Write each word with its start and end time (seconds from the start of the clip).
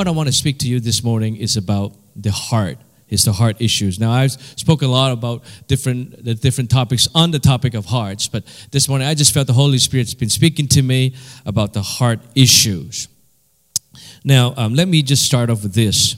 what 0.00 0.08
I 0.08 0.12
want 0.12 0.28
to 0.28 0.32
speak 0.32 0.56
to 0.60 0.66
you 0.66 0.80
this 0.80 1.04
morning 1.04 1.36
is 1.36 1.58
about 1.58 1.92
the 2.16 2.30
heart. 2.30 2.78
It's 3.10 3.26
the 3.26 3.32
heart 3.32 3.60
issues. 3.60 4.00
Now, 4.00 4.12
I've 4.12 4.32
spoken 4.32 4.88
a 4.88 4.90
lot 4.90 5.12
about 5.12 5.44
different 5.66 6.24
the 6.24 6.34
different 6.34 6.70
topics 6.70 7.06
on 7.14 7.32
the 7.32 7.38
topic 7.38 7.74
of 7.74 7.84
hearts, 7.84 8.26
but 8.26 8.44
this 8.70 8.88
morning 8.88 9.06
I 9.06 9.12
just 9.12 9.34
felt 9.34 9.46
the 9.46 9.52
Holy 9.52 9.76
Spirit's 9.76 10.14
been 10.14 10.30
speaking 10.30 10.68
to 10.68 10.80
me 10.80 11.14
about 11.44 11.74
the 11.74 11.82
heart 11.82 12.20
issues. 12.34 13.08
Now, 14.24 14.54
um, 14.56 14.72
let 14.72 14.88
me 14.88 15.02
just 15.02 15.22
start 15.22 15.50
off 15.50 15.64
with 15.64 15.74
this. 15.74 16.16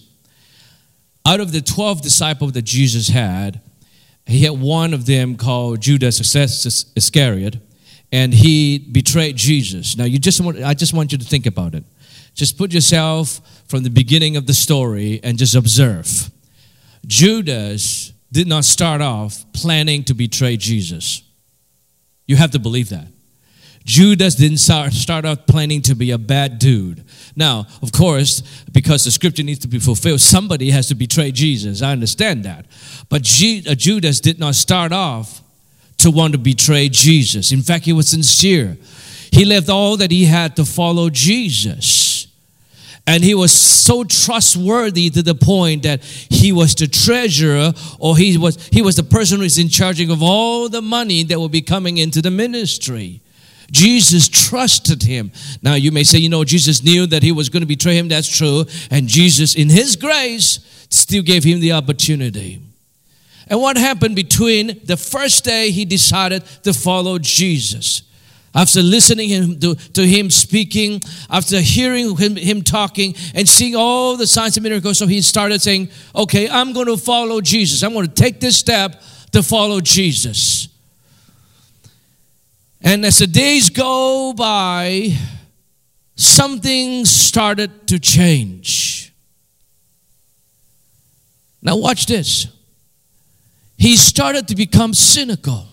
Out 1.26 1.40
of 1.40 1.50
the 1.50 1.60
12 1.60 2.02
disciples 2.02 2.52
that 2.52 2.62
Jesus 2.62 3.08
had, 3.08 3.60
he 4.26 4.44
had 4.44 4.60
one 4.60 4.94
of 4.94 5.06
them 5.06 5.34
called 5.34 5.80
Judas 5.80 6.20
Iscariot, 6.36 7.56
and 8.12 8.32
he 8.32 8.78
betrayed 8.78 9.34
Jesus. 9.34 9.96
Now, 9.96 10.04
you 10.04 10.20
just 10.20 10.40
want, 10.40 10.62
I 10.62 10.72
just 10.74 10.94
want 10.94 11.10
you 11.10 11.18
to 11.18 11.24
think 11.24 11.46
about 11.46 11.74
it. 11.74 11.82
Just 12.34 12.56
put 12.56 12.72
yourself 12.72 13.40
from 13.68 13.82
the 13.82 13.90
beginning 13.90 14.36
of 14.36 14.46
the 14.46 14.54
story 14.54 15.20
and 15.22 15.38
just 15.38 15.54
observe. 15.54 16.30
Judas 17.06 18.12
did 18.30 18.46
not 18.46 18.64
start 18.64 19.00
off 19.00 19.44
planning 19.52 20.04
to 20.04 20.14
betray 20.14 20.56
Jesus. 20.56 21.22
You 22.26 22.36
have 22.36 22.50
to 22.52 22.58
believe 22.58 22.88
that. 22.90 23.08
Judas 23.84 24.36
didn't 24.36 24.58
start, 24.58 25.24
out 25.24 25.46
planning 25.46 25.82
to 25.82 25.94
be 25.94 26.12
a 26.12 26.18
bad 26.18 26.58
dude. 26.58 27.04
Now, 27.34 27.66
of 27.82 27.92
course, 27.92 28.42
because 28.70 29.04
the 29.04 29.10
scripture 29.10 29.42
needs 29.42 29.58
to 29.60 29.68
be 29.68 29.78
fulfilled, 29.78 30.20
somebody 30.20 30.70
has 30.70 30.88
to 30.88 30.94
betray 30.94 31.32
Jesus. 31.32 31.82
I 31.82 31.92
understand 31.92 32.44
that. 32.44 32.66
But 33.08 33.22
uh, 33.22 33.74
Judas 33.74 34.20
did 34.20 34.38
not 34.38 34.54
start 34.54 34.92
off 34.92 35.42
to 35.98 36.10
want 36.10 36.32
to 36.32 36.38
betray 36.38 36.88
Jesus. 36.88 37.52
In 37.52 37.62
fact, 37.62 37.84
he 37.84 37.92
was 37.92 38.08
sincere. 38.08 38.76
He 39.32 39.44
left 39.44 39.68
all 39.68 39.96
that 39.96 40.10
he 40.10 40.26
had 40.26 40.56
to 40.56 40.64
follow 40.64 41.10
Jesus. 41.10 42.11
And 43.06 43.24
he 43.24 43.34
was 43.34 43.52
so 43.52 44.04
trustworthy 44.04 45.10
to 45.10 45.22
the 45.22 45.34
point 45.34 45.82
that 45.82 46.04
he 46.04 46.52
was 46.52 46.74
the 46.74 46.86
treasurer 46.86 47.72
or 47.98 48.16
he 48.16 48.38
was, 48.38 48.64
he 48.68 48.80
was 48.80 48.96
the 48.96 49.02
person 49.02 49.38
who 49.38 49.44
is 49.44 49.58
in 49.58 49.68
charge 49.68 50.00
of 50.00 50.22
all 50.22 50.68
the 50.68 50.82
money 50.82 51.24
that 51.24 51.38
will 51.38 51.48
be 51.48 51.62
coming 51.62 51.98
into 51.98 52.22
the 52.22 52.30
ministry. 52.30 53.20
Jesus 53.72 54.28
trusted 54.28 55.02
him. 55.02 55.32
Now 55.62 55.74
you 55.74 55.90
may 55.90 56.04
say, 56.04 56.18
you 56.18 56.28
know, 56.28 56.44
Jesus 56.44 56.84
knew 56.84 57.06
that 57.06 57.22
he 57.22 57.32
was 57.32 57.48
going 57.48 57.62
to 57.62 57.66
betray 57.66 57.96
him. 57.96 58.08
That's 58.08 58.28
true. 58.28 58.66
And 58.90 59.08
Jesus, 59.08 59.56
in 59.56 59.68
his 59.68 59.96
grace, 59.96 60.86
still 60.90 61.22
gave 61.22 61.42
him 61.42 61.58
the 61.58 61.72
opportunity. 61.72 62.60
And 63.48 63.60
what 63.60 63.76
happened 63.76 64.14
between 64.14 64.80
the 64.84 64.96
first 64.96 65.44
day 65.44 65.70
he 65.70 65.84
decided 65.84 66.44
to 66.62 66.72
follow 66.72 67.18
Jesus? 67.18 68.02
After 68.54 68.82
listening 68.82 69.30
him 69.30 69.60
to, 69.60 69.74
to 69.74 70.06
him 70.06 70.30
speaking, 70.30 71.00
after 71.30 71.60
hearing 71.60 72.14
him, 72.16 72.36
him 72.36 72.62
talking 72.62 73.14
and 73.34 73.48
seeing 73.48 73.74
all 73.74 74.16
the 74.16 74.26
signs 74.26 74.58
and 74.58 74.64
miracles, 74.64 74.98
so 74.98 75.06
he 75.06 75.22
started 75.22 75.62
saying, 75.62 75.88
Okay, 76.14 76.50
I'm 76.50 76.74
going 76.74 76.86
to 76.86 76.98
follow 76.98 77.40
Jesus. 77.40 77.82
I'm 77.82 77.94
going 77.94 78.06
to 78.06 78.14
take 78.14 78.40
this 78.40 78.58
step 78.58 79.00
to 79.32 79.42
follow 79.42 79.80
Jesus. 79.80 80.68
And 82.82 83.06
as 83.06 83.18
the 83.18 83.26
days 83.26 83.70
go 83.70 84.34
by, 84.34 85.16
something 86.16 87.06
started 87.06 87.86
to 87.86 87.98
change. 87.98 89.12
Now, 91.62 91.76
watch 91.76 92.06
this. 92.06 92.48
He 93.78 93.96
started 93.96 94.48
to 94.48 94.56
become 94.56 94.92
cynical 94.94 95.68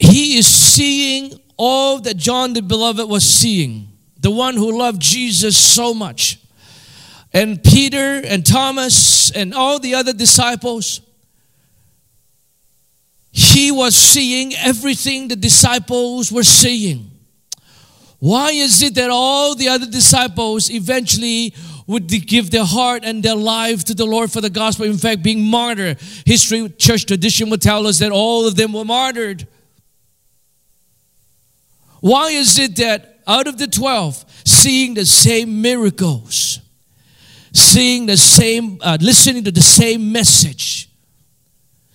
he 0.00 0.38
is 0.38 0.46
seeing 0.46 1.38
all 1.56 2.00
that 2.00 2.16
John 2.16 2.54
the 2.54 2.62
Beloved 2.62 3.08
was 3.08 3.22
seeing, 3.22 3.88
the 4.18 4.30
one 4.30 4.56
who 4.56 4.76
loved 4.76 5.00
Jesus 5.00 5.56
so 5.58 5.92
much. 5.92 6.38
And 7.32 7.62
Peter 7.62 8.20
and 8.24 8.44
Thomas 8.44 9.30
and 9.30 9.54
all 9.54 9.78
the 9.78 9.94
other 9.94 10.14
disciples, 10.14 11.02
he 13.30 13.70
was 13.70 13.94
seeing 13.94 14.54
everything 14.56 15.28
the 15.28 15.36
disciples 15.36 16.32
were 16.32 16.42
seeing. 16.42 17.10
Why 18.18 18.50
is 18.52 18.82
it 18.82 18.94
that 18.96 19.10
all 19.10 19.54
the 19.54 19.68
other 19.68 19.86
disciples 19.86 20.70
eventually 20.70 21.54
would 21.86 22.08
give 22.08 22.50
their 22.50 22.64
heart 22.64 23.02
and 23.04 23.22
their 23.22 23.36
life 23.36 23.84
to 23.84 23.94
the 23.94 24.06
Lord 24.06 24.32
for 24.32 24.40
the 24.40 24.50
gospel? 24.50 24.86
In 24.86 24.98
fact, 24.98 25.22
being 25.22 25.42
martyred. 25.42 26.00
History, 26.24 26.68
church 26.70 27.06
tradition 27.06 27.50
would 27.50 27.62
tell 27.62 27.86
us 27.86 27.98
that 27.98 28.12
all 28.12 28.46
of 28.46 28.56
them 28.56 28.72
were 28.72 28.84
martyred. 28.84 29.46
Why 32.00 32.30
is 32.30 32.58
it 32.58 32.76
that 32.76 33.20
out 33.26 33.46
of 33.46 33.58
the 33.58 33.66
12, 33.66 34.24
seeing 34.44 34.94
the 34.94 35.04
same 35.04 35.62
miracles, 35.62 36.60
seeing 37.52 38.06
the 38.06 38.16
same, 38.16 38.78
uh, 38.82 38.98
listening 39.00 39.44
to 39.44 39.52
the 39.52 39.60
same 39.60 40.10
message, 40.10 40.88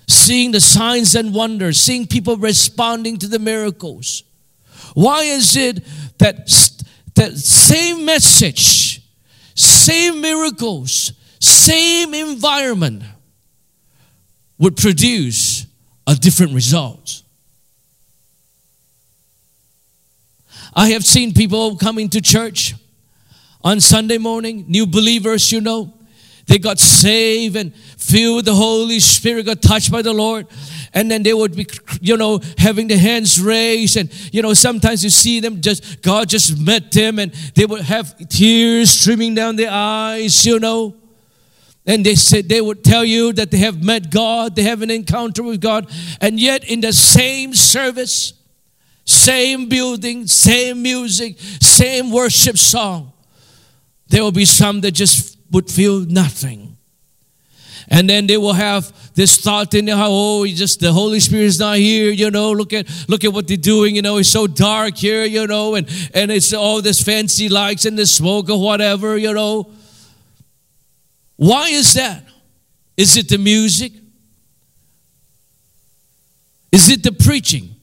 seeing 0.08 0.52
the 0.52 0.62
signs 0.62 1.16
and 1.16 1.34
wonders, 1.34 1.82
seeing 1.82 2.08
people 2.08 2.38
responding 2.38 3.18
to 3.18 3.28
the 3.28 3.40
miracles, 3.40 4.24
why 4.94 5.24
is 5.24 5.58
it 5.58 5.84
that 6.20 6.48
that 7.16 7.34
same 7.38 8.06
message, 8.06 9.02
same 9.56 10.22
miracles, 10.22 11.14
same 11.40 12.14
environment 12.14 13.04
would 14.58 14.78
produce 14.78 15.66
a 16.08 16.16
different 16.16 16.54
result? 16.54 17.24
I 20.76 20.90
have 20.90 21.06
seen 21.06 21.34
people 21.34 21.78
coming 21.78 22.10
to 22.10 22.22
church 22.22 22.76
on 23.64 23.80
Sunday 23.80 24.18
morning, 24.18 24.66
new 24.68 24.86
believers, 24.86 25.52
you 25.52 25.62
know. 25.62 25.94
They 26.48 26.60
got 26.60 26.78
saved 26.78 27.56
and 27.56 27.74
filled 27.76 28.36
with 28.36 28.46
the 28.46 28.54
Holy 28.54 29.00
Spirit, 29.00 29.48
got 29.48 29.62
touched 29.62 29.92
by 29.92 30.02
the 30.02 30.14
Lord. 30.14 30.48
And 30.94 31.10
then 31.10 31.24
they 31.24 31.34
would 31.34 31.56
be, 31.56 31.66
you 32.02 32.18
know, 32.18 32.40
having 32.58 32.88
the 32.88 32.98
hands 32.98 33.42
raised. 33.42 33.98
And, 33.98 34.12
you 34.32 34.42
know, 34.42 34.54
sometimes 34.54 35.04
you 35.04 35.10
see 35.10 35.40
them 35.40 35.62
just, 35.62 36.04
God 36.04 36.30
just 36.30 36.60
met 36.60 36.92
them 36.92 37.18
and 37.18 37.34
they 37.56 37.66
would 37.66 37.82
have 37.82 38.16
tears 38.30 38.92
streaming 38.92 39.34
down 39.34 39.56
their 39.56 39.72
eyes, 39.72 40.46
you 40.46 40.60
know. 40.60 40.96
And 41.88 42.06
they 42.06 42.16
said 42.16 42.50
they 42.50 42.62
would 42.62 42.84
tell 42.84 43.04
you 43.04 43.34
that 43.34 43.50
they 43.50 43.58
have 43.60 43.84
met 43.84 44.12
God, 44.12 44.56
they 44.56 44.64
have 44.64 44.82
an 44.82 44.92
encounter 44.92 45.42
with 45.42 45.62
God. 45.62 45.90
And 46.22 46.40
yet 46.40 46.64
in 46.64 46.82
the 46.82 46.94
same 46.94 47.54
service, 47.54 48.34
same 49.06 49.70
building, 49.70 50.28
same 50.28 50.82
music, 50.82 51.40
same 51.40 52.12
worship 52.12 52.58
song. 52.58 53.14
There 54.08 54.24
will 54.24 54.32
be 54.32 54.46
some 54.46 54.82
that 54.82 54.92
just 54.92 55.38
would 55.52 55.70
feel 55.70 56.02
nothing. 56.02 56.76
And 57.88 58.10
then 58.10 58.26
they 58.26 58.38
will 58.38 58.54
have 58.54 58.92
this 59.14 59.38
thought 59.38 59.74
in 59.76 59.86
their 59.86 59.96
heart, 59.96 60.10
oh, 60.12 60.48
just 60.48 60.80
the 60.80 60.92
Holy 60.92 61.20
Spirit 61.20 61.46
is 61.46 61.60
not 61.60 61.78
here, 61.78 62.12
you 62.12 62.32
know, 62.32 62.52
look 62.52 62.74
at 62.74 62.88
look 63.08 63.24
at 63.24 63.32
what 63.32 63.48
they're 63.48 63.58
doing, 63.58 63.96
you 63.96 64.02
know, 64.02 64.18
it's 64.18 64.30
so 64.30 64.48
dark 64.48 64.98
here, 64.98 65.24
you 65.24 65.46
know, 65.46 65.76
and, 65.76 65.88
and 66.14 66.32
it's 66.32 66.52
all 66.52 66.82
this 66.82 67.02
fancy 67.02 67.48
lights 67.48 67.86
and 67.86 67.98
the 67.98 68.08
smoke 68.08 68.50
or 68.50 68.60
whatever, 68.60 69.18
you 69.18 69.34
know. 69.34 69.70
Why 71.36 71.70
is 71.70 71.94
that? 71.94 72.24
Is 72.98 73.18
it 73.18 73.30
the 73.30 73.38
music? 73.38 73.92
Is 76.72 76.90
it 76.90 77.04
the 77.04 77.12
preaching? 77.12 77.75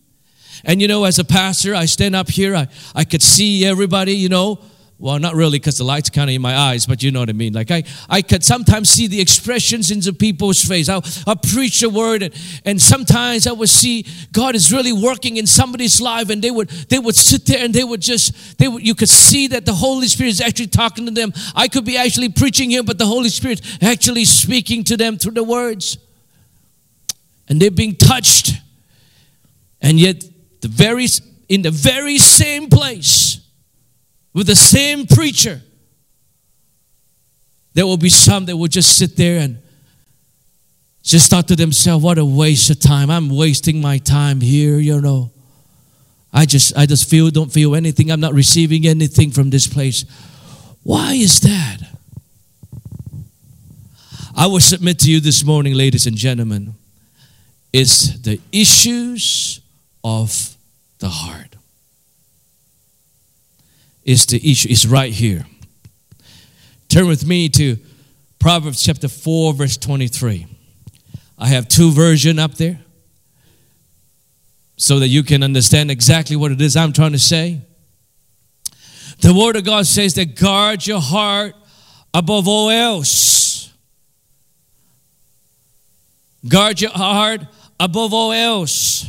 And 0.65 0.81
you 0.81 0.89
know, 0.89 1.05
as 1.05 1.19
a 1.19 1.25
pastor, 1.25 1.75
I 1.75 1.87
stand 1.87 2.15
up 2.15 2.29
here, 2.29 2.55
I, 2.55 2.69
I 2.95 3.05
could 3.05 3.23
see 3.23 3.65
everybody, 3.65 4.13
you 4.15 4.29
know. 4.29 4.61
Well, 5.03 5.19
not 5.19 5.35
really 5.35 5.59
because 5.59 5.79
the 5.79 5.85
light's 5.85 6.11
kind 6.11 6.31
of 6.31 6.37
in 6.37 6.41
my 6.41 6.57
eyes, 6.57 6.87
but 6.87 7.03
you 7.03 7.11
know 7.11 7.19
what 7.19 7.29
I 7.29 7.33
mean. 7.33 7.53
Like 7.53 7.73
I, 7.73 7.83
I 8.09 8.23
could 8.23 8.45
sometimes 8.45 8.89
see 8.89 9.09
the 9.09 9.21
expressions 9.21 9.91
into 9.91 10.13
people's 10.13 10.63
face. 10.63 10.89
I'll, 10.89 11.03
I'll 11.27 11.35
preach 11.35 11.83
a 11.83 11.91
word 11.91 12.23
and, 12.23 12.33
and 12.65 12.81
sometimes 12.81 13.49
I 13.49 13.53
would 13.53 13.69
see 13.69 14.07
God 14.31 14.55
is 14.55 14.73
really 14.73 14.93
working 14.93 15.39
in 15.39 15.47
somebody's 15.49 16.01
life 16.01 16.31
and 16.31 16.41
they 16.41 16.53
would, 16.53 16.69
they 16.69 17.01
would 17.01 17.17
sit 17.17 17.47
there 17.47 17.65
and 17.65 17.75
they 17.75 17.83
would 17.83 18.01
just, 18.01 18.59
they 18.59 18.69
would, 18.69 18.87
you 18.87 18.95
could 18.95 19.09
see 19.09 19.49
that 19.49 19.67
the 19.67 19.73
Holy 19.73 20.07
Spirit 20.07 20.31
is 20.31 20.41
actually 20.41 20.69
talking 20.69 21.05
to 21.07 21.11
them. 21.11 21.33
I 21.57 21.67
could 21.67 21.85
be 21.85 21.97
actually 21.97 22.29
preaching 22.29 22.71
here, 22.71 22.85
but 22.85 22.99
the 22.99 23.07
Holy 23.07 23.29
Spirit 23.29 23.61
actually 23.83 24.25
speaking 24.25 24.85
to 24.85 24.97
them 24.97 25.19
through 25.19 25.33
the 25.33 25.43
words. 25.43 25.99
And 27.49 27.61
they're 27.61 27.73
being 27.73 27.97
touched. 27.97 28.53
And 29.81 29.99
yet 29.99 30.23
the 30.63 30.69
very 30.69 31.07
in 31.49 31.63
the 31.63 31.71
very 31.71 32.17
same 32.19 32.71
place 32.71 33.41
with 34.33 34.47
the 34.47 34.57
same 34.57 35.07
preacher 35.07 35.61
there 37.75 37.87
will 37.87 37.97
be 37.97 38.09
some 38.09 38.47
that 38.47 38.57
will 38.57 38.69
just 38.69 38.97
sit 38.97 39.17
there 39.17 39.41
and 39.41 39.59
just 41.03 41.31
thought 41.31 41.49
to 41.49 41.57
themselves 41.57 42.05
what 42.05 42.19
a 42.19 42.25
waste 42.25 42.71
of 42.71 42.79
time. 42.79 43.11
I'm 43.11 43.29
wasting 43.29 43.81
my 43.81 43.99
time 43.99 44.41
here 44.41 44.79
you 44.79 45.01
know. 45.01 45.31
I 46.33 46.47
just 46.47 46.77
i 46.77 46.87
just 46.87 47.11
feel 47.11 47.31
don't 47.31 47.53
feel 47.53 47.75
anything. 47.75 48.11
I'm 48.11 48.21
not 48.21 48.35
receiving 48.35 48.87
anything 48.87 49.31
from 49.31 49.51
this 49.51 49.67
place. 49.67 50.05
Why 50.83 51.15
is 51.15 51.41
that? 51.41 51.79
I 54.35 54.47
will 54.47 54.61
submit 54.61 54.99
to 55.01 55.11
you 55.11 55.21
this 55.21 55.45
morning 55.45 55.75
ladies 55.75 56.07
and 56.07 56.17
gentlemen 56.17 56.75
it's 57.73 58.19
the 58.21 58.39
issues 58.51 59.61
of 60.05 60.52
the 61.03 61.09
heart. 61.09 61.57
Is 64.05 64.25
the 64.27 64.51
issue, 64.51 64.69
is 64.71 64.87
right 64.87 65.13
here. 65.13 65.45
Turn 66.89 67.09
with 67.09 67.27
me 67.27 67.49
to 67.51 67.77
Proverbs 68.39 68.83
chapter 68.83 69.09
4, 69.09 69.53
verse 69.53 69.77
23. 69.77 70.47
I 71.39 71.49
have 71.49 71.67
two 71.67 71.91
version 71.91 72.39
up 72.39 72.55
there 72.55 72.81
so 74.77 75.01
that 75.01 75.09
you 75.09 75.25
can 75.25 75.43
understand 75.43 75.91
exactly 75.91 76.37
what 76.37 76.53
it 76.53 76.61
is 76.61 76.77
I'm 76.77 76.93
trying 76.93 77.13
to 77.13 77.19
say. 77.19 77.61
The 79.21 79.35
Word 79.35 79.57
of 79.57 79.65
God 79.65 79.87
says 79.87 80.15
that 80.15 80.37
guard 80.37 80.87
your 80.87 81.01
heart 81.01 81.55
above 82.15 82.47
all 82.47 82.71
else. 82.71 83.73
Guard 86.47 86.81
your 86.81 86.91
heart 86.93 87.43
above 87.81 88.15
all 88.15 88.33
else, 88.33 89.07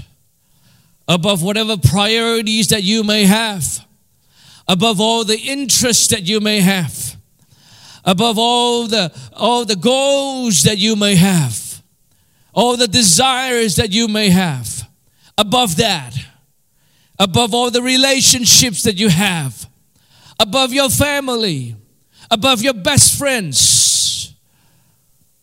above 1.07 1.43
whatever 1.43 1.77
priorities 1.77 2.67
that 2.67 2.83
you 2.83 3.03
may 3.03 3.25
have, 3.25 3.85
above 4.67 4.99
all 4.99 5.23
the 5.23 5.37
interests 5.37 6.07
that 6.07 6.23
you 6.23 6.39
may 6.39 6.59
have, 6.59 7.17
above 8.05 8.37
all 8.37 8.87
the 8.87 9.11
all 9.33 9.65
the 9.65 9.75
goals 9.75 10.63
that 10.63 10.77
you 10.77 10.95
may 10.95 11.15
have, 11.15 11.81
all 12.53 12.77
the 12.77 12.87
desires 12.87 13.75
that 13.75 13.91
you 13.91 14.07
may 14.07 14.29
have, 14.29 14.87
above 15.37 15.77
that, 15.77 16.15
above 17.19 17.53
all 17.53 17.69
the 17.71 17.81
relationships 17.81 18.83
that 18.83 18.97
you 18.97 19.09
have 19.09 19.67
above 20.39 20.73
your 20.73 20.89
family, 20.89 21.75
above 22.29 22.61
your 22.61 22.73
best 22.73 23.17
friends, 23.17 24.33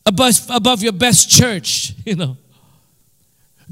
above, 0.04 0.34
above 0.50 0.82
your 0.82 0.92
best 0.92 1.30
church, 1.30 1.94
you 2.04 2.16
know. 2.16 2.36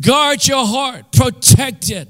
Guard 0.01 0.47
your 0.47 0.65
heart, 0.67 1.13
protect 1.13 1.91
it 1.91 2.09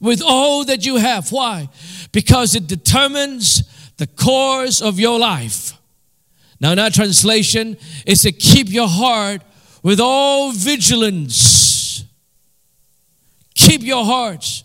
with 0.00 0.22
all 0.24 0.64
that 0.64 0.84
you 0.84 0.96
have. 0.96 1.30
Why? 1.30 1.68
Because 2.12 2.54
it 2.54 2.66
determines 2.66 3.62
the 3.96 4.06
course 4.06 4.80
of 4.80 4.98
your 4.98 5.18
life. 5.18 5.74
Now, 6.60 6.72
in 6.72 6.78
our 6.78 6.90
translation, 6.90 7.76
is 8.06 8.22
to 8.22 8.32
keep 8.32 8.68
your 8.68 8.88
heart 8.88 9.42
with 9.82 10.00
all 10.00 10.52
vigilance. 10.52 12.04
Keep 13.54 13.82
your 13.82 14.04
heart 14.04 14.64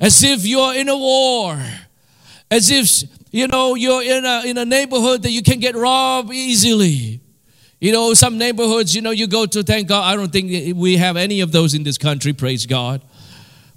as 0.00 0.22
if 0.22 0.46
you're 0.46 0.74
in 0.74 0.88
a 0.88 0.96
war, 0.96 1.60
as 2.50 2.70
if 2.70 3.08
you 3.30 3.46
know, 3.46 3.74
you're 3.74 4.02
in 4.02 4.24
a, 4.24 4.42
in 4.46 4.58
a 4.58 4.64
neighborhood 4.64 5.22
that 5.22 5.30
you 5.30 5.42
can 5.42 5.58
get 5.58 5.74
robbed 5.74 6.32
easily. 6.32 7.20
You 7.80 7.92
know, 7.92 8.12
some 8.14 8.38
neighborhoods, 8.38 8.94
you 8.94 9.02
know, 9.02 9.12
you 9.12 9.28
go 9.28 9.46
to, 9.46 9.62
thank 9.62 9.88
God, 9.88 10.04
I 10.04 10.16
don't 10.16 10.32
think 10.32 10.76
we 10.76 10.96
have 10.96 11.16
any 11.16 11.40
of 11.40 11.52
those 11.52 11.74
in 11.74 11.84
this 11.84 11.96
country, 11.96 12.32
praise 12.32 12.66
God. 12.66 13.02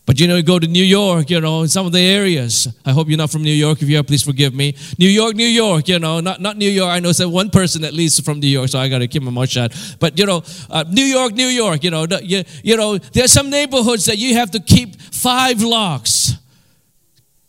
But 0.07 0.19
you 0.19 0.27
know, 0.27 0.36
you 0.36 0.44
go 0.44 0.57
to 0.57 0.68
New 0.68 0.83
York, 0.83 1.30
you 1.30 1.39
know, 1.39 1.62
in 1.62 1.68
some 1.68 1.86
of 1.86 1.92
the 1.92 2.00
areas. 2.00 2.68
I 2.83 2.92
hope 2.92 3.07
you're 3.07 3.19
not 3.19 3.30
from 3.30 3.44
New 3.44 3.53
York. 3.53 3.83
If 3.83 3.88
you 3.88 4.00
are, 4.00 4.03
please 4.03 4.24
forgive 4.24 4.53
me. 4.53 4.75
New 4.98 5.07
York, 5.07 5.36
New 5.36 5.45
York, 5.45 5.88
you 5.88 6.00
know, 6.00 6.19
not, 6.19 6.42
not 6.42 6.57
New 6.57 6.69
York. 6.69 6.89
I 6.92 7.00
know 7.00 7.12
one 7.30 7.51
person 7.51 7.83
at 7.83 7.94
least 7.94 8.25
from 8.25 8.39
New 8.39 8.48
York, 8.48 8.69
so 8.69 8.80
I 8.80 8.89
got 8.89 9.00
to 9.00 9.07
keep 9.07 9.21
my 9.21 9.30
mouth 9.30 9.50
shut. 9.50 9.74
But 10.00 10.18
you 10.18 10.25
know, 10.25 10.44
uh, 10.69 10.83
New 10.89 11.04
York, 11.04 11.33
New 11.33 11.47
York, 11.47 11.83
you 11.83 11.92
know, 11.92 12.07
you, 12.24 12.44
you 12.63 12.77
know, 12.77 12.97
there's 12.97 13.31
some 13.31 13.51
neighborhoods 13.51 14.06
that 14.06 14.18
you 14.18 14.33
have 14.36 14.50
to 14.51 14.59
keep 14.59 15.00
five 15.00 15.62
locks. 15.62 16.33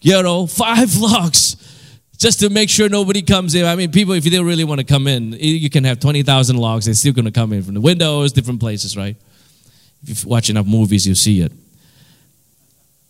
You 0.02 0.22
know, 0.22 0.46
five 0.46 0.94
locks 1.00 1.56
just 2.22 2.38
to 2.38 2.48
make 2.48 2.70
sure 2.70 2.88
nobody 2.88 3.20
comes 3.20 3.52
in. 3.56 3.66
I 3.66 3.74
mean, 3.74 3.90
people, 3.90 4.14
if 4.14 4.22
they 4.22 4.40
really 4.40 4.62
want 4.62 4.78
to 4.78 4.86
come 4.86 5.08
in, 5.08 5.32
you 5.32 5.68
can 5.68 5.82
have 5.82 5.98
20,000 5.98 6.56
logs. 6.56 6.84
They're 6.84 6.94
still 6.94 7.12
going 7.12 7.24
to 7.24 7.32
come 7.32 7.52
in 7.52 7.64
from 7.64 7.74
the 7.74 7.80
windows, 7.80 8.30
different 8.30 8.60
places, 8.60 8.96
right? 8.96 9.16
If 10.06 10.22
you 10.22 10.30
watch 10.30 10.48
enough 10.48 10.66
movies, 10.66 11.04
you 11.04 11.16
see 11.16 11.40
it. 11.40 11.52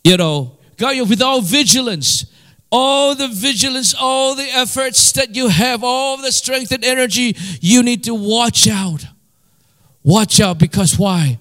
You 0.03 0.17
know, 0.17 0.57
God, 0.77 0.95
you 0.95 1.05
with 1.05 1.21
all 1.21 1.41
vigilance, 1.41 2.25
all 2.71 3.13
the 3.13 3.27
vigilance, 3.27 3.93
all 3.93 4.33
the 4.33 4.49
efforts 4.51 5.11
that 5.11 5.35
you 5.35 5.47
have, 5.47 5.83
all 5.83 6.17
the 6.17 6.31
strength 6.31 6.71
and 6.71 6.83
energy, 6.83 7.37
you 7.61 7.83
need 7.83 8.03
to 8.05 8.15
watch 8.15 8.67
out. 8.67 9.05
Watch 10.03 10.39
out 10.39 10.57
because 10.57 10.97
why? 10.97 11.37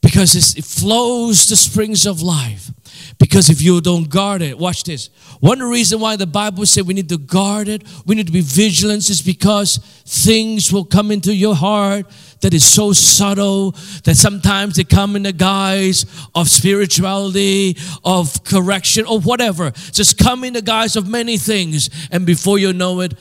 Because 0.00 0.56
it 0.56 0.64
flows 0.64 1.48
the 1.48 1.56
springs 1.56 2.06
of 2.06 2.22
life. 2.22 2.70
Because 3.18 3.48
if 3.48 3.62
you 3.62 3.80
don't 3.80 4.10
guard 4.10 4.42
it, 4.42 4.58
watch 4.58 4.84
this. 4.84 5.08
One 5.40 5.60
reason 5.60 6.00
why 6.00 6.16
the 6.16 6.26
Bible 6.26 6.66
said 6.66 6.86
we 6.86 6.92
need 6.92 7.08
to 7.08 7.16
guard 7.16 7.66
it, 7.66 7.82
we 8.04 8.14
need 8.14 8.26
to 8.26 8.32
be 8.32 8.42
vigilant, 8.42 9.08
is 9.08 9.22
because 9.22 9.78
things 10.04 10.70
will 10.70 10.84
come 10.84 11.10
into 11.10 11.34
your 11.34 11.54
heart 11.54 12.06
that 12.42 12.52
is 12.52 12.64
so 12.64 12.92
subtle 12.92 13.70
that 14.04 14.16
sometimes 14.16 14.76
they 14.76 14.84
come 14.84 15.16
in 15.16 15.22
the 15.22 15.32
guise 15.32 16.04
of 16.34 16.48
spirituality, 16.48 17.78
of 18.04 18.44
correction, 18.44 19.06
or 19.06 19.18
whatever. 19.20 19.70
Just 19.92 20.18
come 20.18 20.44
in 20.44 20.52
the 20.52 20.62
guise 20.62 20.94
of 20.94 21.08
many 21.08 21.38
things, 21.38 21.88
and 22.10 22.26
before 22.26 22.58
you 22.58 22.74
know 22.74 23.00
it, 23.00 23.14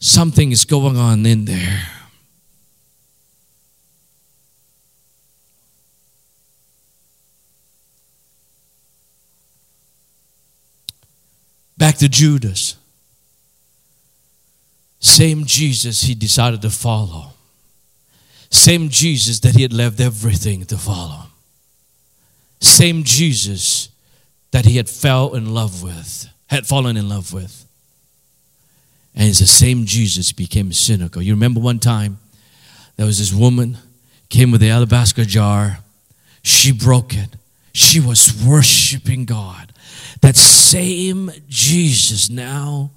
something 0.00 0.50
is 0.50 0.64
going 0.64 0.96
on 0.96 1.24
in 1.24 1.44
there. 1.44 1.95
Back 11.76 11.96
to 11.98 12.08
Judas. 12.08 12.76
Same 15.00 15.44
Jesus 15.44 16.02
he 16.02 16.14
decided 16.14 16.62
to 16.62 16.70
follow. 16.70 17.32
Same 18.50 18.88
Jesus 18.88 19.40
that 19.40 19.54
he 19.54 19.62
had 19.62 19.72
left 19.72 20.00
everything 20.00 20.64
to 20.66 20.78
follow. 20.78 21.24
Same 22.60 23.02
Jesus 23.04 23.88
that 24.52 24.64
he 24.64 24.76
had 24.76 24.88
fell 24.88 25.34
in 25.34 25.52
love 25.52 25.82
with, 25.82 26.28
had 26.46 26.66
fallen 26.66 26.96
in 26.96 27.08
love 27.08 27.32
with. 27.32 27.66
And 29.14 29.28
it's 29.28 29.40
the 29.40 29.46
same 29.46 29.86
Jesus 29.86 30.32
became 30.32 30.72
cynical. 30.72 31.22
You 31.22 31.34
remember 31.34 31.60
one 31.60 31.78
time 31.78 32.18
there 32.96 33.06
was 33.06 33.18
this 33.18 33.32
woman 33.32 33.78
came 34.28 34.50
with 34.50 34.60
the 34.60 34.70
alabaster 34.70 35.24
jar. 35.24 35.78
She 36.42 36.72
broke 36.72 37.14
it. 37.14 37.30
She 37.72 38.00
was 38.00 38.32
worshiping 38.46 39.24
God. 39.24 39.72
That 40.20 40.36
same 40.36 41.30
Jesus 41.48 42.30
now, 42.30 42.90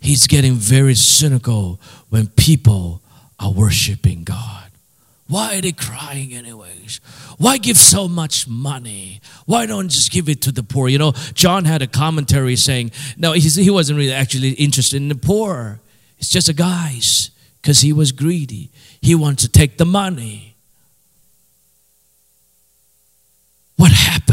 he's 0.00 0.26
getting 0.26 0.54
very 0.54 0.94
cynical 0.94 1.80
when 2.10 2.28
people 2.28 3.02
are 3.38 3.52
worshiping 3.52 4.24
God. 4.24 4.62
Why 5.26 5.56
are 5.56 5.60
they 5.62 5.72
crying, 5.72 6.34
anyways? 6.34 7.00
Why 7.38 7.56
give 7.56 7.78
so 7.78 8.08
much 8.08 8.46
money? 8.46 9.20
Why 9.46 9.64
don't 9.64 9.88
just 9.88 10.12
give 10.12 10.28
it 10.28 10.42
to 10.42 10.52
the 10.52 10.62
poor? 10.62 10.88
You 10.88 10.98
know, 10.98 11.12
John 11.32 11.64
had 11.64 11.80
a 11.80 11.86
commentary 11.86 12.56
saying, 12.56 12.92
no, 13.16 13.32
he 13.32 13.70
wasn't 13.70 13.96
really 13.96 14.12
actually 14.12 14.50
interested 14.50 14.98
in 14.98 15.08
the 15.08 15.14
poor. 15.14 15.80
It's 16.18 16.28
just 16.28 16.50
a 16.50 16.52
guise 16.52 17.30
because 17.60 17.80
he 17.80 17.92
was 17.92 18.12
greedy. 18.12 18.70
He 19.00 19.14
wants 19.14 19.42
to 19.44 19.48
take 19.48 19.78
the 19.78 19.86
money. 19.86 20.56
What 23.76 23.92
happened? 23.92 24.23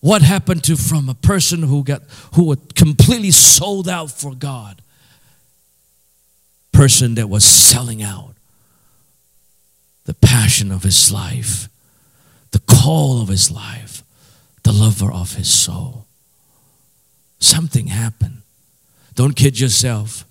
What 0.00 0.22
happened 0.22 0.62
to 0.64 0.76
from 0.76 1.08
a 1.08 1.14
person 1.14 1.62
who 1.62 1.82
got 1.82 2.02
who 2.34 2.44
was 2.44 2.58
completely 2.74 3.32
sold 3.32 3.88
out 3.88 4.10
for 4.10 4.34
God? 4.34 4.80
Person 6.72 7.16
that 7.16 7.28
was 7.28 7.44
selling 7.44 8.02
out 8.02 8.34
the 10.04 10.14
passion 10.14 10.70
of 10.70 10.84
his 10.84 11.10
life, 11.12 11.68
the 12.52 12.60
call 12.60 13.20
of 13.20 13.28
his 13.28 13.50
life, 13.50 14.02
the 14.62 14.72
lover 14.72 15.10
of 15.12 15.34
his 15.34 15.52
soul. 15.52 16.06
Something 17.40 17.88
happened. 17.88 18.42
Don't 19.14 19.34
kid 19.34 19.58
yourself. 19.58 20.24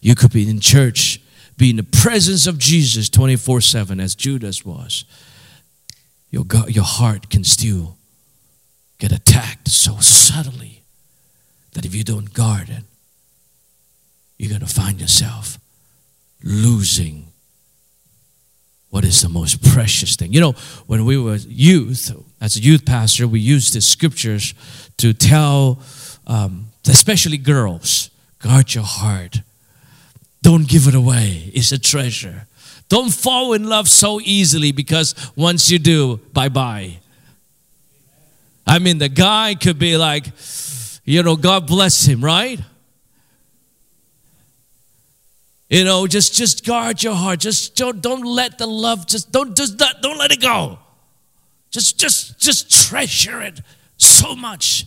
You 0.00 0.16
could 0.16 0.32
be 0.32 0.50
in 0.50 0.58
church, 0.58 1.20
be 1.56 1.70
in 1.70 1.76
the 1.76 1.84
presence 1.84 2.48
of 2.48 2.58
Jesus 2.58 3.08
24 3.08 3.60
7 3.60 4.00
as 4.00 4.16
Judas 4.16 4.64
was. 4.64 5.04
Your, 6.30 6.44
God, 6.44 6.70
your 6.70 6.84
heart 6.84 7.30
can 7.30 7.44
still 7.44 7.96
get 9.02 9.10
attacked 9.10 9.68
so 9.68 9.96
subtly 9.98 10.84
that 11.72 11.84
if 11.84 11.92
you 11.92 12.04
don't 12.04 12.32
guard 12.32 12.68
it, 12.68 12.84
you're 14.38 14.48
going 14.48 14.60
to 14.60 14.74
find 14.82 15.00
yourself 15.00 15.58
losing 16.44 17.26
what 18.90 19.04
is 19.04 19.20
the 19.20 19.28
most 19.28 19.60
precious 19.72 20.14
thing. 20.14 20.32
You 20.32 20.38
know, 20.38 20.52
when 20.86 21.04
we 21.04 21.18
were 21.18 21.34
youth, 21.34 22.12
as 22.40 22.54
a 22.56 22.60
youth 22.60 22.86
pastor, 22.86 23.26
we 23.26 23.40
used 23.40 23.74
the 23.74 23.80
scriptures 23.80 24.54
to 24.98 25.12
tell, 25.12 25.80
um, 26.28 26.66
especially 26.86 27.38
girls, 27.38 28.08
guard 28.38 28.72
your 28.72 28.84
heart. 28.84 29.40
Don't 30.42 30.68
give 30.68 30.86
it 30.86 30.94
away. 30.94 31.50
It's 31.52 31.72
a 31.72 31.78
treasure. 31.78 32.46
Don't 32.88 33.12
fall 33.12 33.52
in 33.52 33.68
love 33.68 33.88
so 33.88 34.20
easily 34.20 34.70
because 34.70 35.16
once 35.34 35.72
you 35.72 35.80
do, 35.80 36.20
bye 36.32 36.48
bye. 36.48 36.98
I 38.72 38.78
mean, 38.78 38.96
the 38.96 39.10
guy 39.10 39.54
could 39.54 39.78
be 39.78 39.98
like, 39.98 40.24
you 41.04 41.22
know, 41.22 41.36
God 41.36 41.66
bless 41.66 42.06
him, 42.06 42.24
right? 42.24 42.58
You 45.68 45.84
know, 45.84 46.06
just 46.06 46.34
just 46.34 46.64
guard 46.64 47.02
your 47.02 47.14
heart. 47.14 47.40
Just 47.40 47.76
don't 47.76 48.00
don't 48.00 48.24
let 48.24 48.56
the 48.56 48.66
love 48.66 49.06
just 49.06 49.30
don't 49.30 49.54
just 49.54 49.78
not, 49.78 50.00
don't 50.00 50.16
let 50.16 50.32
it 50.32 50.40
go. 50.40 50.78
Just 51.70 52.00
just 52.00 52.40
just 52.40 52.88
treasure 52.88 53.42
it 53.42 53.60
so 53.98 54.34
much. 54.34 54.86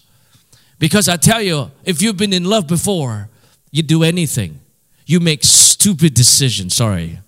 Because 0.79 1.07
I 1.07 1.17
tell 1.17 1.43
you, 1.43 1.69
if 1.83 2.01
you've 2.01 2.17
been 2.17 2.33
in 2.33 2.45
love 2.45 2.65
before, 2.65 3.29
you 3.69 3.83
do 3.83 4.01
anything. 4.01 4.61
You 5.05 5.19
make 5.19 5.43
stupid 5.43 6.15
decisions. 6.15 6.75
Sorry. 6.75 7.19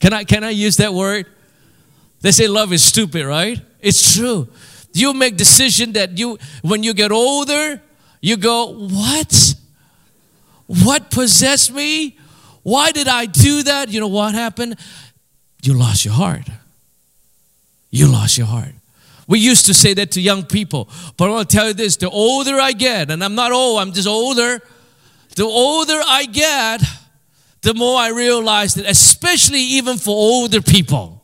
Can 0.00 0.12
I, 0.12 0.24
can 0.24 0.42
I 0.42 0.50
use 0.50 0.78
that 0.78 0.92
word? 0.94 1.26
They 2.22 2.32
say 2.32 2.48
love 2.48 2.72
is 2.72 2.82
stupid, 2.82 3.24
right? 3.24 3.60
It's 3.78 4.16
true. 4.16 4.48
You 4.92 5.14
make 5.14 5.36
decision 5.36 5.92
that 5.92 6.18
you, 6.18 6.38
when 6.62 6.82
you 6.82 6.94
get 6.94 7.12
older, 7.12 7.80
you 8.20 8.36
go, 8.36 8.72
what? 8.72 9.54
What 10.66 11.10
possessed 11.10 11.72
me? 11.72 12.16
Why 12.62 12.92
did 12.92 13.08
I 13.08 13.26
do 13.26 13.62
that? 13.64 13.88
You 13.90 14.00
know 14.00 14.08
what 14.08 14.34
happened? 14.34 14.76
You 15.62 15.74
lost 15.74 16.04
your 16.04 16.14
heart. 16.14 16.48
You 17.90 18.08
lost 18.08 18.38
your 18.38 18.46
heart. 18.46 18.74
We 19.26 19.38
used 19.38 19.66
to 19.66 19.74
say 19.74 19.94
that 19.94 20.12
to 20.12 20.20
young 20.20 20.44
people. 20.44 20.88
But 21.16 21.26
I 21.26 21.30
want 21.30 21.50
to 21.50 21.56
tell 21.56 21.68
you 21.68 21.74
this 21.74 21.96
the 21.96 22.10
older 22.10 22.60
I 22.60 22.72
get, 22.72 23.10
and 23.10 23.22
I'm 23.22 23.34
not 23.34 23.52
old, 23.52 23.80
I'm 23.80 23.92
just 23.92 24.08
older, 24.08 24.60
the 25.36 25.44
older 25.44 26.00
I 26.06 26.26
get, 26.26 26.82
the 27.62 27.74
more 27.74 27.98
I 27.98 28.08
realize 28.08 28.74
that, 28.74 28.86
especially 28.86 29.60
even 29.60 29.96
for 29.96 30.10
older 30.10 30.60
people. 30.60 31.22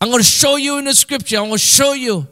I'm 0.00 0.08
going 0.08 0.20
to 0.20 0.28
show 0.28 0.56
you 0.56 0.78
in 0.78 0.84
the 0.84 0.94
scripture, 0.94 1.36
I'm 1.36 1.44
going 1.44 1.52
to 1.52 1.58
show 1.58 1.92
you, 1.92 2.26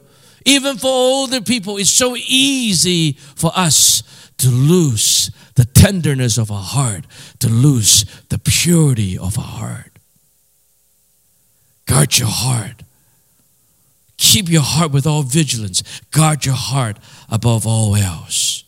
even 0.45 0.77
for 0.77 0.87
older 0.87 1.41
people, 1.41 1.77
it's 1.77 1.89
so 1.89 2.15
easy 2.15 3.13
for 3.13 3.51
us 3.55 4.03
to 4.37 4.49
lose 4.49 5.31
the 5.55 5.65
tenderness 5.65 6.37
of 6.37 6.51
our 6.51 6.63
heart, 6.63 7.05
to 7.39 7.49
lose 7.49 8.05
the 8.29 8.39
purity 8.39 9.17
of 9.17 9.37
our 9.37 9.43
heart. 9.43 9.99
Guard 11.85 12.17
your 12.17 12.29
heart. 12.29 12.83
Keep 14.17 14.49
your 14.49 14.61
heart 14.61 14.91
with 14.91 15.05
all 15.05 15.23
vigilance. 15.23 15.83
Guard 16.11 16.45
your 16.45 16.55
heart 16.55 16.97
above 17.29 17.67
all 17.67 17.95
else. 17.95 18.63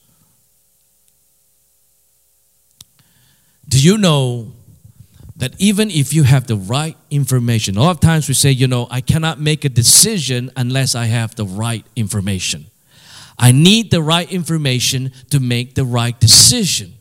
Do 3.67 3.79
you 3.79 3.97
know 3.97 4.53
that 5.37 5.53
even 5.59 5.91
if 5.91 6.13
you 6.13 6.23
have 6.23 6.47
the 6.47 6.55
right 6.55 6.97
information, 7.09 7.77
a 7.77 7.81
lot 7.81 7.91
of 7.91 7.99
times 7.99 8.27
we 8.27 8.33
say, 8.33 8.51
you 8.51 8.67
know, 8.67 8.87
I 8.89 9.01
cannot 9.01 9.39
make 9.39 9.65
a 9.65 9.69
decision 9.69 10.51
unless 10.55 10.95
I 10.95 11.05
have 11.05 11.35
the 11.35 11.45
right 11.45 11.85
information. 11.95 12.67
I 13.37 13.51
need 13.51 13.91
the 13.91 14.01
right 14.01 14.31
information 14.31 15.11
to 15.31 15.41
make 15.41 15.75
the 15.75 15.83
right 15.83 16.17
decision. 16.19 16.93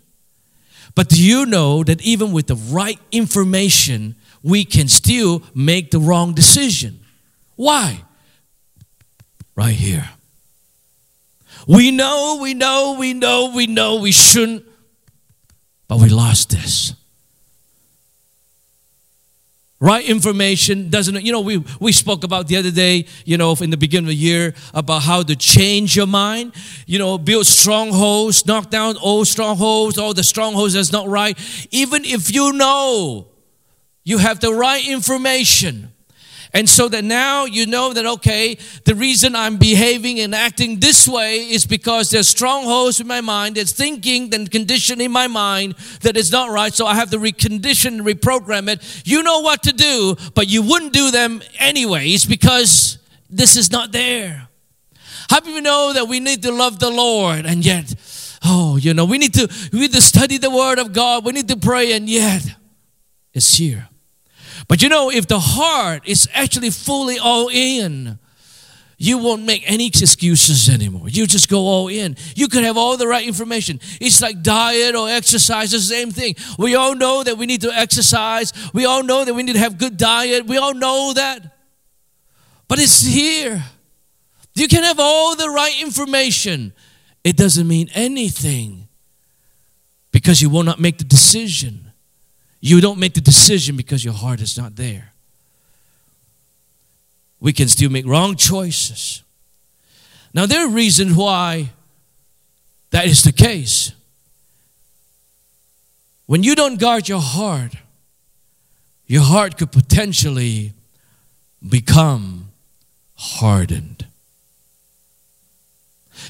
But 0.97 1.09
do 1.09 1.23
you 1.23 1.47
know 1.47 1.85
that 1.85 2.03
even 2.03 2.33
with 2.33 2.49
the 2.49 2.57
right 2.57 2.99
information, 3.13 4.17
we 4.43 4.65
can 4.65 4.89
still 4.89 5.43
make 5.55 5.93
the 5.93 6.01
wrong 6.01 6.35
decision? 6.35 7.01
Why? 7.55 8.03
Right 9.55 9.75
here. 9.75 10.11
We 11.69 11.93
know, 11.93 12.41
we 12.43 12.53
know, 12.53 12.97
we 12.99 13.15
know, 13.15 13.53
we 13.55 13.69
know 13.69 14.01
we 14.01 14.11
shouldn't, 14.11 14.65
but 15.87 16.01
we 16.01 16.09
lost 16.09 16.51
this 16.51 16.95
right 19.85 20.05
information 20.09 20.89
doesn't 20.89 21.23
you 21.25 21.33
know 21.33 21.41
we, 21.41 21.63
we 21.79 21.93
spoke 21.93 22.25
about 22.25 22.49
the 22.49 22.57
other 22.57 22.71
day 22.71 23.05
you 23.27 23.37
know 23.37 23.55
in 23.61 23.71
the 23.71 23.77
beginning 23.77 24.07
of 24.07 24.17
the 24.17 24.23
year 24.31 24.55
about 24.73 25.03
how 25.03 25.23
to 25.23 25.37
change 25.37 25.95
your 25.95 26.07
mind 26.07 26.55
you 26.87 26.99
know 26.99 27.19
build 27.19 27.47
strongholds 27.47 28.47
knock 28.47 28.71
down 28.71 28.97
old 28.99 29.29
strongholds 29.29 29.99
all 29.99 30.15
the 30.15 30.23
strongholds 30.23 30.75
that's 30.75 30.93
not 30.93 31.09
right. 31.09 31.39
Even 31.71 32.05
if 32.05 32.35
you 32.35 32.53
know 32.53 33.27
you 34.05 34.19
have 34.19 34.41
the 34.41 34.53
right 34.53 34.87
information 34.87 35.93
and 36.55 36.69
so 36.69 36.89
that 36.89 37.03
now 37.03 37.47
you 37.47 37.67
know 37.67 37.93
that, 37.93 38.07
okay, 38.07 38.57
the 38.85 38.95
reason 38.95 39.35
I'm 39.35 39.57
behaving 39.57 40.21
and 40.21 40.33
acting 40.33 40.79
this 40.79 41.09
way 41.09 41.39
is 41.39 41.67
because 41.67 42.11
there's 42.11 42.29
strongholds 42.29 43.01
in 43.01 43.09
my 43.09 43.21
mind, 43.21 43.57
there's 43.57 43.73
thinking 43.73 44.33
and 44.33 44.49
conditioning 44.49 45.11
my 45.11 45.27
mind 45.27 45.75
that 46.03 46.17
is 46.17 46.31
not 46.31 46.51
right. 46.51 46.73
So 46.73 46.87
I 46.87 46.95
have 46.95 47.11
to 47.11 47.19
recondition, 47.19 48.03
reprogram 48.03 48.69
it. 48.69 49.03
You 49.05 49.25
know 49.25 49.41
what 49.41 49.65
to 49.65 49.73
do, 49.73 50.15
but 50.35 50.47
you 50.47 50.63
wouldn't 50.63 50.93
do 50.93 51.11
them 51.11 51.43
anyways 51.59 52.25
because 52.25 52.99
this 53.29 53.57
is 53.57 53.73
not 53.73 53.91
there. 53.91 54.47
How 55.29 55.41
do 55.41 55.51
you 55.51 55.61
know 55.61 55.93
that 55.93 56.07
we 56.07 56.21
need 56.21 56.45
to 56.45 56.53
love 56.53 56.79
the 56.79 56.91
Lord 56.91 57.47
and 57.47 57.65
yet, 57.67 57.93
oh, 58.45 58.77
you 58.77 58.95
know, 58.95 59.05
we 59.07 59.19
need 59.19 59.35
to 59.35 59.49
we 59.73 59.81
need 59.81 59.93
to 59.93 60.01
study 60.01 60.39
the 60.39 60.51
Word 60.51 60.79
of 60.79 60.93
God, 60.93 61.25
we 61.25 61.33
need 61.33 61.49
to 61.49 61.57
pray, 61.57 61.93
and 61.95 62.09
yet 62.09 62.47
it's 63.33 63.57
here. 63.57 63.89
But 64.69 64.83
you 64.83 64.89
know, 64.89 65.11
if 65.11 65.27
the 65.27 65.39
heart 65.39 66.03
is 66.07 66.29
actually 66.33 66.71
fully 66.71 67.19
all 67.19 67.49
in, 67.49 68.19
you 68.97 69.19
won't 69.19 69.45
make 69.45 69.69
any 69.71 69.89
excuses 69.89 70.69
anymore. 70.69 71.09
You 71.09 71.27
just 71.27 71.49
go 71.49 71.61
all 71.67 71.89
in. 71.89 72.17
You 72.35 72.49
could 72.49 72.65
have 72.65 72.77
all 72.77 72.97
the 72.97 73.07
right 73.07 73.27
information. 73.27 73.81
It's 74.01 74.23
like 74.23 74.43
diet 74.43 74.95
or 74.95 75.09
exercise, 75.09 75.73
the 75.73 75.81
same 75.81 76.11
thing. 76.11 76.37
We 76.59 76.75
all 76.75 76.95
know 76.95 77.23
that 77.23 77.37
we 77.37 77.47
need 77.47 77.61
to 77.63 77.73
exercise. 77.73 78.53
We 78.73 78.85
all 78.87 79.03
know 79.03 79.25
that 79.25 79.35
we 79.35 79.43
need 79.43 79.55
to 79.55 79.59
have 79.59 79.79
good 79.79 79.97
diet. 79.97 80.47
We 80.47 80.57
all 80.57 80.75
know 80.75 81.13
that. 81.15 81.57
But 82.69 82.79
it's 82.79 83.03
here. 83.03 83.63
You 84.55 84.69
can 84.69 84.85
have 84.85 85.01
all 85.01 85.35
the 85.35 85.51
right 85.51 85.81
information. 85.83 86.73
It 87.25 87.37
doesn't 87.37 87.67
mean 87.67 87.91
anything 87.95 88.89
because 90.13 90.41
you 90.41 90.49
will 90.49 90.63
not 90.63 90.79
make 90.79 90.99
the 90.99 91.05
decision. 91.05 91.84
You 92.67 92.81
don't 92.81 92.99
make 92.99 93.13
the 93.13 93.21
decision 93.21 93.77
because 93.77 94.03
your 94.03 94.15
heart 94.15 94.41
is 94.41 94.57
not 94.57 94.75
there. 94.77 95.13
We 97.39 97.53
can 97.53 97.69
still 97.69 97.91
make 97.91 98.07
wrong 98.07 98.37
choices. 98.37 99.23
Now, 100.33 100.47
there 100.47 100.65
are 100.65 100.71
reasons 100.71 101.15
why 101.15 101.73
that 102.89 103.05
is 103.05 103.23
the 103.23 103.33
case. 103.33 103.93
When 106.25 106.43
you 106.43 106.55
don't 106.55 106.81
guard 106.81 107.07
your 107.07 107.21
heart, 107.21 107.77
your 109.07 109.25
heart 109.25 109.59
could 109.59 109.71
potentially 109.71 110.73
become 111.69 112.49
hardened. 113.15 114.07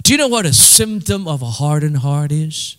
Do 0.03 0.11
you 0.11 0.19
know 0.19 0.27
what 0.27 0.47
a 0.47 0.53
symptom 0.53 1.29
of 1.29 1.43
a 1.43 1.51
hardened 1.63 1.99
heart 1.99 2.33
is? 2.33 2.77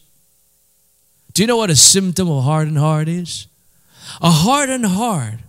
Do 1.36 1.44
you 1.44 1.48
know 1.48 1.58
what 1.58 1.70
a 1.70 1.76
symptom 1.76 2.32
of 2.32 2.46
hardened 2.46 2.78
heart 2.78 3.10
is? 3.10 3.48
A 4.22 4.32
hardened 4.32 4.86
heart 4.86 5.40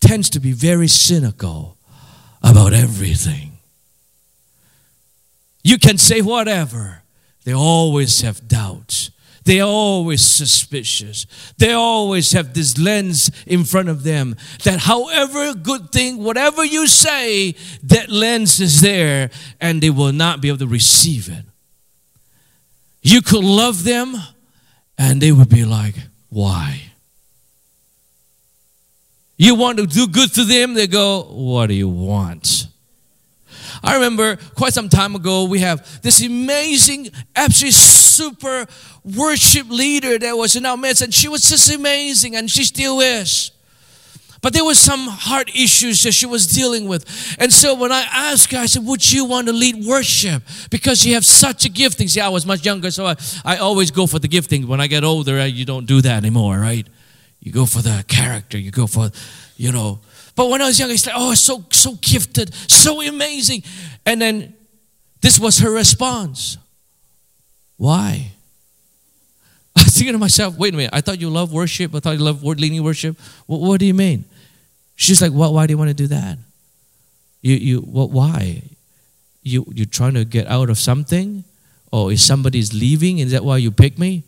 tends 0.00 0.28
to 0.30 0.40
be 0.40 0.50
very 0.50 0.88
cynical 0.88 1.76
about 2.42 2.72
everything. 2.72 3.52
You 5.62 5.78
can 5.78 5.98
say 5.98 6.20
whatever, 6.20 7.02
they 7.44 7.54
always 7.54 8.22
have 8.22 8.48
doubts. 8.48 9.12
They 9.44 9.60
are 9.60 9.68
always 9.68 10.20
suspicious. 10.20 11.26
They 11.58 11.72
always 11.72 12.32
have 12.32 12.52
this 12.52 12.76
lens 12.76 13.30
in 13.46 13.62
front 13.62 13.88
of 13.88 14.02
them 14.02 14.34
that 14.64 14.80
however 14.80 15.54
good 15.54 15.92
thing, 15.92 16.24
whatever 16.24 16.64
you 16.64 16.88
say, 16.88 17.54
that 17.84 18.10
lens 18.10 18.58
is 18.58 18.80
there 18.80 19.30
and 19.60 19.80
they 19.80 19.90
will 19.90 20.12
not 20.12 20.40
be 20.40 20.48
able 20.48 20.58
to 20.58 20.66
receive 20.66 21.28
it. 21.28 21.44
You 23.00 23.22
could 23.22 23.44
love 23.44 23.84
them, 23.84 24.16
and 25.00 25.18
they 25.18 25.32
would 25.32 25.48
be 25.48 25.64
like, 25.64 25.94
Why? 26.28 26.82
You 29.38 29.54
want 29.54 29.78
to 29.78 29.86
do 29.86 30.06
good 30.06 30.34
to 30.34 30.44
them, 30.44 30.74
they 30.74 30.86
go, 30.86 31.22
What 31.22 31.68
do 31.68 31.74
you 31.74 31.88
want? 31.88 32.66
I 33.82 33.94
remember 33.94 34.36
quite 34.54 34.74
some 34.74 34.90
time 34.90 35.14
ago, 35.14 35.44
we 35.44 35.60
have 35.60 36.02
this 36.02 36.22
amazing, 36.22 37.08
absolutely 37.34 37.72
super 37.72 38.66
worship 39.02 39.70
leader 39.70 40.18
that 40.18 40.36
was 40.36 40.54
in 40.54 40.66
our 40.66 40.76
midst, 40.76 41.00
and 41.00 41.14
she 41.14 41.28
was 41.28 41.48
just 41.48 41.72
amazing, 41.72 42.36
and 42.36 42.50
she 42.50 42.64
still 42.64 43.00
is. 43.00 43.52
But 44.42 44.54
there 44.54 44.64
was 44.64 44.78
some 44.78 45.06
heart 45.06 45.50
issues 45.54 46.02
that 46.04 46.12
she 46.12 46.24
was 46.24 46.46
dealing 46.46 46.88
with. 46.88 47.36
And 47.38 47.52
so 47.52 47.74
when 47.74 47.92
I 47.92 48.06
asked 48.10 48.50
her, 48.52 48.58
I 48.58 48.66
said, 48.66 48.86
Would 48.86 49.12
you 49.12 49.24
want 49.26 49.48
to 49.48 49.52
lead 49.52 49.84
worship? 49.84 50.42
Because 50.70 51.04
you 51.04 51.14
have 51.14 51.26
such 51.26 51.66
a 51.66 51.68
gifting. 51.68 52.08
See, 52.08 52.20
I 52.20 52.28
was 52.28 52.46
much 52.46 52.64
younger, 52.64 52.90
so 52.90 53.06
I, 53.06 53.16
I 53.44 53.56
always 53.58 53.90
go 53.90 54.06
for 54.06 54.18
the 54.18 54.28
gifting. 54.28 54.66
When 54.66 54.80
I 54.80 54.86
get 54.86 55.04
older, 55.04 55.46
you 55.46 55.64
don't 55.64 55.86
do 55.86 56.00
that 56.00 56.16
anymore, 56.16 56.58
right? 56.58 56.86
You 57.40 57.52
go 57.52 57.66
for 57.66 57.82
the 57.82 58.04
character, 58.08 58.58
you 58.58 58.70
go 58.70 58.86
for, 58.86 59.10
you 59.56 59.72
know. 59.72 60.00
But 60.36 60.48
when 60.48 60.62
I 60.62 60.66
was 60.66 60.78
younger, 60.78 60.94
it's 60.94 61.06
like, 61.06 61.16
Oh, 61.18 61.34
so, 61.34 61.64
so 61.70 61.94
gifted, 62.00 62.54
so 62.70 63.02
amazing. 63.02 63.62
And 64.06 64.22
then 64.22 64.54
this 65.20 65.38
was 65.38 65.58
her 65.58 65.70
response. 65.70 66.56
Why? 67.76 68.32
Thinking 70.00 70.14
to 70.14 70.18
myself, 70.18 70.56
wait 70.56 70.72
a 70.72 70.76
minute, 70.78 70.94
I 70.94 71.02
thought 71.02 71.20
you 71.20 71.28
love 71.28 71.52
worship. 71.52 71.94
I 71.94 72.00
thought 72.00 72.12
you 72.12 72.24
love 72.24 72.42
word 72.42 72.58
leading 72.58 72.82
worship. 72.82 73.18
What, 73.44 73.60
what 73.60 73.78
do 73.78 73.84
you 73.84 73.92
mean? 73.92 74.24
She's 74.96 75.20
like, 75.20 75.30
well, 75.30 75.52
why 75.52 75.66
do 75.66 75.74
you 75.74 75.76
want 75.76 75.88
to 75.90 75.94
do 75.94 76.06
that? 76.06 76.38
You, 77.42 77.56
you, 77.56 77.80
what, 77.80 78.08
why? 78.08 78.62
You, 79.42 79.66
you 79.74 79.84
trying 79.84 80.14
to 80.14 80.24
get 80.24 80.46
out 80.46 80.70
of 80.70 80.78
something? 80.78 81.44
Or 81.92 82.10
is 82.10 82.24
somebody's 82.24 82.72
leaving? 82.72 83.18
Is 83.18 83.32
that 83.32 83.44
why 83.44 83.58
you 83.58 83.70
pick 83.70 83.98
me? 83.98 84.22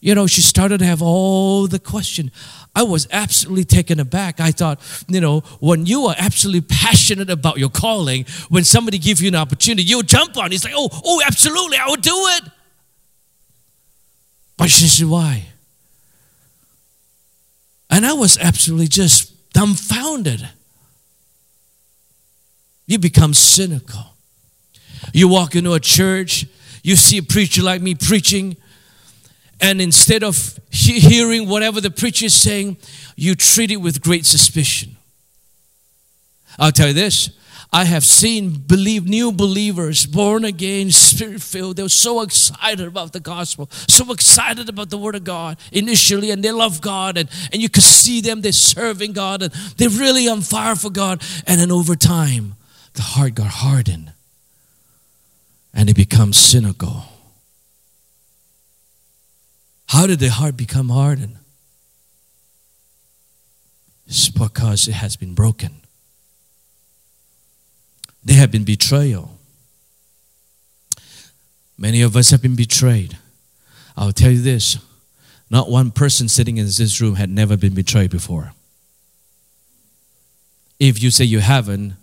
You 0.00 0.14
know, 0.14 0.26
she 0.26 0.42
started 0.42 0.80
to 0.80 0.84
have 0.84 1.00
all 1.00 1.66
the 1.66 1.78
question. 1.78 2.30
I 2.74 2.82
was 2.82 3.08
absolutely 3.10 3.64
taken 3.64 3.98
aback. 3.98 4.38
I 4.38 4.50
thought, 4.50 4.80
you 5.08 5.22
know, 5.22 5.40
when 5.60 5.86
you 5.86 6.04
are 6.08 6.14
absolutely 6.18 6.60
passionate 6.60 7.30
about 7.30 7.56
your 7.56 7.70
calling, 7.70 8.26
when 8.50 8.64
somebody 8.64 8.98
gives 8.98 9.22
you 9.22 9.28
an 9.28 9.34
opportunity, 9.34 9.82
you'll 9.84 10.02
jump 10.02 10.36
on 10.36 10.52
it. 10.52 10.56
It's 10.56 10.64
like, 10.64 10.74
oh, 10.76 10.90
oh, 11.06 11.22
absolutely, 11.26 11.78
I 11.78 11.86
will 11.86 11.96
do 11.96 12.12
it. 12.12 12.52
She 14.66 14.88
said, 14.88 15.08
Why? 15.08 15.46
And 17.90 18.04
I 18.04 18.12
was 18.12 18.36
absolutely 18.38 18.88
just 18.88 19.52
dumbfounded. 19.52 20.48
You 22.86 22.98
become 22.98 23.34
cynical. 23.34 24.14
You 25.12 25.28
walk 25.28 25.54
into 25.54 25.72
a 25.72 25.80
church, 25.80 26.46
you 26.82 26.96
see 26.96 27.18
a 27.18 27.22
preacher 27.22 27.62
like 27.62 27.80
me 27.80 27.94
preaching, 27.94 28.56
and 29.60 29.80
instead 29.80 30.22
of 30.22 30.58
hearing 30.70 31.48
whatever 31.48 31.80
the 31.80 31.90
preacher 31.90 32.26
is 32.26 32.34
saying, 32.34 32.76
you 33.16 33.34
treat 33.34 33.70
it 33.70 33.78
with 33.78 34.02
great 34.02 34.26
suspicion. 34.26 34.96
I'll 36.58 36.72
tell 36.72 36.88
you 36.88 36.94
this 36.94 37.30
I 37.72 37.84
have 37.84 38.04
seen 38.04 38.50
believe 38.50 39.06
new 39.06 39.32
believers, 39.32 40.06
born 40.06 40.44
again, 40.44 40.90
spirit 40.90 41.42
filled. 41.42 41.76
They 41.76 41.82
were 41.82 41.88
so 41.88 42.22
excited 42.22 42.86
about 42.86 43.12
the 43.12 43.20
gospel, 43.20 43.68
so 43.70 44.12
excited 44.12 44.68
about 44.68 44.90
the 44.90 44.98
word 44.98 45.14
of 45.14 45.24
God 45.24 45.58
initially, 45.72 46.30
and 46.30 46.42
they 46.42 46.52
love 46.52 46.80
God, 46.80 47.18
and, 47.18 47.28
and 47.52 47.60
you 47.60 47.68
could 47.68 47.82
see 47.82 48.20
them, 48.20 48.40
they're 48.40 48.52
serving 48.52 49.12
God, 49.12 49.42
and 49.42 49.52
they're 49.76 49.88
really 49.88 50.28
on 50.28 50.40
fire 50.40 50.76
for 50.76 50.90
God. 50.90 51.22
And 51.46 51.60
then 51.60 51.70
over 51.70 51.96
time, 51.96 52.54
the 52.94 53.02
heart 53.02 53.34
got 53.34 53.48
hardened 53.48 54.12
and 55.76 55.90
it 55.90 55.94
becomes 55.94 56.38
cynical. 56.38 57.04
How 59.88 60.06
did 60.06 60.18
the 60.18 60.30
heart 60.30 60.56
become 60.56 60.88
hardened? 60.88 61.36
It's 64.06 64.30
because 64.30 64.88
it 64.88 64.94
has 64.94 65.16
been 65.16 65.34
broken. 65.34 65.82
There 68.26 68.38
have 68.38 68.50
been 68.50 68.64
betrayal. 68.64 69.38
Many 71.78 72.02
of 72.02 72.16
us 72.16 72.30
have 72.30 72.42
been 72.42 72.56
betrayed. 72.56 73.16
I'll 73.96 74.10
tell 74.10 74.32
you 74.32 74.42
this 74.42 74.78
not 75.48 75.70
one 75.70 75.92
person 75.92 76.28
sitting 76.28 76.56
in 76.56 76.64
this 76.66 77.00
room 77.00 77.14
had 77.14 77.30
never 77.30 77.56
been 77.56 77.72
betrayed 77.72 78.10
before. 78.10 78.52
If 80.80 81.00
you 81.00 81.12
say 81.12 81.24
you 81.24 81.38
haven't, 81.38 81.94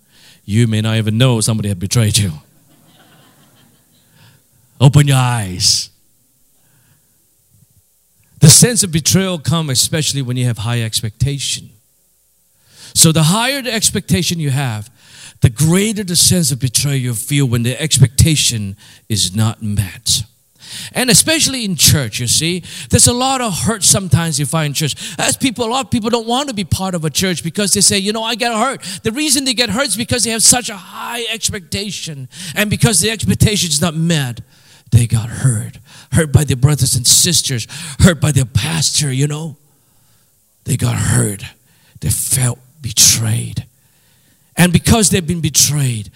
you 0.45 0.65
may 0.65 0.79
not 0.79 0.95
even 0.95 1.17
know 1.17 1.41
somebody 1.41 1.67
had 1.67 1.77
betrayed 1.77 2.17
you. 2.17 2.31
Open 4.79 5.07
your 5.07 5.17
eyes. 5.17 5.89
The 8.39 8.47
sense 8.47 8.81
of 8.81 8.93
betrayal 8.93 9.39
comes 9.39 9.71
especially 9.71 10.21
when 10.21 10.37
you 10.37 10.45
have 10.45 10.59
high 10.59 10.81
expectation. 10.83 11.69
So 12.93 13.11
the 13.11 13.23
higher 13.23 13.61
the 13.61 13.73
expectation 13.73 14.39
you 14.39 14.51
have, 14.51 14.89
the 15.43 15.49
greater 15.49 16.05
the 16.05 16.15
sense 16.15 16.53
of 16.53 16.59
betrayal 16.61 16.95
you 16.95 17.13
feel 17.13 17.45
when 17.45 17.63
the 17.63 17.79
expectation 17.79 18.77
is 19.09 19.35
not 19.35 19.61
met. 19.61 20.23
And 20.93 21.09
especially 21.09 21.65
in 21.65 21.75
church, 21.75 22.21
you 22.21 22.27
see, 22.27 22.63
there's 22.89 23.07
a 23.07 23.13
lot 23.13 23.41
of 23.41 23.53
hurt 23.53 23.83
sometimes 23.83 24.39
you 24.39 24.45
find 24.45 24.67
in 24.67 24.73
church. 24.73 24.95
As 25.19 25.35
people, 25.35 25.65
a 25.65 25.67
lot 25.67 25.83
of 25.83 25.91
people 25.91 26.09
don't 26.09 26.25
want 26.25 26.47
to 26.47 26.55
be 26.55 26.63
part 26.63 26.95
of 26.95 27.03
a 27.03 27.09
church 27.09 27.43
because 27.43 27.73
they 27.73 27.81
say, 27.81 27.97
you 27.97 28.13
know, 28.13 28.23
I 28.23 28.35
get 28.35 28.53
hurt. 28.53 28.83
The 29.03 29.11
reason 29.11 29.43
they 29.43 29.53
get 29.53 29.69
hurt 29.69 29.87
is 29.87 29.97
because 29.97 30.23
they 30.23 30.31
have 30.31 30.41
such 30.41 30.69
a 30.69 30.77
high 30.77 31.25
expectation. 31.29 32.29
And 32.55 32.69
because 32.69 33.01
the 33.01 33.09
expectation 33.09 33.67
is 33.67 33.81
not 33.81 33.95
met, 33.95 34.39
they 34.93 35.07
got 35.07 35.27
hurt. 35.27 35.77
Hurt 36.13 36.31
by 36.31 36.45
their 36.45 36.55
brothers 36.55 36.95
and 36.95 37.05
sisters, 37.05 37.67
hurt 37.99 38.21
by 38.21 38.31
their 38.31 38.45
pastor, 38.45 39.11
you 39.11 39.27
know. 39.27 39.57
They 40.63 40.77
got 40.77 40.95
hurt. 40.95 41.43
They 41.99 42.11
felt 42.11 42.59
betrayed. 42.81 43.65
And 44.55 44.71
because 44.71 45.09
they've 45.09 45.25
been 45.25 45.41
betrayed, 45.41 46.11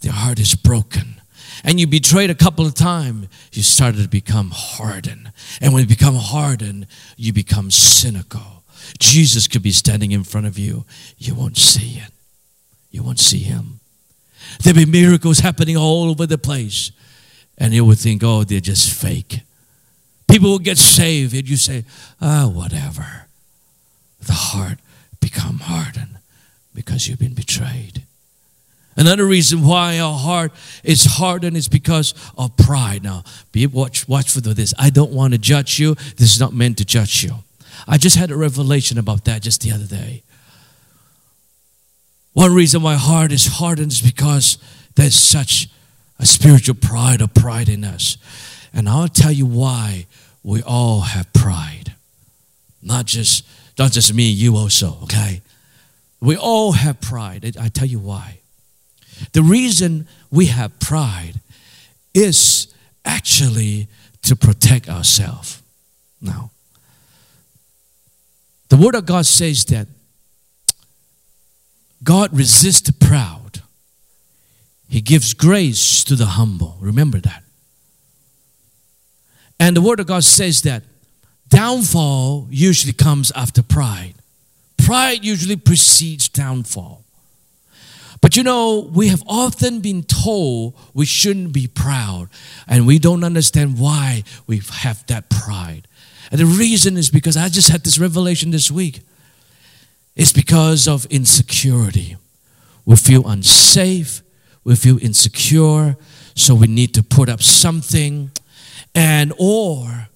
their 0.00 0.12
heart 0.12 0.38
is 0.38 0.54
broken. 0.54 1.20
And 1.64 1.78
you 1.78 1.86
betrayed 1.86 2.30
a 2.30 2.34
couple 2.34 2.64
of 2.64 2.74
times, 2.74 3.28
you 3.52 3.62
started 3.62 4.02
to 4.02 4.08
become 4.08 4.50
hardened. 4.52 5.32
And 5.60 5.72
when 5.72 5.82
you 5.82 5.88
become 5.88 6.14
hardened, 6.14 6.86
you 7.16 7.32
become 7.32 7.70
cynical. 7.70 8.62
Jesus 8.98 9.46
could 9.46 9.62
be 9.62 9.72
standing 9.72 10.12
in 10.12 10.24
front 10.24 10.46
of 10.46 10.58
you, 10.58 10.84
you 11.18 11.34
won't 11.34 11.58
see 11.58 11.98
it. 11.98 12.10
You 12.90 13.02
won't 13.02 13.20
see 13.20 13.38
him. 13.38 13.80
There'll 14.62 14.84
be 14.84 14.86
miracles 14.86 15.40
happening 15.40 15.76
all 15.76 16.10
over 16.10 16.26
the 16.26 16.38
place. 16.38 16.92
And 17.58 17.74
you 17.74 17.84
would 17.84 17.98
think, 17.98 18.22
oh, 18.24 18.42
they're 18.42 18.60
just 18.60 18.90
fake. 18.90 19.40
People 20.30 20.50
will 20.50 20.58
get 20.58 20.78
saved, 20.78 21.34
and 21.34 21.48
you 21.48 21.56
say, 21.56 21.84
ah, 22.20 22.44
oh, 22.44 22.48
whatever. 22.48 23.26
The 24.22 24.32
heart 24.32 24.78
become 25.20 25.58
hardened 25.58 26.19
because 26.80 27.06
you've 27.06 27.18
been 27.18 27.34
betrayed. 27.34 28.04
Another 28.96 29.26
reason 29.26 29.62
why 29.62 29.98
our 29.98 30.18
heart 30.18 30.50
is 30.82 31.04
hardened 31.04 31.56
is 31.56 31.68
because 31.68 32.14
of 32.38 32.56
pride. 32.56 33.02
Now, 33.02 33.22
be 33.52 33.66
watch 33.66 34.08
watch 34.08 34.30
for 34.30 34.40
this. 34.40 34.72
I 34.78 34.88
don't 34.88 35.12
want 35.12 35.34
to 35.34 35.38
judge 35.38 35.78
you. 35.78 35.94
This 36.16 36.32
is 36.34 36.40
not 36.40 36.54
meant 36.54 36.78
to 36.78 36.84
judge 36.84 37.22
you. 37.22 37.32
I 37.86 37.98
just 37.98 38.16
had 38.16 38.30
a 38.30 38.36
revelation 38.36 38.98
about 38.98 39.26
that 39.26 39.42
just 39.42 39.60
the 39.60 39.72
other 39.72 39.84
day. 39.84 40.22
One 42.32 42.54
reason 42.54 42.82
why 42.82 42.94
heart 42.94 43.30
is 43.30 43.46
hardened 43.46 43.92
is 43.92 44.00
because 44.00 44.56
there's 44.96 45.16
such 45.16 45.68
a 46.18 46.24
spiritual 46.24 46.76
pride 46.76 47.20
or 47.20 47.28
pride 47.28 47.68
in 47.68 47.84
us. 47.84 48.16
And 48.72 48.88
I'll 48.88 49.08
tell 49.08 49.32
you 49.32 49.46
why 49.46 50.06
we 50.42 50.62
all 50.62 51.00
have 51.00 51.32
pride. 51.32 51.94
Not 52.82 53.04
just 53.06 53.44
not 53.78 53.92
just 53.92 54.12
me, 54.14 54.30
you 54.30 54.56
also, 54.56 54.98
okay? 55.02 55.42
We 56.20 56.36
all 56.36 56.72
have 56.72 57.00
pride. 57.00 57.56
I 57.58 57.68
tell 57.68 57.88
you 57.88 57.98
why. 57.98 58.40
The 59.32 59.42
reason 59.42 60.06
we 60.30 60.46
have 60.46 60.78
pride 60.80 61.40
is 62.14 62.72
actually 63.04 63.88
to 64.22 64.36
protect 64.36 64.88
ourselves. 64.88 65.62
Now, 66.20 66.50
the 68.68 68.76
Word 68.76 68.94
of 68.94 69.06
God 69.06 69.26
says 69.26 69.64
that 69.66 69.88
God 72.02 72.36
resists 72.36 72.82
the 72.82 72.92
proud, 72.92 73.62
He 74.88 75.00
gives 75.00 75.34
grace 75.34 76.04
to 76.04 76.16
the 76.16 76.26
humble. 76.26 76.76
Remember 76.80 77.18
that. 77.18 77.42
And 79.58 79.76
the 79.76 79.82
Word 79.82 80.00
of 80.00 80.06
God 80.06 80.24
says 80.24 80.62
that 80.62 80.82
downfall 81.48 82.46
usually 82.50 82.92
comes 82.92 83.30
after 83.32 83.62
pride. 83.62 84.14
Pride 84.90 85.24
usually 85.24 85.54
precedes 85.54 86.28
downfall. 86.28 87.04
But 88.20 88.36
you 88.36 88.42
know, 88.42 88.90
we 88.92 89.06
have 89.06 89.22
often 89.24 89.78
been 89.78 90.02
told 90.02 90.74
we 90.92 91.06
shouldn't 91.06 91.52
be 91.52 91.68
proud, 91.68 92.28
and 92.66 92.88
we 92.88 92.98
don't 92.98 93.22
understand 93.22 93.78
why 93.78 94.24
we 94.48 94.60
have 94.80 95.06
that 95.06 95.30
pride. 95.30 95.86
And 96.32 96.40
the 96.40 96.44
reason 96.44 96.96
is 96.96 97.08
because 97.08 97.36
I 97.36 97.48
just 97.50 97.68
had 97.68 97.84
this 97.84 98.00
revelation 98.00 98.50
this 98.50 98.68
week. 98.68 99.02
It's 100.16 100.32
because 100.32 100.88
of 100.88 101.04
insecurity. 101.04 102.16
We 102.84 102.96
feel 102.96 103.28
unsafe, 103.28 104.22
we 104.64 104.74
feel 104.74 104.98
insecure, 104.98 105.96
so 106.34 106.56
we 106.56 106.66
need 106.66 106.94
to 106.94 107.04
put 107.04 107.28
up 107.28 107.44
something, 107.44 108.32
and 108.92 109.32
or 109.38 110.08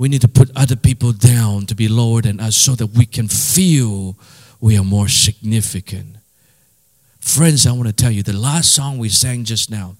we 0.00 0.08
need 0.08 0.22
to 0.22 0.28
put 0.28 0.50
other 0.56 0.76
people 0.76 1.12
down 1.12 1.66
to 1.66 1.74
be 1.74 1.86
lower 1.86 2.22
than 2.22 2.40
us 2.40 2.56
so 2.56 2.74
that 2.74 2.86
we 2.86 3.04
can 3.04 3.28
feel 3.28 4.16
we 4.58 4.78
are 4.78 4.82
more 4.82 5.08
significant. 5.08 6.16
Friends, 7.20 7.66
I 7.66 7.72
want 7.72 7.86
to 7.86 7.92
tell 7.92 8.10
you 8.10 8.22
the 8.22 8.32
last 8.32 8.74
song 8.74 8.96
we 8.96 9.10
sang 9.10 9.44
just 9.44 9.70
now, 9.70 9.96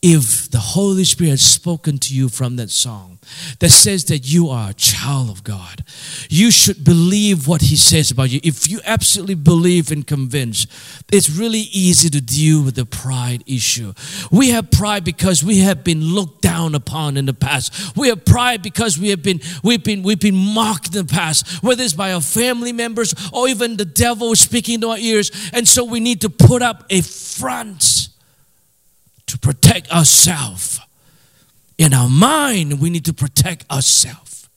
if 0.00 0.48
the 0.50 0.58
Holy 0.58 1.02
Spirit 1.02 1.30
has 1.30 1.42
spoken 1.42 1.98
to 1.98 2.14
you 2.14 2.28
from 2.28 2.54
that 2.56 2.70
song, 2.70 3.18
that 3.58 3.70
says 3.70 4.04
that 4.06 4.18
you 4.32 4.48
are 4.48 4.70
a 4.70 4.74
child 4.74 5.28
of 5.28 5.42
God. 5.42 5.84
You 6.30 6.52
should 6.52 6.84
believe 6.84 7.48
what 7.48 7.62
He 7.62 7.74
says 7.74 8.12
about 8.12 8.30
you. 8.30 8.38
If 8.44 8.70
you 8.70 8.80
absolutely 8.84 9.34
believe 9.34 9.90
and 9.90 10.06
convince, 10.06 10.66
it's 11.12 11.28
really 11.28 11.66
easy 11.72 12.08
to 12.10 12.20
deal 12.20 12.62
with 12.62 12.76
the 12.76 12.86
pride 12.86 13.42
issue. 13.46 13.92
We 14.30 14.50
have 14.50 14.70
pride 14.70 15.04
because 15.04 15.42
we 15.42 15.58
have 15.58 15.82
been 15.82 16.00
looked 16.00 16.42
down 16.42 16.76
upon 16.76 17.16
in 17.16 17.26
the 17.26 17.34
past. 17.34 17.96
We 17.96 18.08
have 18.08 18.24
pride 18.24 18.62
because 18.62 18.98
we 18.98 19.08
have 19.10 19.22
been 19.22 19.40
we've 19.64 19.82
been 19.82 20.04
we've 20.04 20.20
been 20.20 20.36
mocked 20.36 20.94
in 20.94 21.06
the 21.06 21.12
past, 21.12 21.62
whether 21.62 21.82
it's 21.82 21.92
by 21.92 22.12
our 22.12 22.20
family 22.20 22.72
members 22.72 23.14
or 23.32 23.48
even 23.48 23.76
the 23.76 23.84
devil 23.84 24.36
speaking 24.36 24.80
to 24.82 24.90
our 24.90 24.98
ears. 24.98 25.50
And 25.52 25.66
so 25.66 25.84
we 25.84 25.98
need 25.98 26.20
to 26.20 26.30
put 26.30 26.62
up 26.62 26.84
a 26.88 27.02
front 27.02 27.97
to 29.28 29.38
protect 29.38 29.90
ourselves 29.90 30.80
in 31.78 31.94
our 31.94 32.08
mind, 32.08 32.80
we 32.80 32.90
need 32.90 33.04
to 33.04 33.14
protect 33.14 33.70
ourselves. 33.70 34.48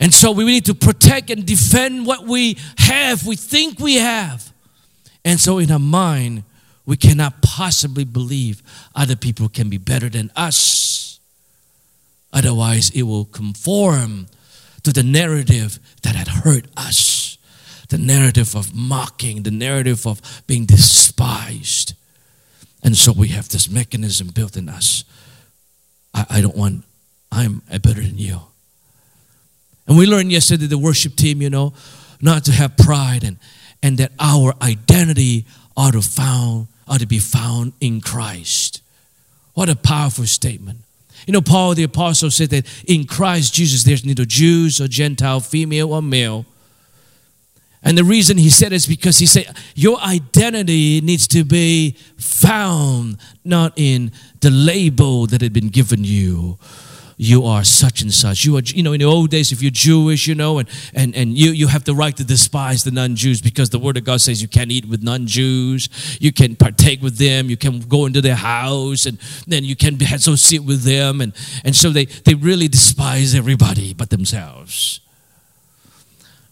And 0.00 0.14
so 0.14 0.32
we 0.32 0.44
need 0.44 0.64
to 0.66 0.74
protect 0.74 1.28
and 1.28 1.44
defend 1.44 2.06
what 2.06 2.24
we 2.24 2.56
have, 2.78 3.26
we 3.26 3.36
think 3.36 3.78
we 3.78 3.96
have. 3.96 4.50
And 5.24 5.38
so 5.38 5.58
in 5.58 5.70
our 5.70 5.78
mind, 5.78 6.44
we 6.86 6.96
cannot 6.96 7.42
possibly 7.42 8.04
believe 8.04 8.62
other 8.94 9.16
people 9.16 9.50
can 9.50 9.68
be 9.68 9.76
better 9.76 10.08
than 10.08 10.30
us. 10.34 11.20
Otherwise, 12.32 12.90
it 12.90 13.02
will 13.02 13.26
conform 13.26 14.28
to 14.84 14.92
the 14.92 15.02
narrative 15.02 15.78
that 16.02 16.14
had 16.14 16.28
hurt 16.28 16.66
us 16.76 17.28
the 17.88 17.98
narrative 17.98 18.54
of 18.54 18.74
mocking, 18.74 19.42
the 19.42 19.50
narrative 19.50 20.06
of 20.06 20.20
being 20.46 20.66
despised. 20.66 21.94
And 22.88 22.96
so 22.96 23.12
we 23.12 23.28
have 23.28 23.50
this 23.50 23.68
mechanism 23.68 24.28
built 24.28 24.56
in 24.56 24.70
us 24.70 25.04
I, 26.14 26.24
I 26.30 26.40
don't 26.40 26.56
want, 26.56 26.84
I'm 27.30 27.60
better 27.68 28.00
than 28.00 28.16
you. 28.16 28.40
And 29.86 29.98
we 29.98 30.06
learned 30.06 30.32
yesterday, 30.32 30.64
the 30.64 30.78
worship 30.78 31.14
team, 31.14 31.42
you 31.42 31.50
know, 31.50 31.74
not 32.22 32.46
to 32.46 32.52
have 32.52 32.78
pride 32.78 33.24
and, 33.24 33.36
and 33.82 33.98
that 33.98 34.12
our 34.18 34.54
identity 34.62 35.44
ought 35.76 35.92
to, 35.92 36.00
found, 36.00 36.68
ought 36.88 37.00
to 37.00 37.06
be 37.06 37.18
found 37.18 37.74
in 37.78 38.00
Christ. 38.00 38.80
What 39.52 39.68
a 39.68 39.76
powerful 39.76 40.24
statement. 40.24 40.78
You 41.26 41.34
know, 41.34 41.42
Paul 41.42 41.74
the 41.74 41.82
Apostle 41.82 42.30
said 42.30 42.48
that 42.48 42.66
in 42.86 43.04
Christ 43.04 43.52
Jesus 43.52 43.82
there's 43.82 44.02
neither 44.02 44.24
Jews 44.24 44.80
or 44.80 44.88
Gentile, 44.88 45.40
female 45.40 45.92
or 45.92 46.00
male. 46.00 46.46
And 47.82 47.96
the 47.96 48.04
reason 48.04 48.38
he 48.38 48.50
said 48.50 48.72
is 48.72 48.86
because 48.86 49.18
he 49.18 49.26
said 49.26 49.56
your 49.74 50.00
identity 50.00 51.00
needs 51.00 51.28
to 51.28 51.44
be 51.44 51.96
found 52.18 53.18
not 53.44 53.72
in 53.76 54.12
the 54.40 54.50
label 54.50 55.26
that 55.26 55.40
had 55.40 55.52
been 55.52 55.68
given 55.68 56.02
you 56.02 56.58
you 57.18 57.44
are 57.44 57.64
such 57.64 58.00
and 58.00 58.14
such. 58.14 58.44
You 58.44 58.56
are, 58.56 58.62
you 58.64 58.82
know, 58.82 58.92
in 58.92 59.00
the 59.00 59.04
old 59.04 59.30
days, 59.30 59.50
if 59.50 59.60
you're 59.60 59.72
Jewish, 59.72 60.28
you 60.28 60.36
know, 60.36 60.60
and, 60.60 60.68
and, 60.94 61.14
and 61.16 61.36
you, 61.36 61.50
you 61.50 61.66
have 61.66 61.84
the 61.84 61.94
right 61.94 62.16
to 62.16 62.24
despise 62.24 62.84
the 62.84 62.92
non 62.92 63.16
Jews 63.16 63.42
because 63.42 63.70
the 63.70 63.78
Word 63.78 63.96
of 63.96 64.04
God 64.04 64.20
says 64.20 64.40
you 64.40 64.48
can't 64.48 64.70
eat 64.70 64.86
with 64.86 65.02
non 65.02 65.26
Jews. 65.26 65.88
You 66.20 66.32
can 66.32 66.54
partake 66.54 67.02
with 67.02 67.18
them. 67.18 67.50
You 67.50 67.56
can 67.56 67.80
go 67.80 68.06
into 68.06 68.20
their 68.20 68.36
house 68.36 69.04
and 69.04 69.18
then 69.48 69.64
you 69.64 69.74
can 69.74 70.00
associate 70.00 70.62
with 70.62 70.84
them. 70.84 71.20
And, 71.20 71.34
and 71.64 71.74
so 71.74 71.90
they, 71.90 72.04
they 72.04 72.34
really 72.34 72.68
despise 72.68 73.34
everybody 73.34 73.92
but 73.92 74.10
themselves. 74.10 75.00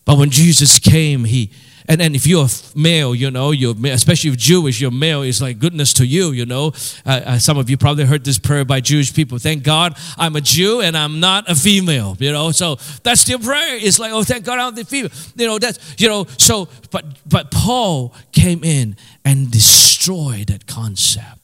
But 0.07 0.17
when 0.17 0.31
Jesus 0.31 0.79
came, 0.79 1.25
he, 1.25 1.51
and, 1.89 2.01
and 2.01 2.17
if 2.17 2.27
you're 2.27 2.47
male, 2.75 3.15
you 3.15 3.31
know, 3.31 3.51
you're, 3.51 3.75
especially 3.87 4.31
if 4.31 4.37
Jewish, 4.37 4.81
your 4.81 4.91
male 4.91 5.23
is 5.23 5.43
like 5.43 5.59
goodness 5.59 5.93
to 5.95 6.07
you, 6.07 6.31
you 6.31 6.47
know. 6.47 6.73
Uh, 7.05 7.21
uh, 7.27 7.39
some 7.39 7.59
of 7.59 7.69
you 7.69 7.77
probably 7.77 8.05
heard 8.05 8.25
this 8.25 8.39
prayer 8.39 8.65
by 8.65 8.81
Jewish 8.81 9.13
people. 9.13 9.39
Thank 9.39 9.63
God 9.63 9.97
I'm 10.17 10.35
a 10.37 10.41
Jew 10.41 10.81
and 10.81 10.97
I'm 10.97 11.21
not 11.21 11.51
a 11.51 11.55
female, 11.55 12.17
you 12.19 12.33
know. 12.33 12.51
So 12.53 12.77
that's 13.03 13.25
their 13.25 13.39
prayer. 13.39 13.77
It's 13.77 13.99
like, 13.99 14.13
oh, 14.13 14.23
thank 14.23 14.45
God 14.45 14.59
I'm 14.59 14.75
the 14.75 14.85
female. 14.85 15.11
You 15.37 15.47
know, 15.47 15.59
that's, 15.59 16.01
you 16.01 16.09
know, 16.09 16.27
so, 16.39 16.69
but, 16.91 17.05
but 17.29 17.51
Paul 17.51 18.15
came 18.33 18.65
in 18.65 18.97
and 19.25 19.51
destroyed 19.51 20.47
that 20.47 20.67
concept. 20.67 21.39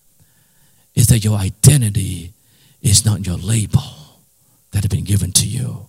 Is 0.94 1.07
that 1.09 1.25
your 1.25 1.38
identity 1.38 2.33
is 2.83 3.05
not 3.05 3.27
your 3.27 3.37
label 3.37 4.18
that 4.72 4.83
has 4.83 4.88
been 4.88 5.05
given 5.05 5.33
to 5.33 5.48
you. 5.48 5.87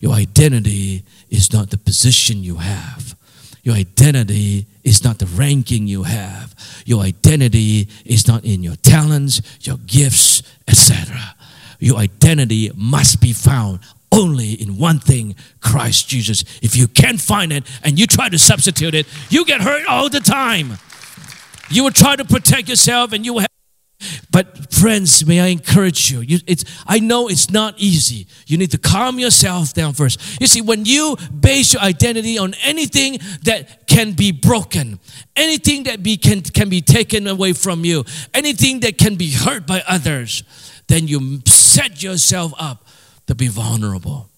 Your 0.00 0.14
identity 0.14 1.04
is 1.30 1.52
not 1.52 1.70
the 1.70 1.78
position 1.78 2.42
you 2.42 2.56
have. 2.56 3.16
Your 3.62 3.74
identity 3.74 4.66
is 4.84 5.04
not 5.04 5.18
the 5.18 5.26
ranking 5.26 5.86
you 5.86 6.04
have. 6.04 6.54
Your 6.86 7.02
identity 7.02 7.88
is 8.04 8.26
not 8.26 8.44
in 8.44 8.62
your 8.62 8.76
talents, 8.76 9.40
your 9.60 9.76
gifts, 9.86 10.42
etc. 10.66 11.18
Your 11.78 11.98
identity 11.98 12.70
must 12.74 13.20
be 13.20 13.32
found 13.32 13.80
only 14.12 14.54
in 14.54 14.76
one 14.76 14.98
thing 14.98 15.36
Christ 15.60 16.08
Jesus. 16.08 16.42
If 16.62 16.76
you 16.76 16.88
can't 16.88 17.20
find 17.20 17.52
it 17.52 17.64
and 17.84 17.98
you 17.98 18.06
try 18.06 18.28
to 18.28 18.38
substitute 18.38 18.94
it, 18.94 19.06
you 19.28 19.44
get 19.44 19.60
hurt 19.60 19.86
all 19.86 20.08
the 20.08 20.20
time. 20.20 20.78
You 21.70 21.84
will 21.84 21.92
try 21.92 22.16
to 22.16 22.24
protect 22.24 22.68
yourself 22.68 23.12
and 23.12 23.24
you 23.24 23.34
will 23.34 23.40
have 23.40 23.50
but 24.30 24.72
friends, 24.72 25.26
may 25.26 25.40
I 25.40 25.48
encourage 25.48 26.10
you, 26.10 26.20
you 26.20 26.38
it's, 26.46 26.64
I 26.86 27.00
know 27.00 27.28
it's 27.28 27.50
not 27.50 27.74
easy. 27.78 28.28
You 28.46 28.58
need 28.58 28.70
to 28.70 28.78
calm 28.78 29.18
yourself 29.18 29.74
down 29.74 29.92
first. 29.94 30.40
You 30.40 30.46
see, 30.46 30.60
when 30.60 30.84
you 30.84 31.16
base 31.38 31.72
your 31.74 31.82
identity 31.82 32.38
on 32.38 32.54
anything 32.62 33.18
that 33.42 33.88
can 33.88 34.12
be 34.12 34.30
broken, 34.30 35.00
anything 35.34 35.84
that 35.84 36.02
be, 36.02 36.16
can, 36.16 36.42
can 36.42 36.68
be 36.68 36.80
taken 36.80 37.26
away 37.26 37.54
from 37.54 37.84
you, 37.84 38.04
anything 38.32 38.80
that 38.80 38.98
can 38.98 39.16
be 39.16 39.32
hurt 39.32 39.66
by 39.66 39.82
others, 39.88 40.44
then 40.86 41.08
you 41.08 41.40
set 41.46 42.00
yourself 42.02 42.52
up 42.56 42.86
to 43.26 43.34
be 43.34 43.48
vulnerable. 43.48 44.28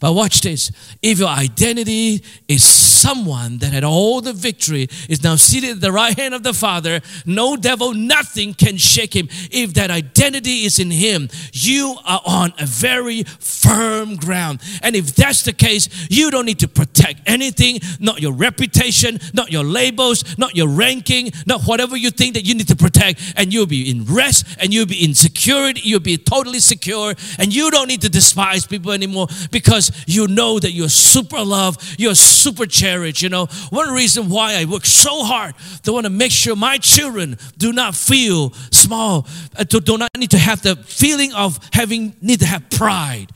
But 0.00 0.12
watch 0.12 0.42
this. 0.42 0.70
If 1.02 1.18
your 1.18 1.28
identity 1.28 2.22
is 2.46 2.62
someone 2.98 3.58
that 3.58 3.72
had 3.72 3.84
all 3.84 4.20
the 4.20 4.32
victory, 4.32 4.88
is 5.08 5.22
now 5.22 5.36
seated 5.36 5.70
at 5.70 5.80
the 5.80 5.92
right 5.92 6.18
hand 6.18 6.34
of 6.34 6.42
the 6.42 6.52
Father, 6.52 7.00
no 7.24 7.56
devil, 7.56 7.94
nothing 7.94 8.54
can 8.54 8.76
shake 8.76 9.14
him. 9.14 9.28
If 9.50 9.74
that 9.74 9.90
identity 9.90 10.64
is 10.64 10.78
in 10.78 10.90
him, 10.90 11.28
you 11.52 11.96
are 12.04 12.20
on 12.26 12.52
a 12.58 12.66
very 12.66 13.22
firm 13.22 14.16
ground. 14.16 14.60
And 14.82 14.96
if 14.96 15.14
that's 15.14 15.42
the 15.42 15.52
case, 15.52 15.88
you 16.10 16.30
don't 16.30 16.46
need 16.46 16.58
to 16.60 16.68
protect 16.68 17.20
anything, 17.26 17.80
not 18.00 18.20
your 18.20 18.32
reputation, 18.32 19.20
not 19.32 19.52
your 19.52 19.64
labels, 19.64 20.36
not 20.38 20.56
your 20.56 20.68
ranking, 20.68 21.30
not 21.46 21.62
whatever 21.62 21.96
you 21.96 22.10
think 22.10 22.34
that 22.34 22.44
you 22.46 22.54
need 22.54 22.68
to 22.68 22.76
protect. 22.76 23.20
And 23.36 23.52
you'll 23.52 23.66
be 23.66 23.90
in 23.90 24.04
rest 24.04 24.46
and 24.60 24.74
you'll 24.74 24.86
be 24.86 25.04
in 25.04 25.14
security, 25.14 25.80
you'll 25.84 26.00
be 26.00 26.18
totally 26.18 26.60
secure, 26.60 27.14
and 27.38 27.54
you 27.54 27.70
don't 27.70 27.88
need 27.88 28.02
to 28.02 28.08
despise 28.08 28.66
people 28.66 28.92
anymore 28.92 29.28
because 29.50 29.92
you 30.06 30.26
know 30.26 30.58
that 30.58 30.72
you're 30.72 30.88
super 30.88 31.42
loved, 31.44 32.00
you're 32.00 32.14
super 32.14 32.66
cherished. 32.66 32.87
You 32.88 33.28
know, 33.28 33.46
one 33.70 33.92
reason 33.92 34.28
why 34.28 34.54
I 34.54 34.64
work 34.64 34.86
so 34.86 35.24
hard 35.24 35.54
to 35.82 35.92
want 35.92 36.04
to 36.04 36.10
make 36.10 36.32
sure 36.32 36.56
my 36.56 36.78
children 36.78 37.36
do 37.56 37.72
not 37.72 37.94
feel 37.94 38.50
small, 38.70 39.26
uh, 39.56 39.64
to, 39.64 39.80
do 39.80 39.98
not 39.98 40.10
need 40.16 40.30
to 40.30 40.38
have 40.38 40.62
the 40.62 40.76
feeling 40.76 41.32
of 41.34 41.58
having 41.72 42.14
need 42.20 42.40
to 42.40 42.46
have 42.46 42.68
pride. 42.70 43.30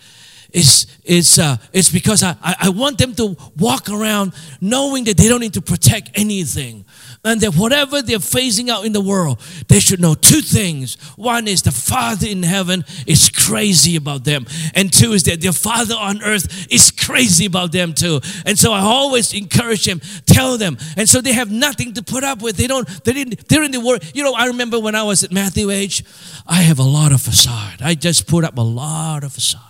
Is 0.52 0.86
is 1.04 1.38
uh, 1.38 1.56
it's 1.72 1.90
because 1.90 2.22
I, 2.22 2.36
I 2.42 2.68
want 2.68 2.98
them 2.98 3.14
to 3.14 3.36
walk 3.58 3.88
around 3.88 4.32
knowing 4.60 5.04
that 5.04 5.16
they 5.16 5.28
don't 5.28 5.40
need 5.40 5.54
to 5.54 5.62
protect 5.62 6.10
anything 6.14 6.84
and 7.24 7.40
that 7.40 7.54
whatever 7.54 8.02
they're 8.02 8.18
facing 8.18 8.68
out 8.68 8.84
in 8.84 8.92
the 8.92 9.00
world, 9.00 9.40
they 9.68 9.78
should 9.78 10.00
know 10.00 10.14
two 10.14 10.40
things. 10.40 10.96
One 11.16 11.46
is 11.46 11.62
the 11.62 11.70
Father 11.70 12.26
in 12.26 12.42
heaven 12.42 12.84
is 13.06 13.30
crazy 13.30 13.96
about 13.96 14.24
them, 14.24 14.46
and 14.74 14.92
two 14.92 15.12
is 15.12 15.22
that 15.24 15.40
their 15.40 15.52
Father 15.52 15.94
on 15.94 16.22
earth 16.22 16.66
is 16.70 16.90
crazy 16.90 17.46
about 17.46 17.70
them 17.70 17.92
too. 17.92 18.20
And 18.44 18.58
so 18.58 18.72
I 18.72 18.80
always 18.80 19.32
encourage 19.34 19.84
them, 19.84 20.00
tell 20.26 20.58
them, 20.58 20.76
and 20.96 21.08
so 21.08 21.20
they 21.20 21.32
have 21.32 21.50
nothing 21.50 21.94
to 21.94 22.02
put 22.02 22.24
up 22.24 22.42
with. 22.42 22.56
They 22.56 22.66
don't. 22.66 22.88
They 23.04 23.12
didn't. 23.12 23.48
They're 23.48 23.62
in 23.62 23.70
the 23.70 23.80
world. 23.80 24.02
You 24.14 24.24
know, 24.24 24.34
I 24.34 24.46
remember 24.46 24.80
when 24.80 24.94
I 24.94 25.04
was 25.04 25.22
at 25.22 25.30
Matthew 25.30 25.70
age, 25.70 26.04
I 26.46 26.62
have 26.62 26.78
a 26.78 26.84
lot 26.84 27.12
of 27.12 27.22
facade. 27.22 27.82
I 27.82 27.94
just 27.94 28.26
put 28.26 28.44
up 28.44 28.58
a 28.58 28.62
lot 28.62 29.22
of 29.22 29.32
facade. 29.32 29.60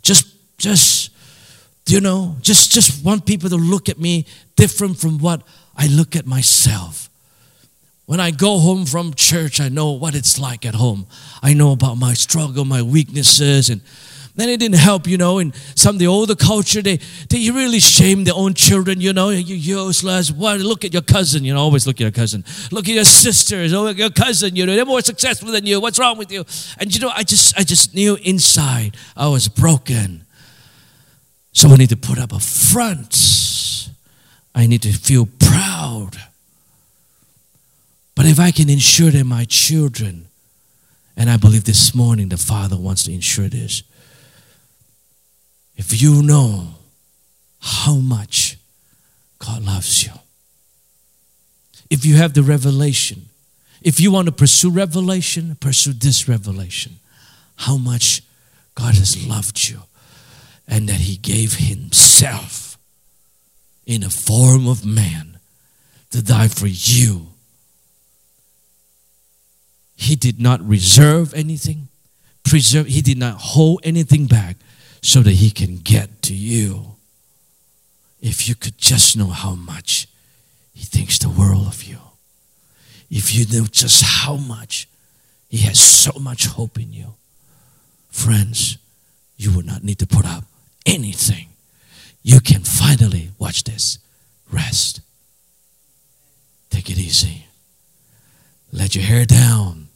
Just, 0.00 0.26
just 0.58 1.10
you 1.86 2.00
know, 2.00 2.36
just 2.40 2.72
just 2.72 3.04
want 3.04 3.26
people 3.26 3.50
to 3.50 3.56
look 3.56 3.88
at 3.88 3.98
me 3.98 4.26
different 4.56 4.98
from 4.98 5.18
what 5.18 5.42
I 5.76 5.88
look 5.88 6.16
at 6.16 6.26
myself. 6.26 7.10
When 8.06 8.20
I 8.20 8.30
go 8.30 8.58
home 8.58 8.84
from 8.84 9.14
church, 9.14 9.60
I 9.60 9.68
know 9.68 9.92
what 9.92 10.14
it's 10.14 10.38
like 10.38 10.66
at 10.66 10.74
home. 10.74 11.06
I 11.42 11.54
know 11.54 11.72
about 11.72 11.96
my 11.96 12.12
struggle, 12.12 12.64
my 12.64 12.82
weaknesses, 12.82 13.70
and 13.70 13.80
then 14.36 14.50
it 14.50 14.58
didn't 14.58 14.78
help, 14.78 15.06
you 15.06 15.16
know. 15.16 15.38
In 15.38 15.54
some 15.74 15.94
of 15.96 15.98
the 16.00 16.06
older 16.06 16.34
culture, 16.34 16.82
they 16.82 16.98
they 17.30 17.50
really 17.50 17.80
shame 17.80 18.24
their 18.24 18.34
own 18.34 18.52
children, 18.52 19.00
you 19.00 19.12
know. 19.14 19.30
You 19.30 19.54
useless. 19.54 20.30
What? 20.30 20.60
Look 20.60 20.84
at 20.84 20.92
your 20.92 21.02
cousin, 21.02 21.44
you 21.44 21.54
know. 21.54 21.60
Always 21.60 21.86
look 21.86 21.96
at 21.96 22.00
your 22.00 22.10
cousin. 22.10 22.44
Look 22.70 22.88
at 22.88 22.94
your 22.94 23.04
sisters. 23.04 23.72
Oh, 23.72 23.88
your 23.88 24.10
cousin, 24.10 24.54
you 24.54 24.66
know. 24.66 24.74
They're 24.76 24.84
more 24.84 25.00
successful 25.00 25.50
than 25.50 25.64
you. 25.64 25.80
What's 25.80 25.98
wrong 25.98 26.18
with 26.18 26.30
you? 26.30 26.44
And 26.78 26.94
you 26.94 27.00
know, 27.00 27.10
I 27.14 27.22
just 27.22 27.58
I 27.58 27.62
just 27.62 27.94
knew 27.94 28.16
inside 28.16 28.96
I 29.16 29.28
was 29.28 29.48
broken. 29.48 30.26
So 31.52 31.68
I 31.68 31.76
need 31.76 31.90
to 31.90 31.96
put 31.96 32.18
up 32.18 32.32
a 32.32 32.40
front 32.40 33.14
I 34.54 34.66
need 34.66 34.82
to 34.82 34.92
feel 34.92 35.26
proud. 35.54 36.16
But 38.14 38.26
if 38.26 38.38
I 38.38 38.50
can 38.50 38.68
ensure 38.68 39.10
that 39.10 39.24
my 39.24 39.44
children, 39.44 40.26
and 41.16 41.30
I 41.30 41.36
believe 41.36 41.64
this 41.64 41.94
morning 41.94 42.28
the 42.28 42.36
Father 42.36 42.76
wants 42.76 43.04
to 43.04 43.12
ensure 43.12 43.48
this, 43.48 43.82
if 45.76 46.00
you 46.00 46.22
know 46.22 46.74
how 47.60 47.96
much 47.96 48.56
God 49.38 49.64
loves 49.64 50.04
you, 50.04 50.12
if 51.90 52.04
you 52.04 52.16
have 52.16 52.34
the 52.34 52.42
revelation, 52.42 53.28
if 53.82 54.00
you 54.00 54.10
want 54.10 54.26
to 54.26 54.32
pursue 54.32 54.70
revelation, 54.70 55.56
pursue 55.60 55.92
this 55.92 56.28
revelation, 56.28 56.98
how 57.56 57.76
much 57.76 58.22
God 58.74 58.94
has 58.94 59.26
loved 59.26 59.68
you 59.68 59.82
and 60.66 60.88
that 60.88 61.00
He 61.00 61.16
gave 61.16 61.54
Himself 61.54 62.78
in 63.86 64.02
a 64.02 64.10
form 64.10 64.66
of 64.66 64.84
man 64.84 65.33
to 66.14 66.22
die 66.22 66.48
for 66.48 66.66
you. 66.66 67.26
He 69.96 70.16
did 70.16 70.40
not 70.40 70.66
reserve 70.66 71.34
anything, 71.34 71.88
preserve, 72.44 72.86
he 72.86 73.00
did 73.00 73.18
not 73.18 73.34
hold 73.34 73.80
anything 73.84 74.26
back 74.26 74.56
so 75.02 75.20
that 75.20 75.32
he 75.32 75.50
can 75.50 75.78
get 75.78 76.22
to 76.22 76.34
you. 76.34 76.96
If 78.20 78.48
you 78.48 78.54
could 78.54 78.78
just 78.78 79.16
know 79.16 79.26
how 79.26 79.54
much 79.54 80.08
he 80.72 80.84
thinks 80.84 81.18
the 81.18 81.28
world 81.28 81.66
of 81.66 81.84
you. 81.84 81.98
If 83.10 83.34
you 83.34 83.44
knew 83.46 83.66
just 83.66 84.02
how 84.02 84.36
much 84.36 84.88
he 85.48 85.58
has 85.58 85.78
so 85.78 86.18
much 86.18 86.46
hope 86.46 86.78
in 86.78 86.92
you. 86.92 87.14
Friends, 88.10 88.78
you 89.36 89.54
would 89.54 89.66
not 89.66 89.84
need 89.84 89.98
to 89.98 90.06
put 90.06 90.24
up 90.24 90.44
anything 90.86 91.48
you 92.24 92.40
can 92.40 92.62
finally, 92.62 93.30
watch 93.38 93.64
this, 93.64 93.98
rest. 94.50 95.00
Take 96.74 96.90
it 96.90 96.98
easy. 96.98 97.46
Let 98.72 98.96
your 98.96 99.04
hair 99.04 99.24
down. 99.24 99.86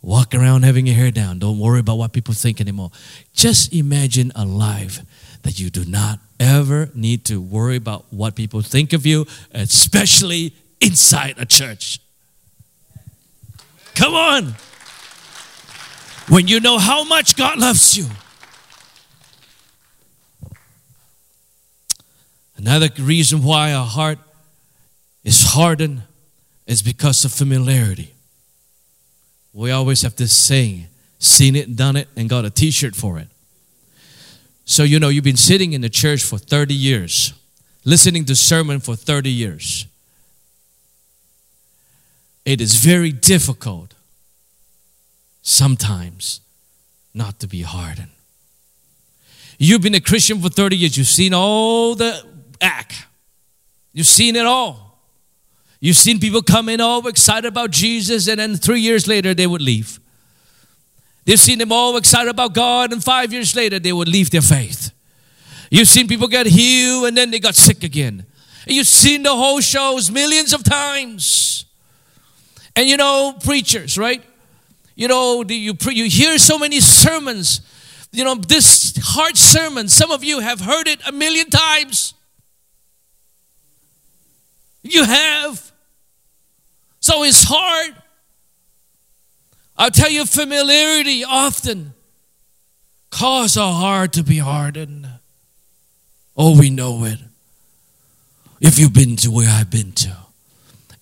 Walk 0.00 0.34
around 0.34 0.62
having 0.62 0.86
your 0.86 0.96
hair 0.96 1.10
down. 1.10 1.38
Don't 1.38 1.58
worry 1.58 1.80
about 1.80 1.98
what 1.98 2.14
people 2.14 2.32
think 2.32 2.58
anymore. 2.58 2.90
Just 3.34 3.74
imagine 3.74 4.32
a 4.34 4.46
life 4.46 5.02
that 5.42 5.58
you 5.58 5.68
do 5.68 5.84
not 5.84 6.18
ever 6.40 6.88
need 6.94 7.26
to 7.26 7.38
worry 7.38 7.76
about 7.76 8.06
what 8.08 8.34
people 8.34 8.62
think 8.62 8.94
of 8.94 9.04
you, 9.04 9.26
especially 9.52 10.54
inside 10.80 11.34
a 11.36 11.44
church. 11.44 12.00
Come 13.94 14.14
on. 14.14 14.54
When 16.30 16.48
you 16.48 16.60
know 16.60 16.78
how 16.78 17.04
much 17.04 17.36
God 17.36 17.58
loves 17.58 17.94
you. 17.94 18.06
Another 22.56 22.88
reason 22.98 23.42
why 23.42 23.74
our 23.74 23.84
heart 23.84 24.18
is 25.26 25.42
hardened 25.42 26.02
is 26.66 26.82
because 26.82 27.24
of 27.24 27.32
familiarity. 27.32 28.12
We 29.52 29.72
always 29.72 30.02
have 30.02 30.14
this 30.14 30.32
saying, 30.32 30.86
seen 31.18 31.56
it, 31.56 31.74
done 31.74 31.96
it, 31.96 32.08
and 32.16 32.28
got 32.28 32.44
a 32.44 32.50
t 32.50 32.70
shirt 32.70 32.94
for 32.94 33.18
it. 33.18 33.26
So, 34.64 34.84
you 34.84 35.00
know, 35.00 35.08
you've 35.08 35.24
been 35.24 35.36
sitting 35.36 35.72
in 35.72 35.80
the 35.80 35.88
church 35.88 36.22
for 36.22 36.38
30 36.38 36.74
years, 36.74 37.34
listening 37.84 38.24
to 38.26 38.36
sermon 38.36 38.78
for 38.78 38.94
30 38.94 39.28
years. 39.28 39.86
It 42.44 42.60
is 42.60 42.76
very 42.76 43.10
difficult 43.10 43.94
sometimes 45.42 46.40
not 47.12 47.40
to 47.40 47.48
be 47.48 47.62
hardened. 47.62 48.10
You've 49.58 49.82
been 49.82 49.94
a 49.94 50.00
Christian 50.00 50.40
for 50.40 50.50
30 50.50 50.76
years, 50.76 50.96
you've 50.96 51.08
seen 51.08 51.34
all 51.34 51.96
the 51.96 52.24
act, 52.60 53.06
you've 53.92 54.06
seen 54.06 54.36
it 54.36 54.46
all. 54.46 54.85
You've 55.86 55.96
seen 55.96 56.18
people 56.18 56.42
come 56.42 56.68
in 56.68 56.80
all 56.80 57.06
excited 57.06 57.46
about 57.46 57.70
Jesus, 57.70 58.26
and 58.26 58.40
then 58.40 58.56
three 58.56 58.80
years 58.80 59.06
later 59.06 59.34
they 59.34 59.46
would 59.46 59.62
leave. 59.62 60.00
They've 61.24 61.38
seen 61.38 61.60
them 61.60 61.70
all 61.70 61.96
excited 61.96 62.28
about 62.28 62.54
God, 62.54 62.92
and 62.92 63.04
five 63.04 63.32
years 63.32 63.54
later 63.54 63.78
they 63.78 63.92
would 63.92 64.08
leave 64.08 64.30
their 64.30 64.42
faith. 64.42 64.90
You've 65.70 65.86
seen 65.86 66.08
people 66.08 66.26
get 66.26 66.46
healed 66.46 67.04
and 67.06 67.16
then 67.16 67.30
they 67.30 67.38
got 67.38 67.54
sick 67.54 67.84
again. 67.84 68.26
You've 68.66 68.88
seen 68.88 69.22
the 69.22 69.30
whole 69.30 69.60
shows 69.60 70.10
millions 70.10 70.52
of 70.52 70.64
times. 70.64 71.66
And 72.74 72.88
you 72.88 72.96
know, 72.96 73.38
preachers, 73.44 73.96
right? 73.96 74.24
You 74.96 75.06
know, 75.06 75.44
you, 75.46 75.74
pre- 75.74 75.94
you 75.94 76.06
hear 76.10 76.36
so 76.38 76.58
many 76.58 76.80
sermons. 76.80 77.60
You 78.10 78.24
know, 78.24 78.34
this 78.34 78.98
hard 79.00 79.36
sermon, 79.36 79.86
some 79.86 80.10
of 80.10 80.24
you 80.24 80.40
have 80.40 80.58
heard 80.58 80.88
it 80.88 80.98
a 81.06 81.12
million 81.12 81.48
times. 81.48 82.12
You 84.82 85.04
have. 85.04 85.65
So 87.06 87.22
it's 87.22 87.44
hard. 87.44 87.94
I'll 89.78 89.92
tell 89.92 90.10
you, 90.10 90.26
familiarity 90.26 91.22
often 91.22 91.94
cause 93.10 93.56
our 93.56 93.72
heart 93.72 94.14
to 94.14 94.24
be 94.24 94.38
hardened. 94.38 95.06
Oh, 96.36 96.58
we 96.58 96.68
know 96.68 97.04
it. 97.04 97.20
If 98.60 98.80
you've 98.80 98.92
been 98.92 99.14
to 99.18 99.30
where 99.30 99.48
I've 99.48 99.70
been 99.70 99.92
to, 99.92 100.16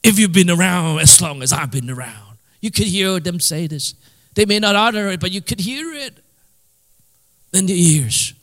if 0.03 0.19
you've 0.19 0.35
been 0.35 0.51
around 0.51 0.99
as 0.99 1.23
long 1.23 1.43
as 1.43 1.55
I've 1.55 1.71
been 1.71 1.89
around, 1.89 2.37
you 2.61 2.71
could 2.71 2.89
hear 2.89 3.19
them 3.19 3.41
say 3.41 3.67
this. 3.67 3.95
They 4.35 4.45
may 4.45 4.59
not 4.59 4.77
utter 4.77 5.09
it, 5.09 5.21
but 5.21 5.33
you 5.33 5.41
could 5.41 5.61
hear 5.61 5.95
it 5.95 6.23
in 7.55 7.65
the 7.65 7.73
ears. 7.73 8.35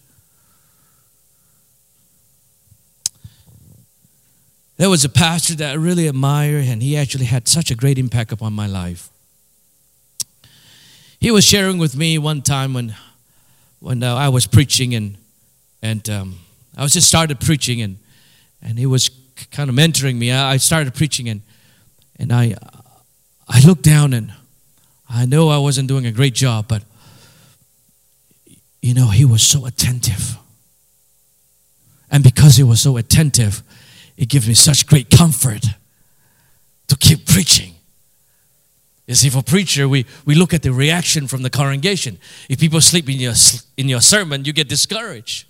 There 4.81 4.89
was 4.89 5.05
a 5.05 5.09
pastor 5.09 5.53
that 5.57 5.73
I 5.73 5.75
really 5.75 6.07
admire, 6.07 6.57
and 6.57 6.81
he 6.81 6.97
actually 6.97 7.25
had 7.25 7.47
such 7.47 7.69
a 7.69 7.75
great 7.75 7.99
impact 7.99 8.31
upon 8.31 8.53
my 8.53 8.65
life. 8.65 9.11
He 11.19 11.29
was 11.29 11.45
sharing 11.45 11.77
with 11.77 11.95
me 11.95 12.17
one 12.17 12.41
time 12.41 12.73
when, 12.73 12.95
when 13.79 14.01
uh, 14.01 14.15
I 14.15 14.29
was 14.29 14.47
preaching, 14.47 14.95
and, 14.95 15.17
and 15.83 16.09
um, 16.09 16.39
I 16.75 16.81
was 16.81 16.93
just 16.93 17.07
started 17.07 17.39
preaching, 17.39 17.79
and, 17.79 17.99
and 18.59 18.79
he 18.79 18.87
was 18.87 19.11
kind 19.51 19.69
of 19.69 19.75
mentoring 19.75 20.15
me. 20.15 20.31
I, 20.31 20.53
I 20.53 20.57
started 20.57 20.95
preaching, 20.95 21.29
and, 21.29 21.43
and 22.17 22.33
I, 22.33 22.55
I 23.47 23.63
looked 23.63 23.83
down, 23.83 24.13
and 24.13 24.33
I 25.07 25.27
know 25.27 25.49
I 25.49 25.59
wasn't 25.59 25.89
doing 25.89 26.07
a 26.07 26.11
great 26.11 26.33
job, 26.33 26.67
but 26.67 26.81
you 28.81 28.95
know, 28.95 29.09
he 29.09 29.25
was 29.25 29.43
so 29.43 29.67
attentive. 29.67 30.37
And 32.09 32.23
because 32.23 32.55
he 32.55 32.63
was 32.63 32.81
so 32.81 32.97
attentive, 32.97 33.61
it 34.21 34.29
gives 34.29 34.47
me 34.47 34.53
such 34.53 34.85
great 34.85 35.09
comfort 35.09 35.65
to 36.87 36.95
keep 36.95 37.25
preaching. 37.25 37.73
You 39.07 39.15
see, 39.15 39.31
for 39.31 39.41
preacher, 39.41 39.89
we, 39.89 40.05
we 40.25 40.35
look 40.35 40.53
at 40.53 40.61
the 40.61 40.71
reaction 40.71 41.25
from 41.25 41.41
the 41.41 41.49
congregation. 41.49 42.19
If 42.47 42.59
people 42.59 42.79
sleep 42.81 43.09
in 43.09 43.19
your, 43.19 43.33
in 43.77 43.89
your 43.89 43.99
sermon, 43.99 44.45
you 44.45 44.53
get 44.53 44.69
discouraged. 44.69 45.47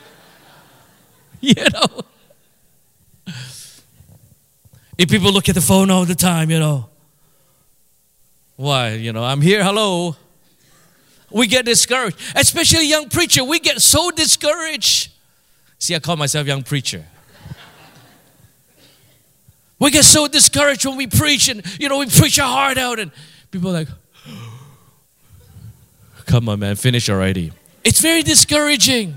you 1.42 1.52
know? 1.74 2.00
If 4.96 5.10
people 5.10 5.30
look 5.30 5.50
at 5.50 5.54
the 5.54 5.60
phone 5.60 5.90
all 5.90 6.06
the 6.06 6.14
time, 6.14 6.50
you 6.50 6.58
know, 6.58 6.88
why, 8.56 8.94
you 8.94 9.12
know, 9.12 9.24
I'm 9.24 9.42
here, 9.42 9.62
hello. 9.62 10.16
We 11.30 11.48
get 11.48 11.66
discouraged. 11.66 12.16
Especially 12.34 12.88
young 12.88 13.10
preacher, 13.10 13.44
we 13.44 13.60
get 13.60 13.82
so 13.82 14.10
discouraged. 14.10 15.09
See, 15.80 15.94
I 15.94 15.98
call 15.98 16.16
myself 16.16 16.46
young 16.46 16.62
preacher. 16.62 17.04
We 19.78 19.90
get 19.90 20.04
so 20.04 20.28
discouraged 20.28 20.84
when 20.84 20.96
we 20.96 21.06
preach 21.06 21.48
and, 21.48 21.64
you 21.80 21.88
know, 21.88 21.98
we 21.98 22.06
preach 22.06 22.38
our 22.38 22.48
heart 22.48 22.76
out 22.76 22.98
and 22.98 23.10
people 23.50 23.70
are 23.70 23.72
like, 23.72 23.88
come 26.26 26.50
on, 26.50 26.60
man, 26.60 26.76
finish 26.76 27.08
already. 27.08 27.50
It's 27.82 28.00
very 28.00 28.22
discouraging. 28.22 29.14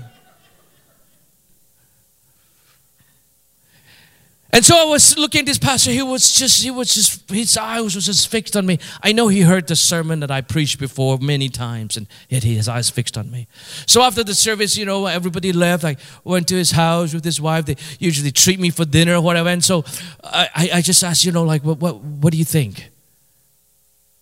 And 4.54 4.64
so 4.64 4.76
I 4.76 4.84
was 4.84 5.18
looking 5.18 5.40
at 5.40 5.46
this 5.46 5.58
pastor. 5.58 5.90
He 5.90 6.00
was 6.00 6.32
just, 6.32 6.62
he 6.62 6.70
was 6.70 6.94
just, 6.94 7.28
his 7.28 7.56
eyes 7.56 7.96
was 7.96 8.06
just 8.06 8.28
fixed 8.28 8.56
on 8.56 8.64
me. 8.64 8.78
I 9.02 9.10
know 9.10 9.26
he 9.26 9.40
heard 9.40 9.66
the 9.66 9.74
sermon 9.74 10.20
that 10.20 10.30
I 10.30 10.42
preached 10.42 10.78
before 10.78 11.18
many 11.18 11.48
times, 11.48 11.96
and 11.96 12.06
yet 12.28 12.44
his 12.44 12.68
eyes 12.68 12.88
fixed 12.88 13.18
on 13.18 13.32
me. 13.32 13.48
So 13.88 14.00
after 14.00 14.22
the 14.22 14.32
service, 14.32 14.76
you 14.76 14.84
know, 14.86 15.06
everybody 15.06 15.52
left. 15.52 15.82
I 15.82 15.96
went 16.22 16.46
to 16.48 16.54
his 16.54 16.70
house 16.70 17.12
with 17.12 17.24
his 17.24 17.40
wife. 17.40 17.66
They 17.66 17.74
usually 17.98 18.30
treat 18.30 18.60
me 18.60 18.70
for 18.70 18.84
dinner 18.84 19.16
or 19.16 19.20
whatever. 19.20 19.48
And 19.48 19.64
so 19.64 19.84
I, 20.22 20.70
I 20.74 20.80
just 20.82 21.02
asked, 21.02 21.24
you 21.24 21.32
know, 21.32 21.42
like, 21.42 21.64
what, 21.64 21.78
what, 21.78 21.96
what 21.96 22.30
do 22.30 22.38
you 22.38 22.44
think? 22.44 22.90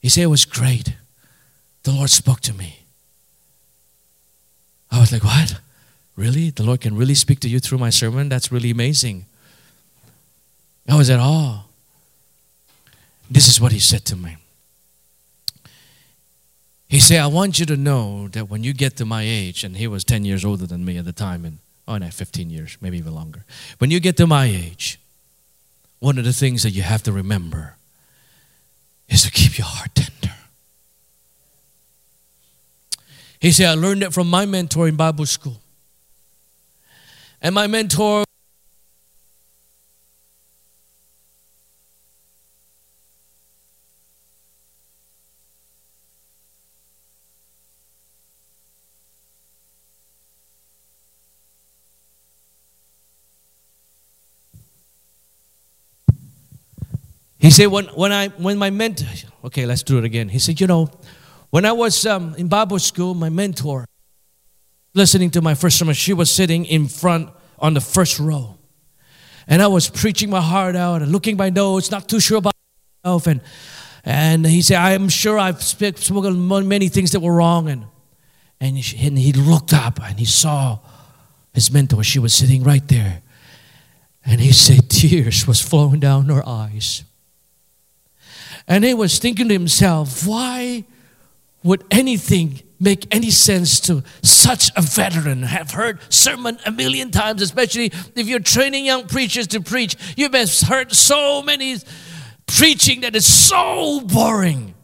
He 0.01 0.09
said 0.09 0.23
it 0.23 0.29
was 0.29 0.47
great. 0.47 0.95
The 1.83 1.93
Lord 1.93 2.09
spoke 2.09 2.41
to 2.41 2.55
me. 2.55 2.79
I 4.91 4.99
was 4.99 5.13
like, 5.13 5.25
what? 5.25 5.61
Really? 6.17 6.49
The 6.49 6.63
Lord 6.63 6.81
can 6.81 6.97
really 6.97 7.17
speak 7.17 7.41
to 7.41 7.51
you 7.51 7.61
through 7.61 7.77
my 7.77 7.91
sermon? 7.91 8.31
That's 8.31 8.51
really 8.51 8.71
amazing. 8.71 9.27
I 10.89 10.97
was 10.97 11.11
at 11.11 11.21
awe. 11.21 11.65
This 13.31 13.49
is 13.49 13.61
what 13.61 13.73
he 13.73 13.79
said 13.79 14.05
to 14.07 14.17
me. 14.17 14.37
He 16.89 17.01
said, 17.01 17.21
I 17.21 17.27
want 17.27 17.59
you 17.59 17.65
to 17.67 17.77
know 17.77 18.29
that 18.29 18.51
when 18.51 18.63
you 18.63 18.75
get 18.75 18.97
to 18.99 19.07
my 19.07 19.23
age, 19.23 19.65
and 19.65 19.77
he 19.77 19.87
was 19.87 20.05
10 20.05 20.27
years 20.27 20.45
older 20.45 20.67
than 20.67 20.85
me 20.85 20.99
at 20.99 21.07
the 21.07 21.13
time, 21.13 21.47
and 21.47 21.59
oh 21.89 21.97
no, 21.97 22.11
15 22.11 22.51
years, 22.51 22.77
maybe 22.83 22.99
even 22.99 23.15
longer. 23.15 23.45
When 23.79 23.91
you 23.91 23.99
get 23.99 24.19
to 24.19 24.27
my 24.27 24.45
age, 24.45 24.99
one 26.01 26.19
of 26.19 26.25
the 26.25 26.33
things 26.35 26.63
that 26.65 26.71
you 26.71 26.83
have 26.83 27.03
to 27.05 27.13
remember 27.13 27.77
is 29.09 29.23
to 29.23 29.31
keep 29.31 29.57
your 29.57 29.67
heart 29.67 29.95
tender. 29.95 30.35
He 33.41 33.53
said, 33.53 33.71
I 33.71 33.75
learned 33.75 34.03
it 34.03 34.13
from 34.13 34.29
my 34.29 34.45
mentor 34.45 34.87
in 34.87 34.97
Bible 34.97 35.27
school. 35.27 35.61
And 37.41 37.55
my 37.55 37.67
mentor 37.67 38.25
He 57.43 57.51
said, 57.51 57.67
when, 57.67 57.87
when, 57.87 58.13
I, 58.13 58.29
when 58.29 58.57
my 58.57 58.71
mentor, 58.71 59.09
okay, 59.47 59.67
let's 59.67 59.83
do 59.83 59.99
it 59.99 60.05
again. 60.05 60.29
He 60.29 60.39
said, 60.39 60.61
you 60.61 60.69
know, 60.69 60.89
when 61.51 61.65
I 61.65 61.73
was 61.73 62.07
um, 62.07 62.37
in 62.37 62.47
Bible 62.47 62.79
school, 62.79 63.15
my 63.15 63.31
mentor, 63.31 63.85
listening 64.95 65.29
to 65.33 65.43
my 65.43 65.55
first 65.55 65.77
sermon, 65.77 65.95
she 65.95 66.13
was 66.13 66.33
sitting 66.33 66.65
in 66.65 66.87
front 66.87 67.31
on 67.59 67.75
the 67.75 67.81
first 67.81 68.21
row. 68.21 68.59
And 69.49 69.61
I 69.61 69.67
was 69.67 69.91
preaching 69.91 70.31
my 70.31 70.41
heart 70.41 70.77
out 70.77 71.03
and 71.03 71.11
looking 71.11 71.37
my 71.37 71.51
notes, 71.51 71.91
not 71.91 72.09
too 72.09 72.21
sure 72.21 72.39
about 72.39 72.55
myself. 73.03 73.27
And, 73.27 73.41
and 74.05 74.47
he 74.47 74.63
said, 74.63 74.77
I 74.77 74.93
am 74.93 75.09
sure 75.09 75.37
I've 75.37 75.61
spoken 75.61 76.69
many 76.69 76.89
things 76.89 77.11
that 77.11 77.19
were 77.19 77.35
wrong. 77.35 77.69
And, 77.69 77.87
and 78.61 78.79
he 78.79 79.33
looked 79.33 79.73
up 79.73 79.99
and 80.01 80.17
he 80.17 80.27
saw 80.27 80.79
his 81.53 81.73
mentor. 81.73 82.05
She 82.05 82.21
was 82.21 82.33
sitting 82.35 82.63
right 82.63 82.87
there. 82.87 83.23
And 84.25 84.41
he 84.41 84.53
said, 84.53 84.89
tears 84.89 85.45
was 85.45 85.61
flowing 85.61 85.99
down 85.99 86.27
her 86.27 86.49
eyes. 86.49 87.03
And 88.69 88.85
he 88.85 88.95
was 88.95 89.19
thinking 89.19 89.49
to 89.49 89.55
himself, 89.55 90.27
why 90.27 90.85
would 91.63 91.85
anything 91.91 92.63
make 92.81 93.13
any 93.15 93.31
sense 93.31 93.79
to 93.81 94.03
such 94.23 94.71
a 94.77 94.83
veteran? 94.83 95.43
Have 95.45 95.73
heard 95.73 96.01
sermon 96.13 96.59
a 96.67 96.73
million 96.73 97.11
times 97.11 97.43
especially 97.43 97.93
if 98.15 98.27
you're 98.27 98.41
training 98.41 98.85
young 98.85 99.07
preachers 99.07 99.47
to 99.49 99.61
preach. 99.61 99.97
You 100.17 100.29
have 100.29 100.61
heard 100.63 100.93
so 100.93 101.43
many 101.43 101.77
preaching 102.47 103.03
that 103.03 103.15
is 103.15 103.27
so 103.27 104.01
boring. 104.01 104.75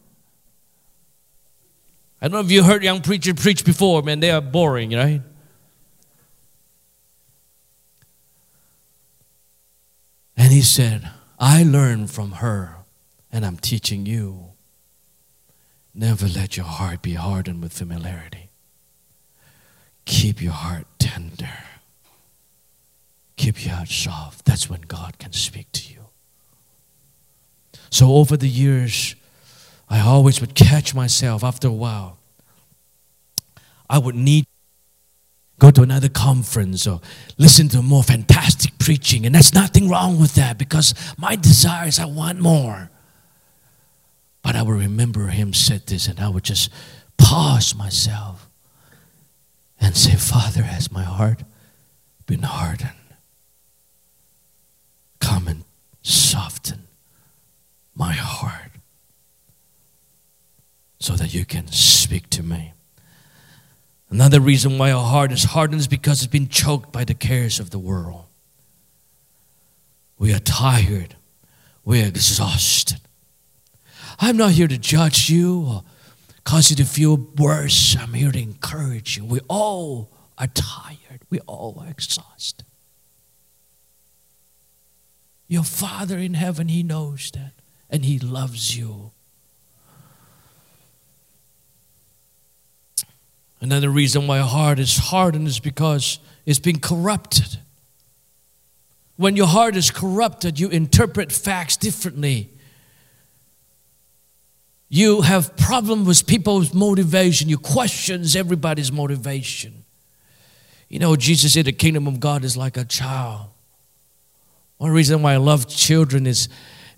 I 2.21 2.27
don't 2.27 2.33
know 2.33 2.45
if 2.45 2.51
you 2.51 2.63
heard 2.63 2.83
young 2.83 3.01
preachers 3.01 3.33
preach 3.33 3.63
before 3.63 4.01
man 4.01 4.19
they 4.19 4.31
are 4.31 4.41
boring 4.41 4.93
right? 4.93 5.21
And 10.35 10.51
he 10.51 10.61
said 10.61 11.09
i 11.41 11.63
learned 11.63 12.11
from 12.11 12.31
her 12.33 12.78
and 13.31 13.45
i'm 13.45 13.57
teaching 13.57 14.05
you 14.05 14.49
Never 15.93 16.27
let 16.27 16.55
your 16.55 16.65
heart 16.65 17.01
be 17.01 17.15
hardened 17.15 17.61
with 17.61 17.73
familiarity. 17.73 18.49
Keep 20.05 20.41
your 20.41 20.53
heart 20.53 20.85
tender. 20.97 21.49
Keep 23.35 23.65
your 23.65 23.75
heart 23.75 23.89
soft. 23.89 24.45
That's 24.45 24.69
when 24.69 24.81
God 24.81 25.17
can 25.19 25.33
speak 25.33 25.71
to 25.73 25.93
you. 25.93 25.99
So, 27.89 28.13
over 28.13 28.37
the 28.37 28.47
years, 28.47 29.15
I 29.89 29.99
always 29.99 30.39
would 30.41 30.53
catch 30.53 30.93
myself 30.93 31.43
after 31.43 31.67
a 31.67 31.73
while. 31.73 32.17
I 33.89 33.97
would 33.97 34.15
need 34.15 34.45
go 35.57 35.71
to 35.71 35.81
another 35.81 36.07
conference 36.07 36.87
or 36.87 37.01
listen 37.37 37.67
to 37.67 37.81
more 37.81 38.03
fantastic 38.03 38.71
preaching 38.79 39.25
and 39.25 39.35
there's 39.35 39.53
nothing 39.53 39.89
wrong 39.89 40.17
with 40.17 40.35
that 40.35 40.57
because 40.57 40.93
my 41.17 41.35
desire 41.35 41.89
is 41.89 41.99
I 41.99 42.05
want 42.05 42.39
more. 42.39 42.89
But 44.49 44.55
I 44.55 44.63
would 44.63 44.79
remember 44.79 45.27
him 45.27 45.53
said 45.53 45.85
this, 45.85 46.07
and 46.07 46.19
I 46.19 46.27
would 46.27 46.43
just 46.43 46.71
pause 47.19 47.75
myself 47.75 48.49
and 49.79 49.95
say, 49.95 50.15
Father, 50.15 50.63
has 50.63 50.91
my 50.91 51.03
heart 51.03 51.43
been 52.25 52.41
hardened? 52.41 52.89
Come 55.19 55.47
and 55.47 55.65
soften 56.01 56.87
my 57.93 58.13
heart 58.13 58.71
so 60.97 61.13
that 61.13 61.31
you 61.31 61.45
can 61.45 61.67
speak 61.67 62.27
to 62.31 62.41
me. 62.41 62.73
Another 64.09 64.39
reason 64.39 64.79
why 64.79 64.91
our 64.91 65.05
heart 65.05 65.31
is 65.31 65.43
hardened 65.43 65.81
is 65.81 65.87
because 65.87 66.23
it's 66.23 66.31
been 66.31 66.49
choked 66.49 66.91
by 66.91 67.03
the 67.03 67.13
cares 67.13 67.59
of 67.59 67.69
the 67.69 67.77
world. 67.77 68.25
We 70.17 70.33
are 70.33 70.39
tired. 70.39 71.17
We 71.85 72.01
are 72.01 72.07
exhausted. 72.07 73.01
I'm 74.19 74.35
not 74.35 74.51
here 74.51 74.67
to 74.67 74.77
judge 74.77 75.29
you 75.29 75.65
or 75.65 75.83
cause 76.43 76.69
you 76.69 76.75
to 76.77 76.85
feel 76.85 77.15
worse. 77.37 77.95
I'm 77.97 78.13
here 78.13 78.31
to 78.31 78.41
encourage 78.41 79.15
you. 79.15 79.23
We 79.23 79.39
all 79.47 80.11
are 80.37 80.47
tired, 80.47 81.21
we 81.29 81.39
all 81.41 81.77
are 81.81 81.89
exhausted. 81.89 82.65
Your 85.47 85.63
Father 85.63 86.17
in 86.17 86.35
heaven, 86.35 86.67
He 86.67 86.83
knows 86.83 87.31
that, 87.31 87.53
and 87.89 88.05
He 88.05 88.19
loves 88.19 88.77
you. 88.77 89.11
Another 93.61 93.89
reason 93.89 94.27
why 94.27 94.39
heart 94.39 94.79
is 94.79 94.97
hardened 94.97 95.47
is 95.47 95.59
because 95.59 96.19
it's 96.45 96.59
been 96.59 96.79
corrupted. 96.79 97.59
When 99.17 99.35
your 99.35 99.47
heart 99.47 99.75
is 99.75 99.91
corrupted, 99.91 100.59
you 100.59 100.69
interpret 100.69 101.31
facts 101.31 101.75
differently 101.75 102.51
you 104.89 105.21
have 105.21 105.55
problem 105.55 106.03
with 106.03 106.25
people's 106.25 106.73
motivation. 106.73 107.47
You 107.47 107.59
questions 107.59 108.35
everybody's 108.35 108.91
motivation. 108.91 109.85
You 110.89 110.97
know, 110.97 111.15
Jesus 111.15 111.53
said 111.53 111.65
the 111.65 111.71
kingdom 111.71 112.07
of 112.07 112.19
God 112.19 112.43
is 112.43 112.57
like 112.57 112.75
a 112.75 112.83
child. 112.83 113.47
One 114.77 114.91
reason 114.91 115.21
why 115.21 115.33
I 115.33 115.37
love 115.37 115.67
children 115.67 116.25
is, 116.25 116.49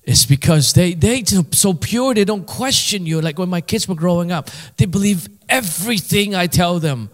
is 0.04 0.26
because 0.26 0.72
they, 0.72 0.94
they 0.94 1.24
so 1.24 1.74
pure, 1.74 2.14
they 2.14 2.24
don't 2.24 2.48
question 2.48 3.06
you. 3.06 3.20
Like 3.20 3.38
when 3.38 3.50
my 3.50 3.60
kids 3.60 3.88
were 3.88 3.96
growing 3.96 4.32
up, 4.32 4.50
they 4.78 4.86
believe 4.86 5.28
everything 5.50 6.34
I 6.34 6.48
tell 6.48 6.80
them. 6.80 7.10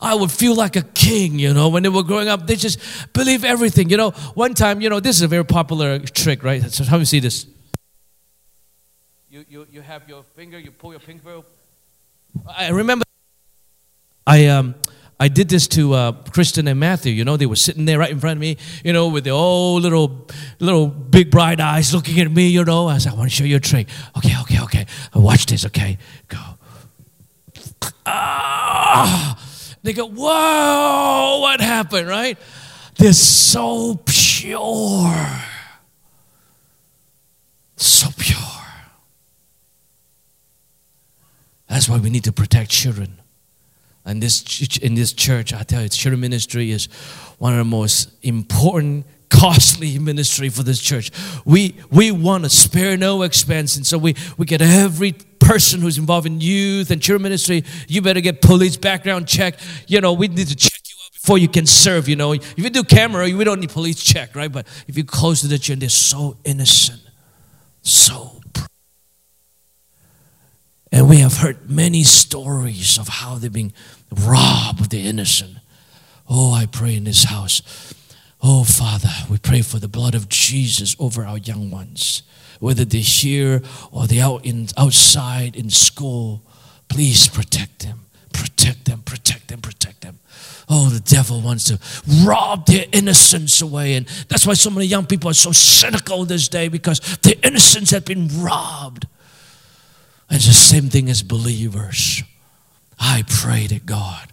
I 0.00 0.14
would 0.14 0.30
feel 0.30 0.54
like 0.54 0.76
a 0.76 0.82
king, 0.82 1.38
you 1.38 1.54
know, 1.54 1.70
when 1.70 1.82
they 1.82 1.88
were 1.88 2.02
growing 2.02 2.28
up. 2.28 2.46
They 2.46 2.56
just 2.56 2.78
believe 3.12 3.42
everything. 3.42 3.88
You 3.88 3.96
know, 3.96 4.10
one 4.34 4.54
time, 4.54 4.80
you 4.80 4.90
know, 4.90 5.00
this 5.00 5.16
is 5.16 5.22
a 5.22 5.28
very 5.28 5.44
popular 5.44 5.98
trick, 5.98 6.44
right? 6.44 6.62
So 6.70 6.84
how 6.84 6.98
you 6.98 7.04
see 7.06 7.20
this? 7.20 7.46
You, 9.34 9.44
you, 9.48 9.66
you 9.72 9.80
have 9.80 10.08
your 10.08 10.22
finger, 10.22 10.60
you 10.60 10.70
pull 10.70 10.92
your 10.92 11.00
finger. 11.00 11.42
I 12.56 12.68
remember 12.68 13.04
I, 14.24 14.46
um, 14.46 14.76
I 15.18 15.26
did 15.26 15.48
this 15.48 15.66
to 15.68 15.92
uh, 15.94 16.12
Kristen 16.30 16.68
and 16.68 16.78
Matthew. 16.78 17.12
You 17.12 17.24
know, 17.24 17.36
they 17.36 17.46
were 17.46 17.56
sitting 17.56 17.84
there 17.84 17.98
right 17.98 18.12
in 18.12 18.20
front 18.20 18.36
of 18.36 18.40
me, 18.40 18.58
you 18.84 18.92
know, 18.92 19.08
with 19.08 19.24
their 19.24 19.32
old 19.32 19.82
little, 19.82 20.28
little 20.60 20.86
big 20.86 21.32
bright 21.32 21.58
eyes 21.58 21.92
looking 21.92 22.20
at 22.20 22.30
me, 22.30 22.46
you 22.46 22.64
know. 22.64 22.86
I 22.86 22.98
said, 22.98 23.14
I 23.14 23.16
want 23.16 23.28
to 23.28 23.34
show 23.34 23.42
you 23.42 23.56
a 23.56 23.60
trick. 23.60 23.88
Okay, 24.16 24.34
okay, 24.42 24.60
okay. 24.62 24.86
Watch 25.16 25.46
this, 25.46 25.66
okay? 25.66 25.98
Go. 26.28 26.38
Ah! 28.06 29.36
They 29.82 29.94
go, 29.94 30.06
whoa, 30.06 31.40
what 31.40 31.60
happened, 31.60 32.06
right? 32.06 32.38
They're 32.96 33.12
so 33.12 34.00
pure. 34.06 35.26
So 37.76 38.08
pure. 38.16 38.38
That's 41.74 41.88
why 41.88 41.98
we 41.98 42.08
need 42.08 42.22
to 42.22 42.32
protect 42.32 42.70
children. 42.70 43.20
And 44.04 44.22
this 44.22 44.78
in 44.78 44.94
this 44.94 45.12
church, 45.12 45.52
I 45.52 45.64
tell 45.64 45.82
you, 45.82 45.88
children 45.88 46.20
ministry 46.20 46.70
is 46.70 46.84
one 47.38 47.52
of 47.52 47.58
the 47.58 47.64
most 47.64 48.12
important, 48.22 49.06
costly 49.28 49.98
ministry 50.10 50.50
for 50.50 50.62
this 50.62 50.80
church. 50.80 51.10
We 51.44 51.74
we 51.90 52.12
want 52.12 52.44
to 52.44 52.50
spare 52.50 52.96
no 52.96 53.22
expense, 53.22 53.74
and 53.74 53.84
so 53.84 53.98
we 53.98 54.14
we 54.38 54.46
get 54.46 54.62
every 54.62 55.14
person 55.40 55.80
who's 55.80 55.98
involved 55.98 56.28
in 56.28 56.40
youth 56.40 56.92
and 56.92 57.02
children 57.02 57.22
ministry. 57.22 57.64
You 57.88 58.02
better 58.02 58.20
get 58.20 58.40
police 58.40 58.76
background 58.76 59.26
check. 59.26 59.58
You 59.88 60.00
know, 60.00 60.12
we 60.12 60.28
need 60.28 60.46
to 60.46 60.54
check 60.54 60.80
before 61.12 61.38
you 61.38 61.48
can 61.48 61.66
serve. 61.66 62.08
You 62.08 62.14
know, 62.14 62.34
if 62.34 62.56
you 62.56 62.70
do 62.70 62.84
camera, 62.84 63.24
we 63.24 63.42
don't 63.42 63.58
need 63.58 63.70
police 63.70 64.00
check, 64.00 64.36
right? 64.36 64.52
But 64.52 64.68
if 64.86 64.96
you 64.96 65.02
close 65.02 65.40
to 65.40 65.48
the 65.48 65.58
children, 65.58 65.80
they're 65.80 65.88
so 65.88 66.36
innocent, 66.44 67.00
so 67.82 68.43
and 70.94 71.08
we 71.08 71.16
have 71.16 71.38
heard 71.38 71.68
many 71.68 72.04
stories 72.04 72.98
of 72.98 73.08
how 73.08 73.34
they've 73.34 73.52
been 73.52 73.72
robbed 74.12 74.80
of 74.80 74.90
the 74.90 75.04
innocent. 75.04 75.56
Oh, 76.30 76.54
I 76.54 76.66
pray 76.66 76.94
in 76.94 77.02
this 77.02 77.24
house. 77.24 77.92
Oh, 78.40 78.62
Father, 78.62 79.10
we 79.28 79.38
pray 79.38 79.60
for 79.60 79.80
the 79.80 79.88
blood 79.88 80.14
of 80.14 80.28
Jesus 80.28 80.94
over 81.00 81.24
our 81.24 81.38
young 81.38 81.68
ones, 81.72 82.22
whether 82.60 82.84
they're 82.84 83.00
here 83.00 83.60
or 83.90 84.06
they're 84.06 84.24
out 84.24 84.46
in, 84.46 84.68
outside 84.76 85.56
in 85.56 85.68
school. 85.68 86.42
Please 86.88 87.26
protect 87.26 87.80
them, 87.80 88.02
protect 88.32 88.84
them, 88.84 89.02
protect 89.02 89.48
them, 89.48 89.60
protect 89.60 90.02
them. 90.02 90.20
Oh, 90.68 90.90
the 90.90 91.00
devil 91.00 91.40
wants 91.40 91.64
to 91.64 91.80
rob 92.24 92.66
their 92.66 92.86
innocence 92.92 93.60
away. 93.60 93.94
And 93.94 94.06
that's 94.28 94.46
why 94.46 94.54
so 94.54 94.70
many 94.70 94.86
young 94.86 95.06
people 95.06 95.28
are 95.28 95.34
so 95.34 95.50
cynical 95.50 96.24
this 96.24 96.46
day 96.46 96.68
because 96.68 97.00
their 97.22 97.34
innocence 97.42 97.90
has 97.90 98.04
been 98.04 98.28
robbed. 98.40 99.08
It's 100.30 100.46
the 100.46 100.54
same 100.54 100.88
thing 100.88 101.08
as 101.10 101.22
believers. 101.22 102.22
I 102.98 103.24
pray 103.28 103.66
that 103.66 103.86
God 103.86 104.28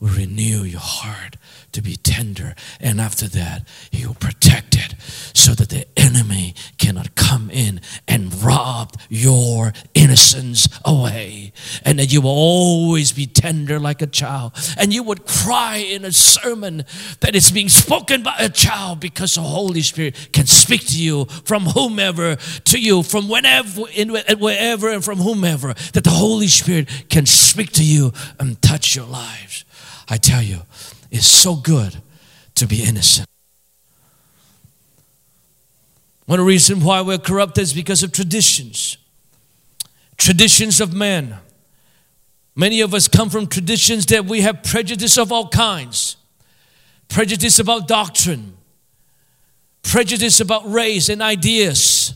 will 0.00 0.08
renew 0.08 0.62
your 0.62 0.80
heart 0.80 1.36
to 1.74 1.82
be 1.82 1.96
tender. 1.96 2.54
And 2.80 3.00
after 3.00 3.28
that, 3.28 3.68
He 3.90 4.06
will 4.06 4.14
protect 4.14 4.74
it 4.74 4.94
so 5.34 5.52
that 5.54 5.68
the 5.68 5.86
enemy 5.96 6.54
cannot 6.78 7.14
come 7.14 7.50
in 7.50 7.80
and 8.08 8.32
rob 8.42 8.96
your 9.08 9.72
innocence 9.94 10.68
away. 10.84 11.52
And 11.84 11.98
that 11.98 12.12
you 12.12 12.20
will 12.22 12.30
always 12.30 13.12
be 13.12 13.26
tender 13.26 13.78
like 13.78 14.00
a 14.02 14.06
child. 14.06 14.52
And 14.78 14.92
you 14.92 15.02
would 15.02 15.26
cry 15.26 15.76
in 15.76 16.04
a 16.04 16.12
sermon 16.12 16.84
that 17.20 17.34
is 17.34 17.50
being 17.50 17.68
spoken 17.68 18.22
by 18.22 18.36
a 18.38 18.48
child 18.48 19.00
because 19.00 19.34
the 19.34 19.42
Holy 19.42 19.82
Spirit 19.82 20.28
can 20.32 20.46
speak 20.46 20.86
to 20.88 21.02
you 21.02 21.26
from 21.44 21.64
whomever 21.66 22.36
to 22.36 22.80
you, 22.80 23.02
from 23.02 23.28
whenever, 23.28 23.82
in, 23.94 24.10
wherever, 24.10 24.90
and 24.90 25.04
from 25.04 25.18
whomever. 25.18 25.74
That 25.92 26.04
the 26.04 26.10
Holy 26.10 26.48
Spirit 26.48 26.88
can 27.08 27.26
speak 27.26 27.72
to 27.72 27.84
you 27.84 28.12
and 28.38 28.60
touch 28.62 28.94
your 28.94 29.06
lives. 29.06 29.64
I 30.08 30.18
tell 30.18 30.42
you, 30.42 30.60
it's 31.14 31.28
so 31.28 31.54
good 31.54 31.96
to 32.56 32.66
be 32.66 32.82
innocent. 32.82 33.28
One 36.26 36.40
reason 36.40 36.80
why 36.80 37.02
we're 37.02 37.18
corrupted 37.18 37.62
is 37.62 37.72
because 37.72 38.02
of 38.02 38.10
traditions. 38.10 38.96
Traditions 40.16 40.80
of 40.80 40.92
men. 40.92 41.36
Many 42.56 42.80
of 42.80 42.92
us 42.94 43.06
come 43.06 43.30
from 43.30 43.46
traditions 43.46 44.06
that 44.06 44.24
we 44.24 44.40
have 44.40 44.64
prejudice 44.64 45.16
of 45.16 45.30
all 45.30 45.48
kinds 45.48 46.16
prejudice 47.06 47.60
about 47.60 47.86
doctrine, 47.86 48.56
prejudice 49.82 50.40
about 50.40 50.68
race 50.68 51.08
and 51.08 51.22
ideas. 51.22 52.14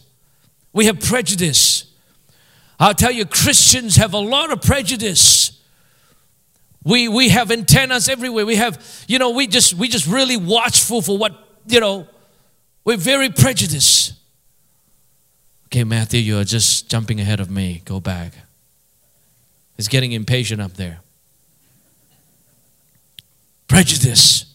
We 0.73 0.87
have 0.87 0.99
prejudice. 0.99 1.85
I'll 2.81 2.95
tell 2.95 3.13
you, 3.13 3.27
Christians 3.27 3.95
have 3.95 4.13
a 4.13 4.19
lot 4.19 4.51
of 4.51 4.61
prejudice. 4.61 5.38
We, 6.89 7.07
we 7.07 7.29
have 7.29 7.51
antennas 7.51 8.09
everywhere. 8.09 8.47
We 8.47 8.57
have, 8.57 9.05
you 9.07 9.19
know, 9.19 9.31
we 9.31 9.47
just 9.47 9.75
we 9.75 9.89
just 9.89 10.07
really 10.07 10.39
watchful 10.39 11.03
for 11.03 11.19
what, 11.19 11.35
you 11.67 11.81
know, 11.81 12.07
we're 12.83 12.97
very 12.97 13.29
prejudiced. 13.29 14.15
Okay, 15.67 15.85
Matthew, 15.85 16.21
you 16.21 16.39
are 16.39 16.45
just 16.45 16.89
jumping 16.89 17.21
ahead 17.21 17.41
of 17.41 17.51
me. 17.51 17.83
Go 17.85 18.01
back. 18.01 18.33
It's 19.77 19.87
getting 19.87 20.13
impatient 20.13 20.63
up 20.63 20.75
there. 20.75 21.01
Prejudice. 23.67 24.47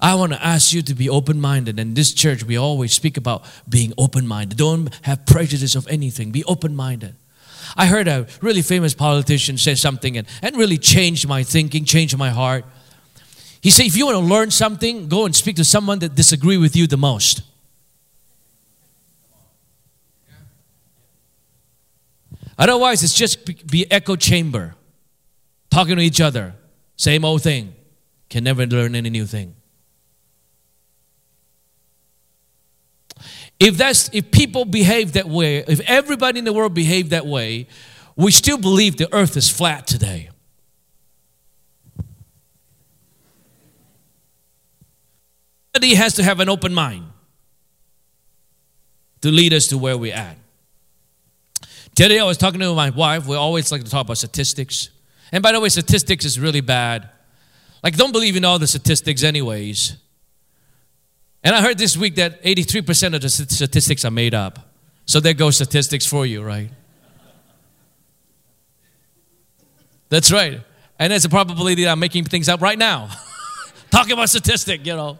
I 0.00 0.16
want 0.16 0.32
to 0.32 0.44
ask 0.44 0.72
you 0.72 0.82
to 0.82 0.94
be 0.94 1.08
open 1.08 1.40
minded. 1.40 1.78
In 1.78 1.94
this 1.94 2.12
church, 2.12 2.42
we 2.42 2.56
always 2.56 2.92
speak 2.92 3.16
about 3.16 3.44
being 3.68 3.92
open 3.96 4.26
minded. 4.26 4.58
Don't 4.58 4.92
have 5.02 5.26
prejudice 5.26 5.76
of 5.76 5.86
anything, 5.86 6.32
be 6.32 6.42
open 6.44 6.74
minded. 6.74 7.14
I 7.76 7.86
heard 7.86 8.08
a 8.08 8.26
really 8.40 8.62
famous 8.62 8.94
politician 8.94 9.58
say 9.58 9.74
something 9.74 10.16
and, 10.16 10.26
and 10.42 10.56
really 10.56 10.78
changed 10.78 11.28
my 11.28 11.42
thinking, 11.42 11.84
changed 11.84 12.16
my 12.16 12.30
heart. 12.30 12.64
He 13.60 13.70
said, 13.70 13.86
if 13.86 13.96
you 13.96 14.06
want 14.06 14.16
to 14.16 14.24
learn 14.24 14.50
something, 14.50 15.08
go 15.08 15.24
and 15.26 15.34
speak 15.34 15.56
to 15.56 15.64
someone 15.64 15.98
that 16.00 16.14
disagree 16.14 16.56
with 16.56 16.76
you 16.76 16.86
the 16.86 16.96
most. 16.96 17.42
Otherwise, 22.58 23.02
it's 23.04 23.14
just 23.14 23.46
be, 23.46 23.54
be 23.70 23.90
echo 23.90 24.16
chamber, 24.16 24.74
talking 25.70 25.96
to 25.96 26.02
each 26.02 26.20
other, 26.20 26.54
same 26.96 27.24
old 27.24 27.42
thing. 27.42 27.74
Can 28.28 28.44
never 28.44 28.66
learn 28.66 28.94
any 28.94 29.10
new 29.10 29.24
thing. 29.24 29.54
If 33.60 33.76
that's 33.76 34.08
if 34.12 34.30
people 34.30 34.64
behave 34.64 35.12
that 35.12 35.28
way, 35.28 35.58
if 35.58 35.80
everybody 35.80 36.38
in 36.38 36.44
the 36.44 36.52
world 36.52 36.74
behave 36.74 37.10
that 37.10 37.26
way, 37.26 37.66
we 38.16 38.30
still 38.30 38.58
believe 38.58 38.96
the 38.96 39.12
earth 39.12 39.36
is 39.36 39.48
flat 39.48 39.86
today. 39.86 40.30
Somebody 45.74 45.94
has 45.94 46.14
to 46.14 46.24
have 46.24 46.40
an 46.40 46.48
open 46.48 46.74
mind 46.74 47.06
to 49.20 49.30
lead 49.30 49.52
us 49.52 49.68
to 49.68 49.78
where 49.78 49.96
we're 49.96 50.14
at. 50.14 50.36
Today 51.94 52.18
I 52.18 52.24
was 52.24 52.36
talking 52.36 52.60
to 52.60 52.74
my 52.74 52.90
wife. 52.90 53.26
We 53.26 53.36
always 53.36 53.70
like 53.72 53.84
to 53.84 53.90
talk 53.90 54.06
about 54.06 54.18
statistics. 54.18 54.90
And 55.32 55.42
by 55.42 55.52
the 55.52 55.60
way, 55.60 55.68
statistics 55.68 56.24
is 56.24 56.38
really 56.38 56.60
bad. 56.60 57.08
Like, 57.82 57.96
don't 57.96 58.12
believe 58.12 58.36
in 58.36 58.44
all 58.44 58.58
the 58.58 58.66
statistics, 58.66 59.22
anyways. 59.22 59.96
And 61.44 61.54
I 61.54 61.62
heard 61.62 61.78
this 61.78 61.96
week 61.96 62.16
that 62.16 62.42
83% 62.42 63.14
of 63.14 63.22
the 63.22 63.28
statistics 63.28 64.04
are 64.04 64.10
made 64.10 64.34
up. 64.34 64.58
So 65.06 65.20
there 65.20 65.34
go 65.34 65.50
statistics 65.50 66.04
for 66.04 66.26
you, 66.26 66.42
right? 66.42 66.70
That's 70.08 70.32
right. 70.32 70.60
And 70.98 71.12
there's 71.12 71.24
a 71.24 71.28
probability 71.28 71.84
that 71.84 71.90
I'm 71.90 72.00
making 72.00 72.24
things 72.24 72.48
up 72.48 72.60
right 72.60 72.78
now. 72.78 73.08
Talking 73.90 74.12
about 74.12 74.28
statistic, 74.28 74.84
you 74.84 74.96
know. 74.96 75.18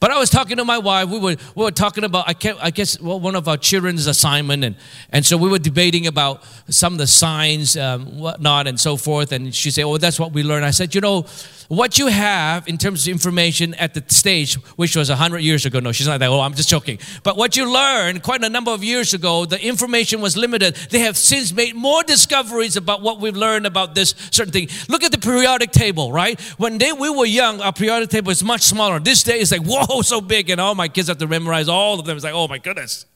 But 0.00 0.10
I 0.10 0.18
was 0.18 0.30
talking 0.30 0.56
to 0.56 0.64
my 0.64 0.78
wife. 0.78 1.08
We 1.08 1.18
were, 1.18 1.36
we 1.54 1.64
were 1.64 1.70
talking 1.70 2.04
about, 2.04 2.28
I, 2.28 2.34
can't 2.34 2.58
I 2.62 2.70
guess, 2.70 3.00
well, 3.00 3.20
one 3.20 3.34
of 3.34 3.48
our 3.48 3.56
children's 3.56 4.06
assignment. 4.06 4.64
And, 4.64 4.76
and 5.10 5.24
so 5.24 5.36
we 5.36 5.48
were 5.48 5.58
debating 5.58 6.06
about 6.06 6.42
some 6.68 6.94
of 6.94 6.98
the 6.98 7.06
signs, 7.06 7.76
um, 7.76 8.18
whatnot, 8.18 8.66
and 8.66 8.78
so 8.78 8.96
forth. 8.96 9.32
And 9.32 9.54
she 9.54 9.70
said, 9.70 9.84
Oh, 9.84 9.98
that's 9.98 10.18
what 10.18 10.32
we 10.32 10.42
learned. 10.42 10.64
I 10.64 10.70
said, 10.70 10.94
You 10.94 11.00
know, 11.00 11.26
what 11.68 11.98
you 11.98 12.08
have 12.08 12.68
in 12.68 12.78
terms 12.78 13.06
of 13.06 13.12
information 13.12 13.74
at 13.74 13.94
the 13.94 14.04
stage, 14.08 14.54
which 14.76 14.96
was 14.96 15.08
100 15.08 15.38
years 15.38 15.66
ago. 15.66 15.80
No, 15.80 15.92
she's 15.92 16.06
not 16.06 16.14
like 16.14 16.20
that. 16.20 16.30
Oh, 16.30 16.40
I'm 16.40 16.54
just 16.54 16.68
joking. 16.68 16.98
But 17.22 17.36
what 17.36 17.56
you 17.56 17.70
learned 17.70 18.22
quite 18.22 18.42
a 18.42 18.48
number 18.48 18.70
of 18.70 18.84
years 18.84 19.14
ago, 19.14 19.44
the 19.44 19.62
information 19.64 20.20
was 20.20 20.36
limited. 20.36 20.76
They 20.90 21.00
have 21.00 21.16
since 21.16 21.52
made 21.52 21.74
more 21.74 22.02
discoveries 22.02 22.76
about 22.76 23.02
what 23.02 23.20
we've 23.20 23.36
learned 23.36 23.66
about 23.66 23.94
this 23.94 24.14
certain 24.30 24.52
thing. 24.52 24.68
Look 24.88 25.02
at 25.02 25.12
the 25.12 25.18
periodic 25.18 25.72
table, 25.72 26.12
right? 26.12 26.40
When 26.58 26.78
they, 26.78 26.92
we 26.92 27.10
were 27.10 27.26
young, 27.26 27.60
our 27.60 27.72
periodic 27.72 28.10
table 28.10 28.28
was 28.28 28.44
much 28.44 28.62
smaller. 28.62 29.00
This 29.00 29.22
day 29.22 29.40
is 29.40 29.52
like, 29.52 29.62
whoa, 29.82 30.02
so 30.02 30.20
big. 30.20 30.50
And 30.50 30.60
all 30.60 30.74
my 30.74 30.88
kids 30.88 31.08
have 31.08 31.18
to 31.18 31.26
memorize 31.26 31.68
all 31.68 31.98
of 32.00 32.06
them. 32.06 32.16
It's 32.16 32.24
like, 32.24 32.34
oh 32.34 32.48
my 32.48 32.58
goodness. 32.58 33.06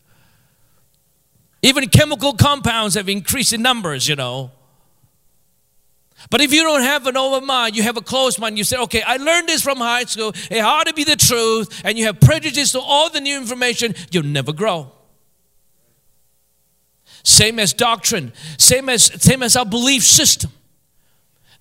Even 1.63 1.89
chemical 1.89 2.35
compounds 2.35 2.95
have 2.95 3.09
increased 3.09 3.53
in 3.53 3.63
numbers, 3.63 4.09
you 4.09 4.17
know. 4.17 4.53
But 6.31 6.41
if 6.41 6.53
you 6.53 6.63
don't 6.63 6.83
have 6.83 7.07
an 7.07 7.17
open 7.17 7.47
mind, 7.47 7.77
you 7.77 7.83
have 7.85 7.97
a 7.97 8.01
closed 8.01 8.41
mind, 8.41 8.59
you 8.59 8.65
say, 8.65 8.77
okay, 8.77 9.03
I 9.03 9.17
learned 9.17 9.49
this 9.49 9.63
from 9.63 9.79
high 9.79 10.05
school, 10.05 10.33
it 10.51 10.59
ought 10.59 10.87
to 10.87 10.93
be 10.93 11.05
the 11.05 11.17
truth, 11.17 11.81
and 11.85 11.97
you 11.97 12.07
have 12.07 12.21
prejudice 12.21 12.73
to 12.73 12.81
all 12.81 13.09
the 13.09 13.21
new 13.21 13.37
information, 13.37 13.95
you'll 14.11 14.25
never 14.25 14.53
grow. 14.53 14.93
Same 17.23 17.59
as 17.59 17.73
doctrine, 17.73 18.33
same 18.59 18.89
as, 18.89 19.05
same 19.23 19.43
as 19.43 19.55
our 19.55 19.65
belief 19.65 20.03
system. 20.03 20.51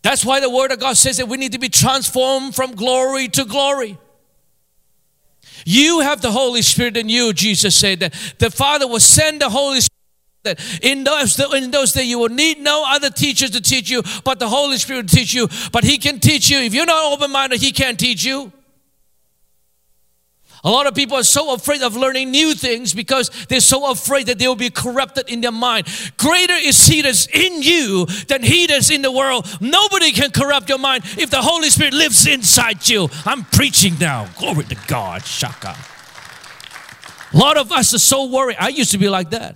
That's 0.01 0.25
why 0.25 0.39
the 0.39 0.49
Word 0.49 0.71
of 0.71 0.79
God 0.79 0.97
says 0.97 1.17
that 1.17 1.27
we 1.27 1.37
need 1.37 1.51
to 1.51 1.59
be 1.59 1.69
transformed 1.69 2.55
from 2.55 2.73
glory 2.73 3.27
to 3.29 3.45
glory. 3.45 3.97
You 5.69 5.99
have 5.99 6.21
the 6.21 6.31
Holy 6.31 6.61
Spirit 6.61 6.95
in 6.95 7.09
you, 7.09 7.33
Jesus 7.33 7.75
said 7.75 7.99
that 7.99 8.13
the 8.39 8.49
Father 8.49 8.87
will 8.87 9.01
send 9.01 9.41
the 9.41 9.49
Holy 9.49 9.81
Spirit 9.81 9.91
that 10.43 10.79
in 10.81 11.03
those, 11.03 11.37
in 11.53 11.71
those 11.71 11.91
days 11.91 12.05
you 12.07 12.19
will 12.19 12.29
need 12.29 12.59
no 12.59 12.85
other 12.87 13.09
teachers 13.09 13.49
to 13.49 13.59
teach 13.59 13.89
you, 13.89 14.01
but 14.23 14.39
the 14.39 14.47
Holy 14.47 14.77
Spirit 14.77 15.09
to 15.09 15.15
teach 15.17 15.33
you. 15.33 15.49
But 15.73 15.83
He 15.83 15.97
can 15.97 16.21
teach 16.21 16.49
you. 16.49 16.59
If 16.59 16.73
you're 16.73 16.85
not 16.85 17.11
open 17.11 17.31
minded, 17.31 17.59
He 17.59 17.73
can't 17.73 17.99
teach 17.99 18.23
you. 18.23 18.53
A 20.63 20.69
lot 20.69 20.87
of 20.87 20.95
people 20.95 21.17
are 21.17 21.23
so 21.23 21.53
afraid 21.53 21.81
of 21.81 21.95
learning 21.95 22.31
new 22.31 22.53
things 22.53 22.93
because 22.93 23.29
they're 23.47 23.59
so 23.59 23.91
afraid 23.91 24.27
that 24.27 24.39
they 24.39 24.47
will 24.47 24.55
be 24.55 24.69
corrupted 24.69 25.29
in 25.29 25.41
their 25.41 25.51
mind. 25.51 25.87
Greater 26.17 26.55
is 26.55 26.85
He 26.87 27.01
that's 27.01 27.27
in 27.27 27.61
you 27.61 28.05
than 28.27 28.43
He 28.43 28.67
that's 28.67 28.89
in 28.89 29.01
the 29.01 29.11
world. 29.11 29.47
Nobody 29.61 30.11
can 30.11 30.31
corrupt 30.31 30.67
your 30.69 30.79
mind 30.79 31.03
if 31.17 31.29
the 31.29 31.41
Holy 31.41 31.69
Spirit 31.69 31.93
lives 31.93 32.25
inside 32.25 32.87
you. 32.89 33.07
I'm 33.25 33.43
preaching 33.45 33.93
now. 33.99 34.27
Glory 34.37 34.63
to 34.65 34.77
God. 34.87 35.25
Shaka. 35.25 35.75
A 37.33 37.37
lot 37.37 37.57
of 37.57 37.71
us 37.71 37.93
are 37.93 37.99
so 37.99 38.25
worried. 38.25 38.57
I 38.59 38.69
used 38.69 38.91
to 38.91 38.97
be 38.97 39.09
like 39.09 39.29
that. 39.31 39.55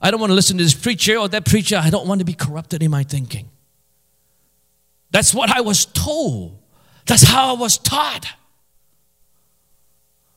I 0.00 0.10
don't 0.10 0.20
want 0.20 0.30
to 0.30 0.34
listen 0.34 0.58
to 0.58 0.64
this 0.64 0.74
preacher 0.74 1.16
or 1.16 1.28
that 1.28 1.46
preacher. 1.46 1.76
I 1.76 1.90
don't 1.90 2.06
want 2.06 2.18
to 2.18 2.24
be 2.24 2.34
corrupted 2.34 2.82
in 2.82 2.90
my 2.90 3.04
thinking. 3.04 3.48
That's 5.12 5.32
what 5.32 5.50
I 5.50 5.60
was 5.60 5.86
told. 5.86 6.58
That's 7.06 7.22
how 7.22 7.54
I 7.54 7.58
was 7.58 7.78
taught. 7.78 8.26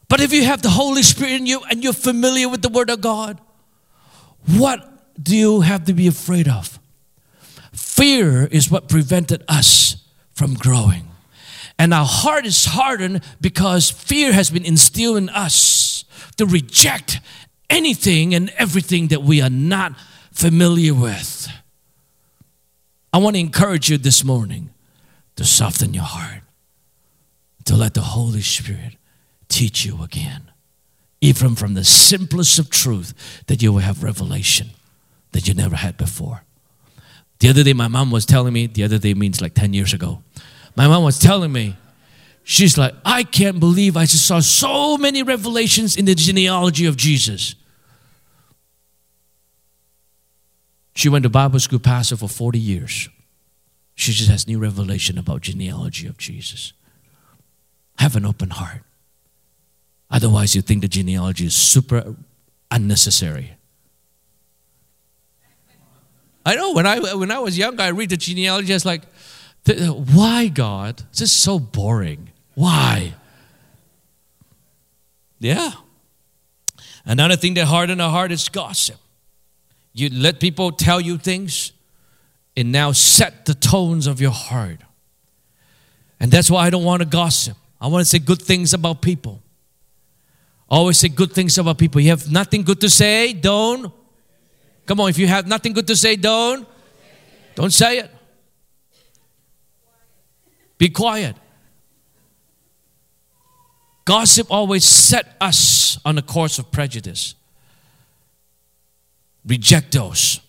But 0.08 0.22
if 0.22 0.32
you 0.32 0.44
have 0.46 0.62
the 0.62 0.70
Holy 0.70 1.04
Spirit 1.04 1.34
in 1.34 1.46
you 1.46 1.62
and 1.70 1.84
you're 1.84 1.94
familiar 1.94 2.48
with 2.48 2.62
the 2.62 2.70
Word 2.70 2.90
of 2.90 3.02
God, 3.02 3.40
what 4.58 4.92
do 5.22 5.36
you 5.36 5.62
have 5.62 5.86
to 5.86 5.94
be 5.94 6.08
afraid 6.08 6.48
of? 6.48 6.80
Fear 7.74 8.48
is 8.48 8.70
what 8.70 8.88
prevented 8.88 9.44
us 9.48 9.98
from 10.34 10.54
growing. 10.54 11.08
And 11.78 11.94
our 11.94 12.06
heart 12.06 12.46
is 12.46 12.66
hardened 12.66 13.22
because 13.42 13.90
fear 13.90 14.32
has 14.32 14.50
been 14.50 14.66
instilled 14.66 15.18
in 15.18 15.30
us 15.30 16.06
to 16.38 16.46
reject 16.46 17.20
anything 17.70 18.34
and 18.34 18.50
everything 18.58 19.08
that 19.08 19.24
we 19.24 19.42
are 19.42 19.50
not 19.50 19.94
familiar 20.32 20.94
with. 20.94 21.50
I 23.12 23.18
want 23.18 23.36
to 23.36 23.40
encourage 23.40 23.90
you 23.90 23.98
this 23.98 24.24
morning 24.24 24.70
to 25.36 25.46
soften 25.46 25.94
your 25.94 26.04
heart, 26.04 26.44
to 27.66 27.76
let 27.76 27.94
the 27.94 28.02
Holy 28.02 28.42
Spirit 28.42 28.96
teach 29.50 29.86
you 29.86 30.02
again, 30.04 30.52
even 31.22 31.56
from 31.56 31.74
the 31.74 31.84
simplest 31.84 32.60
of 32.60 32.70
truth, 32.70 33.44
that 33.48 33.62
you 33.62 33.72
will 33.72 33.80
have 33.80 34.04
revelation 34.04 34.72
that 35.32 35.48
you 35.48 35.54
never 35.54 35.76
had 35.76 35.98
before. 35.98 36.44
The 37.40 37.50
other 37.50 37.64
day, 37.64 37.74
my 37.74 37.88
mom 37.88 38.12
was 38.12 38.26
telling 38.26 38.54
me, 38.54 38.68
the 38.68 38.84
other 38.84 38.98
day 38.98 39.14
means 39.14 39.42
like 39.42 39.54
10 39.54 39.74
years 39.74 39.94
ago, 39.94 40.24
my 40.76 40.88
mom 40.88 41.04
was 41.04 41.20
telling 41.20 41.52
me, 41.52 41.76
She's 42.48 42.78
like, 42.78 42.94
I 43.04 43.24
can't 43.24 43.60
believe 43.60 43.98
I 43.98 44.06
just 44.06 44.28
saw 44.28 44.40
so 44.40 44.98
many 44.98 45.24
revelations 45.24 45.98
in 45.98 46.06
the 46.06 46.14
genealogy 46.14 46.86
of 46.86 46.96
Jesus. 46.96 47.56
She 50.94 51.10
went 51.10 51.24
to 51.24 51.30
Bible 51.30 51.60
school 51.60 51.80
pastor 51.80 52.16
for 52.18 52.30
40 52.30 52.60
years. 52.60 53.10
She 53.96 54.12
just 54.12 54.30
has 54.30 54.48
new 54.48 54.60
revelation 54.60 55.18
about 55.18 55.42
genealogy 55.42 56.06
of 56.06 56.20
Jesus. 56.20 56.74
Have 57.98 58.16
an 58.16 58.28
open 58.28 58.52
heart. 58.52 58.84
Otherwise, 60.10 60.56
you 60.56 60.62
think 60.62 60.82
the 60.82 60.88
genealogy 60.88 61.46
is 61.46 61.56
super 61.56 62.16
unnecessary. 62.72 63.54
I 66.46 66.56
know 66.56 66.74
when 66.74 66.86
I 66.86 67.00
when 67.16 67.32
I 67.32 67.40
was 67.40 67.58
young, 67.58 67.80
I 67.80 67.88
read 67.88 68.12
the 68.12 68.18
genealogy. 68.18 68.72
I 68.72 68.76
was 68.76 68.86
like, 68.86 69.02
why 69.66 70.48
God? 70.48 71.02
This 71.12 71.22
is 71.22 71.32
so 71.32 71.58
boring. 71.58 72.30
Why? 72.54 73.16
Yeah. 75.40 75.72
Another 77.04 77.36
thing 77.36 77.56
that 77.56 77.66
hardens 77.66 78.00
our 78.00 78.10
heart 78.10 78.32
is 78.32 78.48
gossip. 78.50 78.98
You 79.94 80.10
let 80.10 80.40
people 80.40 80.72
tell 80.72 81.02
you 81.02 81.18
things, 81.18 81.72
and 82.56 82.72
now 82.72 82.92
set 82.92 83.46
the 83.46 83.54
tones 83.54 84.08
of 84.08 84.22
your 84.22 84.32
heart. 84.32 84.82
And 86.20 86.32
that's 86.32 86.50
why 86.50 86.66
I 86.66 86.70
don't 86.70 86.84
want 86.84 87.02
to 87.02 87.08
gossip. 87.08 87.58
I 87.82 87.88
want 87.88 88.02
to 88.02 88.06
say 88.06 88.20
good 88.20 88.42
things 88.42 88.74
about 88.74 89.02
people. 89.02 89.42
Always 90.70 90.98
say 90.98 91.10
good 91.10 91.32
things 91.32 91.58
about 91.58 91.78
people. 91.78 92.02
You 92.02 92.10
have 92.10 92.32
nothing 92.32 92.64
good 92.64 92.82
to 92.82 92.90
say, 92.90 93.34
don't 93.34 93.92
Come 94.86 95.00
on, 95.00 95.10
if 95.10 95.18
you 95.18 95.28
have 95.28 95.48
nothing 95.48 95.74
good 95.74 95.88
to 95.88 95.96
say, 95.96 96.16
don't. 96.16 96.68
Don't 97.56 97.74
say 97.74 98.00
it. 98.00 98.12
Be 100.78 100.90
quiet. 100.90 101.36
Gossip 104.04 104.48
always 104.52 104.86
set 104.86 105.36
us 105.42 105.98
on 106.06 106.18
a 106.18 106.22
course 106.22 106.60
of 106.60 106.72
prejudice. 106.72 107.34
Reject 109.46 109.92
those. 109.94 110.40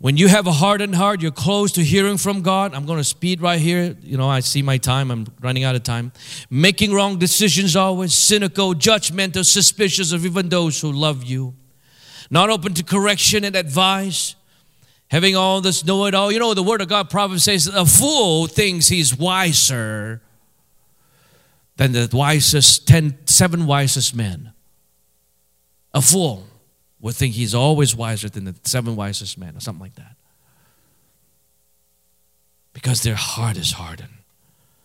When 0.00 0.16
you 0.16 0.28
have 0.28 0.46
a 0.46 0.52
hardened 0.52 0.94
heart, 0.94 1.20
you're 1.20 1.30
close 1.30 1.72
to 1.72 1.84
hearing 1.84 2.16
from 2.16 2.40
God. 2.40 2.72
I'm 2.74 2.86
going 2.86 2.96
to 2.96 3.04
speed 3.04 3.42
right 3.42 3.60
here. 3.60 3.94
You 4.00 4.16
know, 4.16 4.30
I 4.30 4.40
see 4.40 4.62
my 4.62 4.78
time. 4.78 5.10
I'm 5.10 5.26
running 5.42 5.62
out 5.62 5.74
of 5.74 5.82
time. 5.82 6.12
Making 6.48 6.94
wrong 6.94 7.18
decisions 7.18 7.76
always, 7.76 8.14
cynical, 8.14 8.72
judgmental, 8.72 9.44
suspicious 9.44 10.12
of 10.12 10.24
even 10.24 10.48
those 10.48 10.80
who 10.80 10.90
love 10.90 11.22
you. 11.24 11.54
Not 12.30 12.48
open 12.48 12.72
to 12.74 12.82
correction 12.82 13.44
and 13.44 13.54
advice. 13.54 14.36
Having 15.10 15.36
all 15.36 15.60
this 15.60 15.84
know 15.84 16.06
it 16.06 16.14
all. 16.14 16.32
You 16.32 16.38
know, 16.38 16.54
the 16.54 16.62
word 16.62 16.80
of 16.80 16.88
God, 16.88 17.10
Proverbs 17.10 17.44
says, 17.44 17.66
a 17.66 17.84
fool 17.84 18.46
thinks 18.46 18.88
he's 18.88 19.14
wiser 19.14 20.22
than 21.76 21.92
the 21.92 22.08
wisest, 22.10 22.88
ten, 22.88 23.18
seven 23.26 23.66
wisest 23.66 24.14
men. 24.14 24.54
A 25.92 26.00
fool 26.00 26.46
would 27.00 27.14
think 27.14 27.34
he's 27.34 27.54
always 27.54 27.96
wiser 27.96 28.28
than 28.28 28.44
the 28.44 28.54
seven 28.64 28.96
wisest 28.96 29.38
men, 29.38 29.56
or 29.56 29.60
something 29.60 29.82
like 29.82 29.94
that. 29.94 30.16
Because 32.72 33.02
their 33.02 33.14
heart 33.14 33.56
is 33.56 33.72
hardened, 33.72 34.18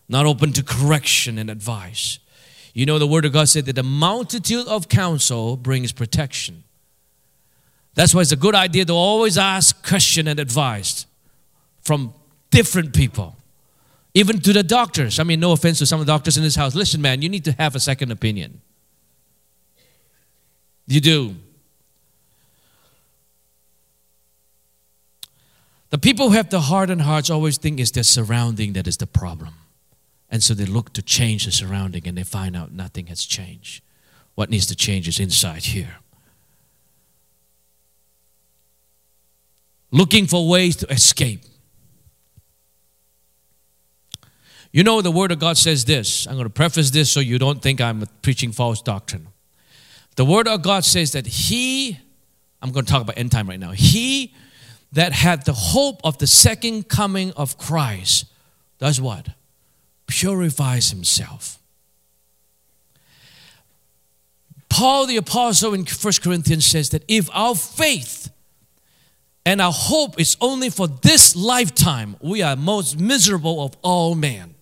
not 0.08 0.26
open 0.26 0.52
to 0.54 0.64
correction 0.64 1.38
and 1.38 1.50
advice. 1.50 2.20
You 2.74 2.86
know, 2.86 3.00
the 3.00 3.08
Word 3.08 3.26
of 3.26 3.34
God 3.34 3.48
said 3.48 3.66
that 3.66 3.74
the 3.74 3.84
multitude 3.84 4.68
of 4.68 4.90
counsel 4.90 5.56
brings 5.56 5.92
protection. 5.92 6.64
That's 7.94 8.14
why 8.14 8.22
it's 8.22 8.34
a 8.34 8.38
good 8.38 8.56
idea 8.56 8.84
to 8.86 8.94
always 8.94 9.38
ask 9.38 9.88
question 9.88 10.28
and 10.28 10.40
advice 10.40 11.06
from 11.82 12.14
different 12.52 12.94
people, 12.94 13.36
even 14.14 14.40
to 14.42 14.52
the 14.52 14.64
doctors. 14.64 15.20
I 15.20 15.24
mean, 15.24 15.40
no 15.40 15.54
offense 15.54 15.80
to 15.80 15.86
some 15.86 16.02
of 16.02 16.06
the 16.06 16.12
doctors 16.12 16.36
in 16.36 16.44
this 16.44 16.56
house. 16.56 16.76
Listen, 16.76 17.02
man, 17.02 17.22
you 17.22 17.30
need 17.30 17.46
to 17.46 17.54
have 17.54 17.76
a 17.76 17.80
second 17.80 18.12
opinion. 18.12 18.62
You 20.88 21.00
do. 21.00 21.36
The 25.96 26.00
people 26.00 26.28
who 26.28 26.36
have 26.36 26.50
the 26.50 26.60
hardened 26.60 27.04
hearts 27.04 27.30
always 27.30 27.58
think 27.58 27.80
it's 27.80 27.92
their 27.92 28.04
surrounding 28.04 28.74
that 28.74 28.86
is 28.86 28.98
the 28.98 29.08
problem. 29.08 29.54
And 30.30 30.44
so 30.44 30.54
they 30.54 30.66
look 30.66 30.92
to 30.92 31.02
change 31.02 31.46
the 31.46 31.54
surrounding 31.54 32.06
and 32.06 32.18
they 32.18 32.24
find 32.24 32.54
out 32.54 32.74
nothing 32.74 33.08
has 33.08 33.24
changed. 33.24 33.82
What 34.34 34.50
needs 34.50 34.66
to 34.66 34.76
change 34.76 35.08
is 35.08 35.22
inside 35.22 35.64
here. 35.64 36.00
Looking 39.90 40.28
for 40.28 40.50
ways 40.50 40.76
to 40.76 40.92
escape. 40.92 41.44
You 44.74 44.84
know, 44.84 45.02
the 45.02 45.12
Word 45.12 45.32
of 45.32 45.40
God 45.40 45.58
says 45.58 45.86
this. 45.86 46.28
I'm 46.28 46.34
going 46.34 46.44
to 46.44 46.50
preface 46.50 46.90
this 46.90 47.10
so 47.10 47.22
you 47.22 47.40
don't 47.40 47.62
think 47.62 47.80
I'm 47.80 48.04
preaching 48.22 48.52
false 48.52 48.82
doctrine. 48.82 49.30
The 50.18 50.26
Word 50.26 50.50
of 50.50 50.62
God 50.62 50.84
says 50.84 51.14
that 51.14 51.26
He, 51.26 51.98
I'm 52.62 52.74
going 52.74 52.84
to 52.84 52.92
talk 52.92 53.02
about 53.02 53.18
end 53.18 53.32
time 53.32 53.48
right 53.48 53.62
now, 53.62 53.72
He 53.72 54.34
that 54.96 55.12
had 55.12 55.44
the 55.44 55.54
hope 55.54 56.00
of 56.06 56.18
the 56.20 56.28
second 56.28 56.88
coming 56.88 57.34
of 57.34 57.58
Christ 57.58 58.26
does 58.80 59.00
what? 59.00 59.28
Purifies 60.08 60.90
himself. 60.90 61.60
Paul 64.70 65.06
the 65.06 65.18
Apostle 65.18 65.74
in 65.74 65.86
1 65.86 66.14
Corinthians 66.24 66.66
says 66.66 66.90
that 66.90 67.04
if 67.10 67.30
our 67.34 67.56
faith 67.56 68.30
and 69.46 69.62
our 69.62 69.74
hope 69.74 70.20
is 70.20 70.38
only 70.40 70.70
for 70.70 70.88
this 70.88 71.36
lifetime, 71.36 72.16
we 72.22 72.42
are 72.42 72.56
most 72.56 72.98
miserable 72.98 73.64
of 73.64 73.76
all 73.82 74.16
men. 74.16 74.56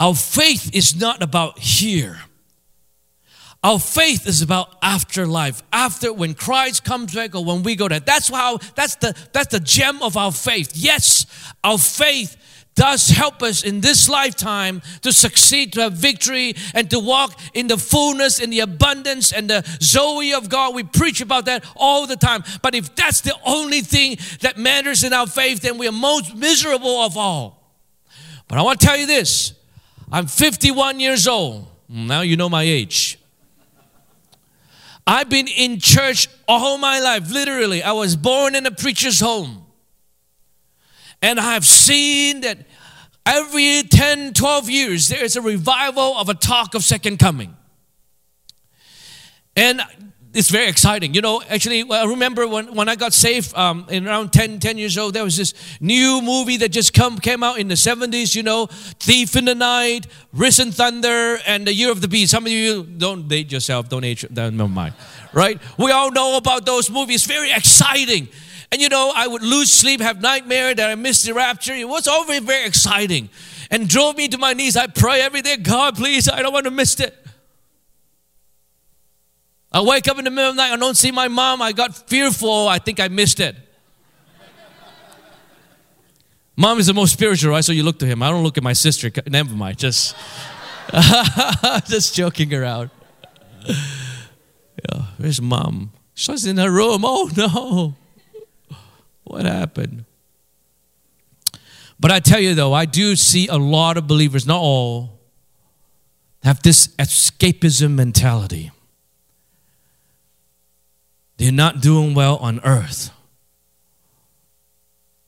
Our 0.00 0.14
faith 0.14 0.74
is 0.74 0.96
not 0.96 1.22
about 1.22 1.60
here. 1.60 2.18
Our 3.64 3.80
faith 3.80 4.28
is 4.28 4.40
about 4.40 4.76
afterlife. 4.82 5.62
After 5.72 6.12
when 6.12 6.34
Christ 6.34 6.84
comes 6.84 7.14
back 7.14 7.34
or 7.34 7.44
when 7.44 7.64
we 7.64 7.74
go 7.74 7.88
there. 7.88 8.00
That's 8.00 8.28
how 8.28 8.58
that's 8.76 8.96
the 8.96 9.16
that's 9.32 9.48
the 9.48 9.60
gem 9.60 10.00
of 10.02 10.16
our 10.16 10.30
faith. 10.30 10.72
Yes, 10.74 11.26
our 11.64 11.78
faith 11.78 12.36
does 12.76 13.08
help 13.08 13.42
us 13.42 13.64
in 13.64 13.80
this 13.80 14.08
lifetime 14.08 14.80
to 15.02 15.12
succeed, 15.12 15.72
to 15.72 15.80
have 15.80 15.94
victory, 15.94 16.54
and 16.74 16.88
to 16.88 17.00
walk 17.00 17.36
in 17.52 17.66
the 17.66 17.76
fullness, 17.76 18.38
in 18.38 18.50
the 18.50 18.60
abundance, 18.60 19.32
and 19.32 19.50
the 19.50 19.68
Zoe 19.82 20.32
of 20.32 20.48
God. 20.48 20.76
We 20.76 20.84
preach 20.84 21.20
about 21.20 21.46
that 21.46 21.64
all 21.74 22.06
the 22.06 22.14
time. 22.14 22.44
But 22.62 22.76
if 22.76 22.94
that's 22.94 23.22
the 23.22 23.34
only 23.44 23.80
thing 23.80 24.18
that 24.42 24.56
matters 24.58 25.02
in 25.02 25.12
our 25.12 25.26
faith, 25.26 25.62
then 25.62 25.76
we 25.76 25.88
are 25.88 25.92
most 25.92 26.36
miserable 26.36 27.00
of 27.00 27.16
all. 27.16 27.74
But 28.46 28.58
I 28.58 28.62
want 28.62 28.78
to 28.78 28.86
tell 28.86 28.96
you 28.96 29.06
this 29.06 29.54
I'm 30.12 30.28
51 30.28 31.00
years 31.00 31.26
old. 31.26 31.66
Now 31.88 32.20
you 32.20 32.36
know 32.36 32.48
my 32.48 32.62
age. 32.62 33.17
I've 35.08 35.30
been 35.30 35.48
in 35.48 35.80
church 35.80 36.28
all 36.46 36.76
my 36.76 37.00
life, 37.00 37.30
literally. 37.30 37.82
I 37.82 37.92
was 37.92 38.14
born 38.14 38.54
in 38.54 38.66
a 38.66 38.70
preacher's 38.70 39.20
home. 39.20 39.64
And 41.22 41.40
I've 41.40 41.64
seen 41.64 42.42
that 42.42 42.58
every 43.24 43.84
10, 43.84 44.34
12 44.34 44.68
years 44.68 45.08
there 45.08 45.24
is 45.24 45.34
a 45.34 45.40
revival 45.40 46.14
of 46.18 46.28
a 46.28 46.34
talk 46.34 46.74
of 46.74 46.84
second 46.84 47.18
coming. 47.18 47.56
And 49.56 49.80
it's 50.38 50.50
very 50.50 50.68
exciting. 50.68 51.14
You 51.14 51.20
know, 51.20 51.42
actually, 51.48 51.84
I 51.90 52.04
remember 52.04 52.46
when, 52.46 52.72
when 52.72 52.88
I 52.88 52.94
got 52.94 53.12
saved 53.12 53.52
um, 53.56 53.86
in 53.90 54.06
around 54.06 54.32
10, 54.32 54.60
10 54.60 54.78
years 54.78 54.96
old, 54.96 55.14
there 55.14 55.24
was 55.24 55.36
this 55.36 55.52
new 55.80 56.22
movie 56.22 56.56
that 56.58 56.68
just 56.68 56.94
come, 56.94 57.18
came 57.18 57.42
out 57.42 57.58
in 57.58 57.66
the 57.66 57.74
70s, 57.74 58.36
you 58.36 58.44
know, 58.44 58.66
Thief 59.00 59.34
in 59.34 59.46
the 59.46 59.56
Night, 59.56 60.06
Risen 60.32 60.70
Thunder, 60.70 61.38
and 61.44 61.66
The 61.66 61.74
Year 61.74 61.90
of 61.90 62.00
the 62.00 62.06
Beast. 62.06 62.30
Some 62.30 62.46
of 62.46 62.52
you 62.52 62.84
don't 62.84 63.26
date 63.26 63.50
yourself, 63.50 63.88
don't 63.88 64.04
age, 64.04 64.24
never 64.30 64.68
mind, 64.68 64.94
right? 65.32 65.60
We 65.76 65.90
all 65.90 66.12
know 66.12 66.36
about 66.36 66.64
those 66.64 66.88
movies. 66.88 67.26
Very 67.26 67.50
exciting. 67.50 68.28
And 68.70 68.80
you 68.80 68.88
know, 68.88 69.12
I 69.12 69.26
would 69.26 69.42
lose 69.42 69.72
sleep, 69.72 70.00
have 70.00 70.20
nightmare 70.20 70.72
that 70.72 70.88
I 70.88 70.94
missed 70.94 71.26
the 71.26 71.34
rapture. 71.34 71.74
It 71.74 71.88
was 71.88 72.06
always 72.06 72.40
very 72.40 72.64
exciting 72.64 73.28
and 73.72 73.88
drove 73.88 74.16
me 74.16 74.28
to 74.28 74.38
my 74.38 74.52
knees. 74.52 74.76
I 74.76 74.86
pray 74.86 75.20
every 75.20 75.42
day, 75.42 75.56
God, 75.56 75.96
please, 75.96 76.28
I 76.28 76.42
don't 76.42 76.52
want 76.52 76.66
to 76.66 76.70
miss 76.70 77.00
it. 77.00 77.24
I 79.70 79.82
wake 79.82 80.08
up 80.08 80.18
in 80.18 80.24
the 80.24 80.30
middle 80.30 80.50
of 80.50 80.56
the 80.56 80.62
night, 80.62 80.72
I 80.72 80.76
don't 80.76 80.96
see 80.96 81.10
my 81.10 81.28
mom, 81.28 81.60
I 81.60 81.72
got 81.72 82.08
fearful, 82.08 82.68
I 82.68 82.78
think 82.78 83.00
I 83.00 83.08
missed 83.08 83.40
it. 83.40 83.56
mom 86.56 86.78
is 86.78 86.86
the 86.86 86.94
most 86.94 87.12
spiritual, 87.12 87.52
right? 87.52 87.64
So 87.64 87.72
you 87.72 87.82
look 87.82 87.98
to 88.00 88.06
him. 88.06 88.22
I 88.22 88.30
don't 88.30 88.42
look 88.42 88.56
at 88.58 88.64
my 88.64 88.72
sister. 88.72 89.10
Never 89.26 89.54
mind. 89.54 89.78
Just, 89.78 90.16
just 91.86 92.14
joking 92.14 92.52
around. 92.52 92.90
Yeah, 93.66 95.02
where's 95.18 95.40
mom? 95.40 95.92
She's 96.14 96.46
in 96.46 96.56
her 96.56 96.70
room. 96.70 97.02
Oh 97.04 97.30
no. 97.36 97.94
What 99.24 99.44
happened? 99.44 100.04
But 102.00 102.10
I 102.10 102.20
tell 102.20 102.40
you 102.40 102.54
though, 102.54 102.72
I 102.72 102.86
do 102.86 103.16
see 103.16 103.46
a 103.48 103.56
lot 103.56 103.96
of 103.96 104.06
believers, 104.06 104.46
not 104.46 104.60
all, 104.60 105.20
have 106.42 106.62
this 106.62 106.88
escapism 106.98 107.92
mentality. 107.92 108.70
They're 111.38 111.52
not 111.52 111.80
doing 111.80 112.14
well 112.14 112.36
on 112.36 112.60
earth. 112.64 113.10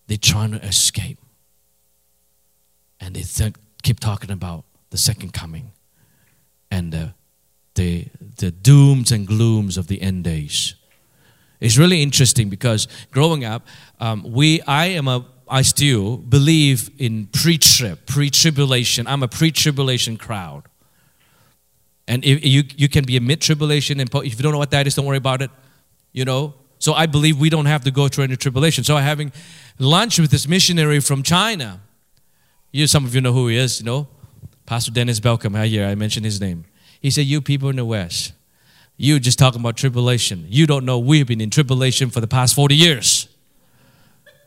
They're 0.09 0.19
trying 0.19 0.51
to 0.51 0.63
escape. 0.65 1.19
And 2.99 3.15
they 3.15 3.23
th- 3.23 3.55
keep 3.83 4.01
talking 4.01 4.31
about 4.31 4.65
the 4.91 4.99
second 4.99 5.33
coming 5.33 5.71
and 6.69 6.93
the, 6.93 7.15
the, 7.77 8.07
the 8.37 8.51
dooms 8.51 9.13
and 9.13 9.25
glooms 9.27 9.79
of 9.79 9.87
the 9.87 10.03
end 10.03 10.25
days. 10.25 10.75
It's 11.61 11.79
really 11.79 12.03
interesting 12.03 12.49
because 12.49 12.89
growing 13.13 13.45
up, 13.45 13.67
um, 14.01 14.25
we, 14.29 14.61
I 14.63 14.87
am 14.87 15.07
a, 15.07 15.25
I 15.49 15.63
still 15.63 16.17
believe 16.17 16.91
in 16.99 17.29
pre-trib, 17.29 18.05
pre-tribulation. 18.07 19.07
I'm 19.07 19.23
a 19.23 19.29
pre-tribulation 19.29 20.17
crowd. 20.17 20.65
And 22.09 22.25
if 22.25 22.45
you, 22.45 22.65
you 22.77 22.89
can 22.89 23.05
be 23.05 23.17
a 23.17 23.21
mid-tribulation, 23.21 24.01
and 24.01 24.13
if 24.13 24.37
you 24.37 24.43
don't 24.43 24.53
know 24.53 24.59
what 24.59 24.73
that 24.73 24.89
is, 24.89 24.97
don't 24.97 25.07
worry 25.07 25.17
about 25.17 25.43
it 25.43 25.51
you 26.13 26.25
know. 26.25 26.55
So 26.79 26.95
I 26.95 27.07
believe 27.07 27.39
we 27.39 27.51
don't 27.51 27.67
have 27.67 27.85
to 27.85 27.91
go 27.91 28.09
through 28.09 28.25
any 28.25 28.37
tribulation. 28.37 28.85
So 28.85 28.97
I'm 28.97 29.05
having 29.05 29.33
lunch 29.79 30.19
with 30.19 30.31
this 30.31 30.49
missionary 30.49 31.01
from 31.01 31.23
China. 31.23 31.81
You, 32.73 32.87
some 32.87 33.05
of 33.05 33.15
you 33.15 33.21
know 33.21 33.33
who 33.33 33.49
he 33.49 33.57
is, 33.57 33.81
you 33.81 33.87
know. 33.87 34.09
Pastor 34.65 34.91
Dennis 34.93 35.21
Balcombe, 35.21 35.55
right 35.55 35.69
here, 35.69 35.87
I 35.87 35.95
mentioned 35.95 36.25
his 36.25 36.41
name. 36.41 36.65
He 37.01 37.11
said, 37.11 37.27
You 37.27 37.41
people 37.41 37.69
in 37.69 37.77
the 37.77 37.85
West, 37.85 38.33
you 38.97 39.19
just 39.19 39.39
talking 39.39 39.61
about 39.61 39.77
tribulation. 39.77 40.47
You 40.49 40.67
don't 40.67 40.85
know 40.85 40.99
we've 40.99 41.27
been 41.27 41.41
in 41.41 41.51
tribulation 41.51 42.11
for 42.11 42.21
the 42.21 42.29
past 42.29 42.55
40 42.55 42.75
years. 42.75 43.29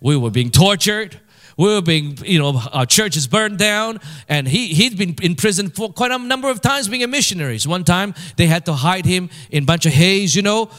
We 0.02 0.16
were 0.16 0.32
being 0.32 0.50
tortured. 0.50 1.20
we 1.58 1.74
were 1.74 1.82
being, 1.82 2.18
you 2.24 2.40
know, 2.40 2.62
our 2.72 2.86
church 2.86 3.18
is 3.18 3.28
burned 3.28 3.58
down, 3.58 4.00
and 4.30 4.48
he, 4.48 4.68
he'd 4.68 4.98
been 4.98 5.16
in 5.22 5.36
prison 5.36 5.70
for 5.70 5.92
quite 5.92 6.12
a 6.12 6.18
number 6.18 6.50
of 6.50 6.62
times 6.62 6.88
being 6.88 7.04
a 7.04 7.08
missionary. 7.08 7.60
One 7.66 7.84
time 7.84 8.14
they 8.38 8.48
had 8.48 8.66
to 8.66 8.74
hide 8.74 9.06
him 9.06 9.30
in 9.52 9.64
a 9.64 9.66
bunch 9.66 9.86
of 9.86 9.94
haze, 9.94 10.36
you 10.36 10.42
know. 10.42 10.70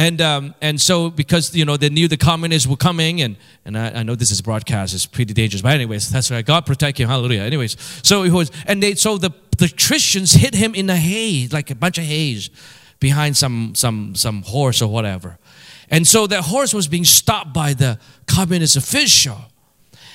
And, 0.00 0.22
um, 0.22 0.54
and 0.62 0.80
so 0.80 1.10
because, 1.10 1.54
you 1.54 1.66
know, 1.66 1.76
they 1.76 1.90
knew 1.90 2.08
the 2.08 2.16
communists 2.16 2.66
were 2.66 2.78
coming, 2.78 3.20
and, 3.20 3.36
and 3.66 3.76
I, 3.76 3.90
I 3.96 4.02
know 4.02 4.14
this 4.14 4.30
is 4.30 4.40
broadcast, 4.40 4.94
it's 4.94 5.04
pretty 5.04 5.34
dangerous, 5.34 5.60
but 5.60 5.72
anyways, 5.72 6.08
that's 6.08 6.30
right. 6.30 6.42
God 6.42 6.64
protect 6.64 6.96
him, 6.96 7.06
hallelujah. 7.06 7.42
Anyways, 7.42 7.76
so 8.02 8.22
it 8.22 8.30
was, 8.30 8.50
and 8.66 8.82
they, 8.82 8.94
so 8.94 9.18
the, 9.18 9.30
the 9.58 9.68
Christians 9.68 10.32
hid 10.32 10.54
him 10.54 10.74
in 10.74 10.88
a 10.88 10.96
haze, 10.96 11.52
like 11.52 11.70
a 11.70 11.74
bunch 11.74 11.98
of 11.98 12.04
haze 12.04 12.48
behind 12.98 13.36
some, 13.36 13.74
some, 13.74 14.14
some 14.14 14.40
horse 14.40 14.80
or 14.80 14.90
whatever. 14.90 15.36
And 15.90 16.06
so 16.06 16.26
that 16.28 16.44
horse 16.44 16.72
was 16.72 16.88
being 16.88 17.04
stopped 17.04 17.52
by 17.52 17.74
the 17.74 17.98
communist 18.26 18.76
official. 18.76 19.36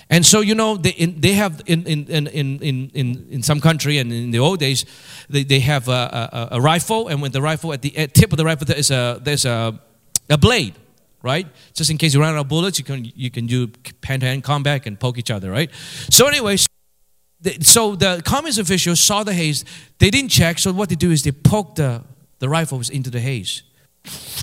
And 0.10 0.26
so, 0.26 0.42
you 0.42 0.54
know, 0.54 0.78
they, 0.78 0.92
in, 0.92 1.20
they 1.20 1.34
have 1.34 1.62
in, 1.66 1.84
in, 1.86 2.06
in, 2.08 2.28
in, 2.28 2.90
in, 2.94 3.28
in 3.30 3.44
some 3.44 3.60
country 3.60 3.98
and 3.98 4.12
in 4.14 4.32
the 4.32 4.40
old 4.40 4.60
days, 4.60 4.86
they, 5.30 5.44
they 5.44 5.60
have 5.62 5.88
a, 5.88 6.50
a, 6.52 6.58
a 6.58 6.62
rifle, 6.62 7.08
and 7.08 7.22
with 7.22 7.34
the 7.34 7.42
rifle, 7.42 7.74
at 7.74 7.82
the 7.82 7.90
tip 8.14 8.32
of 8.32 8.38
the 8.38 8.46
rifle, 8.46 8.66
there's 8.66 8.92
a, 8.92 9.20
there's 9.24 9.46
a, 9.46 9.80
a 10.30 10.38
blade, 10.38 10.76
right? 11.24 11.48
Just 11.74 11.90
in 11.90 11.98
case 11.98 12.14
you 12.14 12.22
run 12.22 12.36
out 12.36 12.42
of 12.42 12.48
bullets, 12.48 12.78
you 12.78 12.86
can, 12.86 13.12
you 13.16 13.32
can 13.32 13.48
do 13.48 13.72
hand 14.04 14.22
to 14.22 14.28
hand 14.28 14.44
combat 14.44 14.86
and 14.86 15.00
poke 15.00 15.18
each 15.18 15.32
other, 15.32 15.50
right? 15.50 15.72
So, 16.12 16.28
anyways, 16.28 16.68
so 17.62 17.96
the 17.96 18.22
communist 18.24 18.60
officials 18.60 19.00
saw 19.00 19.24
the 19.24 19.34
haze. 19.34 19.66
They 19.98 20.12
didn't 20.12 20.30
check, 20.30 20.60
so 20.60 20.72
what 20.72 20.90
they 20.90 20.96
do 20.96 21.10
is 21.10 21.24
they 21.24 21.32
poke 21.32 21.76
the, 21.76 22.04
the 22.40 22.48
rifles 22.48 22.92
into 22.92 23.10
the 23.10 23.20
haze 23.20 23.64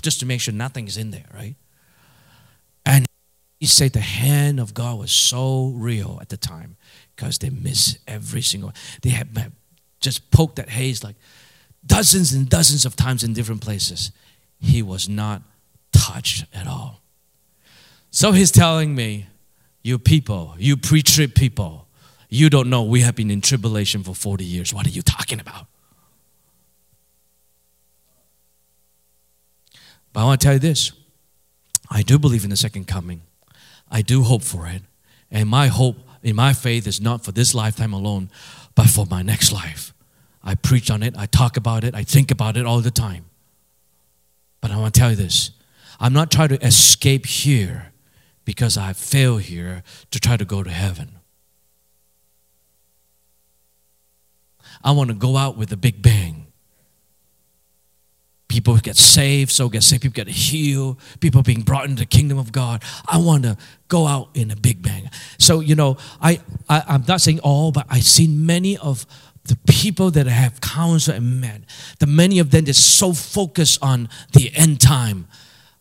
just 0.01 0.19
to 0.19 0.25
make 0.25 0.41
sure 0.41 0.53
nothing 0.53 0.87
is 0.87 0.97
in 0.97 1.11
there, 1.11 1.25
right? 1.33 1.55
He 3.63 3.67
said 3.67 3.93
the 3.93 4.01
hand 4.01 4.59
of 4.59 4.73
God 4.73 4.99
was 4.99 5.13
so 5.13 5.71
real 5.73 6.17
at 6.19 6.27
the 6.27 6.35
time 6.35 6.75
because 7.15 7.37
they 7.37 7.49
miss 7.49 7.97
every 8.05 8.41
single. 8.41 8.73
They 9.03 9.11
had 9.11 9.53
just 10.01 10.29
poked 10.31 10.57
that 10.57 10.67
haze 10.67 11.01
like 11.01 11.15
dozens 11.85 12.33
and 12.33 12.49
dozens 12.49 12.83
of 12.85 12.97
times 12.97 13.23
in 13.23 13.31
different 13.31 13.61
places. 13.61 14.11
He 14.59 14.81
was 14.81 15.07
not 15.07 15.43
touched 15.93 16.43
at 16.53 16.67
all. 16.67 17.03
So 18.11 18.33
he's 18.33 18.51
telling 18.51 18.95
me, 18.95 19.27
you 19.81 19.97
people, 19.97 20.55
you 20.57 20.75
pre-trib 20.75 21.33
people, 21.33 21.87
you 22.27 22.49
don't 22.49 22.69
know 22.69 22.83
we 22.83 22.99
have 22.99 23.15
been 23.15 23.31
in 23.31 23.39
tribulation 23.39 24.03
for 24.03 24.13
40 24.13 24.43
years. 24.43 24.73
What 24.73 24.85
are 24.85 24.89
you 24.89 25.01
talking 25.01 25.39
about? 25.39 25.67
But 30.11 30.19
I 30.19 30.25
want 30.25 30.41
to 30.41 30.45
tell 30.47 30.53
you 30.55 30.59
this 30.59 30.91
I 31.89 32.01
do 32.01 32.19
believe 32.19 32.43
in 32.43 32.49
the 32.49 32.57
second 32.57 32.89
coming, 32.89 33.21
I 33.93 34.01
do 34.01 34.23
hope 34.23 34.41
for 34.41 34.67
it. 34.67 34.81
And 35.31 35.47
my 35.47 35.67
hope 35.67 35.97
in 36.23 36.35
my 36.35 36.51
faith 36.53 36.87
is 36.87 36.99
not 36.99 37.23
for 37.23 37.31
this 37.31 37.53
lifetime 37.53 37.93
alone, 37.93 38.29
but 38.73 38.87
for 38.87 39.05
my 39.05 39.21
next 39.21 39.51
life. 39.51 39.93
I 40.43 40.55
preach 40.55 40.89
on 40.89 41.03
it, 41.03 41.15
I 41.15 41.27
talk 41.27 41.55
about 41.55 41.83
it, 41.83 41.95
I 41.95 42.03
think 42.03 42.31
about 42.31 42.57
it 42.57 42.65
all 42.65 42.81
the 42.81 42.91
time. 42.91 43.25
But 44.59 44.71
I 44.71 44.77
want 44.77 44.93
to 44.95 44.99
tell 44.99 45.11
you 45.11 45.15
this 45.15 45.51
I'm 45.99 46.11
not 46.11 46.31
trying 46.31 46.49
to 46.49 46.65
escape 46.65 47.27
here 47.27 47.93
because 48.45 48.77
I 48.77 48.93
fail 48.93 49.37
here 49.37 49.83
to 50.11 50.19
try 50.19 50.37
to 50.37 50.45
go 50.45 50.63
to 50.63 50.71
heaven. 50.71 51.19
I 54.83 54.91
want 54.91 55.09
to 55.09 55.15
go 55.15 55.37
out 55.37 55.55
with 55.55 55.71
a 55.71 55.77
big 55.77 56.01
bang. 56.01 56.47
People 58.53 58.77
get 58.77 58.97
saved, 58.97 59.49
so 59.51 59.67
get 59.67 59.81
saved, 59.81 60.03
people 60.03 60.13
get 60.13 60.27
healed, 60.27 60.99
people 61.19 61.41
being 61.41 61.61
brought 61.61 61.85
into 61.85 62.01
the 62.01 62.05
kingdom 62.05 62.37
of 62.37 62.51
God. 62.51 62.83
I 63.07 63.17
want 63.17 63.45
to 63.45 63.57
go 63.87 64.05
out 64.05 64.29
in 64.35 64.51
a 64.51 64.55
big 64.55 64.83
bang. 64.83 65.09
So, 65.39 65.59
you 65.59 65.73
know, 65.73 65.97
I, 66.21 66.39
I 66.69 66.83
I'm 66.87 67.03
not 67.07 67.19
saying 67.19 67.39
all, 67.39 67.71
but 67.71 67.87
I've 67.89 68.03
seen 68.03 68.45
many 68.45 68.77
of 68.77 69.07
the 69.45 69.57
people 69.67 70.11
that 70.11 70.27
I 70.27 70.31
have 70.31 70.61
counsel 70.61 71.15
and 71.15 71.41
met, 71.41 71.61
the 71.97 72.05
many 72.05 72.37
of 72.37 72.51
them 72.51 72.65
that's 72.65 72.77
so 72.77 73.11
focused 73.11 73.79
on 73.81 74.07
the 74.33 74.51
end 74.53 74.79
time. 74.79 75.25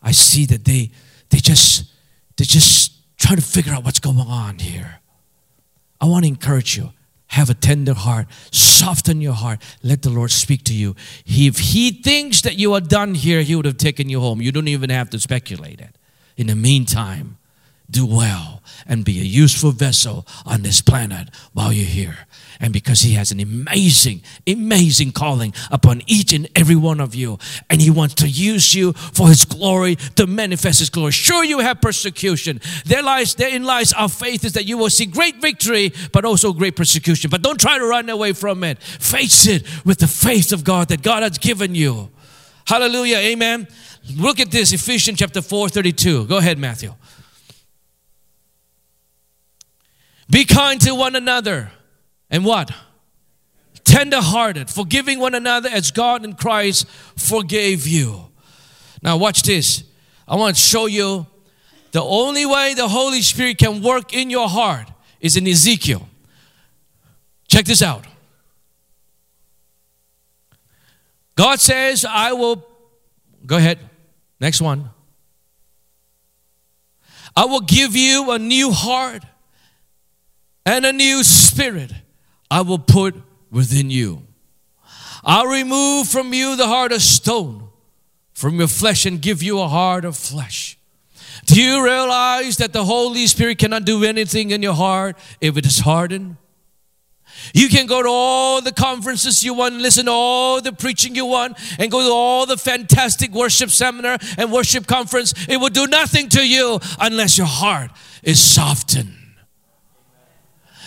I 0.02 0.12
see 0.12 0.46
that 0.46 0.64
they 0.64 0.92
they 1.28 1.40
just 1.40 1.92
they 2.38 2.44
just 2.44 3.18
trying 3.18 3.36
to 3.36 3.42
figure 3.42 3.74
out 3.74 3.84
what's 3.84 4.00
going 4.00 4.18
on 4.18 4.60
here. 4.60 5.00
I 6.00 6.06
want 6.06 6.24
to 6.24 6.28
encourage 6.28 6.78
you 6.78 6.94
have 7.32 7.48
a 7.48 7.54
tender 7.54 7.94
heart, 7.94 8.26
soften 8.50 9.20
your 9.20 9.32
heart, 9.32 9.60
let 9.82 10.02
the 10.02 10.10
Lord 10.10 10.30
speak 10.30 10.64
to 10.64 10.74
you. 10.74 10.94
if 11.26 11.58
He 11.58 11.90
thinks 11.90 12.42
that 12.42 12.58
you 12.58 12.74
are 12.74 12.80
done 12.80 13.14
here, 13.14 13.42
He 13.42 13.56
would 13.56 13.64
have 13.64 13.78
taken 13.78 14.08
you 14.08 14.20
home. 14.20 14.42
You 14.42 14.52
don't 14.52 14.68
even 14.68 14.90
have 14.90 15.10
to 15.10 15.18
speculate 15.18 15.80
it. 15.80 15.96
In 16.36 16.46
the 16.48 16.54
meantime, 16.54 17.38
do 17.90 18.06
well 18.06 18.62
and 18.86 19.04
be 19.04 19.18
a 19.20 19.24
useful 19.24 19.72
vessel 19.72 20.26
on 20.46 20.62
this 20.62 20.80
planet 20.80 21.28
while 21.52 21.72
you're 21.72 21.86
here 21.86 22.26
and 22.62 22.72
because 22.72 23.00
He 23.00 23.14
has 23.14 23.32
an 23.32 23.40
amazing, 23.40 24.22
amazing 24.46 25.10
calling 25.10 25.52
upon 25.70 26.00
each 26.06 26.32
and 26.32 26.48
every 26.54 26.76
one 26.76 27.00
of 27.00 27.14
you. 27.14 27.38
And 27.68 27.82
He 27.82 27.90
wants 27.90 28.14
to 28.14 28.28
use 28.28 28.72
you 28.74 28.92
for 28.92 29.28
His 29.28 29.44
glory, 29.44 29.96
to 30.16 30.28
manifest 30.28 30.78
His 30.78 30.88
glory. 30.88 31.10
Sure, 31.10 31.44
you 31.44 31.58
have 31.58 31.80
persecution. 31.80 32.60
There 32.86 33.02
lies, 33.02 33.34
therein 33.34 33.64
lies 33.64 33.92
our 33.92 34.08
faith 34.08 34.44
is 34.44 34.52
that 34.52 34.64
you 34.64 34.78
will 34.78 34.90
see 34.90 35.06
great 35.06 35.42
victory, 35.42 35.92
but 36.12 36.24
also 36.24 36.52
great 36.52 36.76
persecution. 36.76 37.30
But 37.30 37.42
don't 37.42 37.60
try 37.60 37.78
to 37.78 37.84
run 37.84 38.08
away 38.08 38.32
from 38.32 38.62
it. 38.62 38.80
Face 38.80 39.46
it 39.46 39.66
with 39.84 39.98
the 39.98 40.06
faith 40.06 40.52
of 40.52 40.62
God 40.62 40.88
that 40.88 41.02
God 41.02 41.24
has 41.24 41.38
given 41.38 41.74
you. 41.74 42.10
Hallelujah. 42.64 43.16
Amen. 43.16 43.66
Look 44.16 44.38
at 44.38 44.52
this, 44.52 44.72
Ephesians 44.72 45.18
chapter 45.18 45.42
4, 45.42 45.68
32. 45.68 46.26
Go 46.26 46.38
ahead, 46.38 46.58
Matthew. 46.58 46.94
Be 50.30 50.44
kind 50.44 50.80
to 50.82 50.94
one 50.94 51.16
another 51.16 51.72
and 52.32 52.44
what? 52.44 52.72
Tender-hearted, 53.84 54.70
forgiving 54.70 55.20
one 55.20 55.34
another 55.34 55.68
as 55.68 55.90
God 55.90 56.24
in 56.24 56.32
Christ 56.32 56.88
forgave 57.16 57.86
you. 57.86 58.28
Now 59.02 59.18
watch 59.18 59.42
this. 59.42 59.84
I 60.26 60.36
want 60.36 60.56
to 60.56 60.62
show 60.62 60.86
you 60.86 61.26
the 61.90 62.02
only 62.02 62.46
way 62.46 62.72
the 62.74 62.88
Holy 62.88 63.20
Spirit 63.20 63.58
can 63.58 63.82
work 63.82 64.14
in 64.14 64.30
your 64.30 64.48
heart 64.48 64.88
is 65.20 65.36
in 65.36 65.46
Ezekiel. 65.46 66.08
Check 67.48 67.66
this 67.66 67.82
out. 67.82 68.06
God 71.34 71.60
says, 71.60 72.06
I 72.08 72.32
will, 72.32 72.66
go 73.44 73.56
ahead, 73.58 73.78
next 74.40 74.62
one. 74.62 74.88
I 77.36 77.44
will 77.44 77.60
give 77.60 77.94
you 77.94 78.30
a 78.30 78.38
new 78.38 78.70
heart 78.70 79.22
and 80.64 80.86
a 80.86 80.92
new 80.92 81.24
spirit 81.24 81.92
I 82.53 82.61
will 82.61 82.78
put 82.78 83.14
within 83.50 83.88
you. 83.88 84.24
I'll 85.24 85.46
remove 85.46 86.07
from 86.09 86.34
you 86.34 86.55
the 86.55 86.66
heart 86.66 86.92
of 86.92 87.00
stone 87.00 87.70
from 88.34 88.59
your 88.59 88.68
flesh 88.68 89.07
and 89.07 89.22
give 89.22 89.42
you 89.42 89.59
a 89.59 89.68
heart 89.68 90.05
of 90.05 90.18
flesh. 90.18 90.76
Do 91.46 91.62
you 91.62 91.82
realize 91.82 92.59
that 92.59 92.74
the 92.74 92.84
Holy 92.84 93.26
Spirit 93.26 93.57
cannot 93.57 93.86
do 93.86 94.05
anything 94.05 94.50
in 94.50 94.62
your 94.62 94.74
heart 94.74 95.16
if 95.40 95.57
it 95.57 95.64
is 95.64 95.78
hardened? 95.78 96.36
You 97.55 97.70
can 97.70 97.86
go 97.86 98.03
to 98.03 98.09
all 98.11 98.61
the 98.61 98.72
conferences 98.72 99.42
you 99.42 99.55
want, 99.55 99.76
listen 99.76 100.05
to 100.05 100.12
all 100.12 100.61
the 100.61 100.74
preaching 100.74 101.14
you 101.14 101.24
want, 101.24 101.59
and 101.78 101.90
go 101.90 102.07
to 102.07 102.12
all 102.12 102.44
the 102.44 102.59
fantastic 102.59 103.32
worship 103.32 103.70
seminar 103.70 104.18
and 104.36 104.53
worship 104.53 104.86
conference. 104.86 105.32
It 105.48 105.57
will 105.57 105.70
do 105.70 105.86
nothing 105.86 106.28
to 106.28 106.46
you 106.46 106.80
unless 107.00 107.38
your 107.38 107.46
heart 107.46 107.92
is 108.22 108.38
softened. 108.42 109.21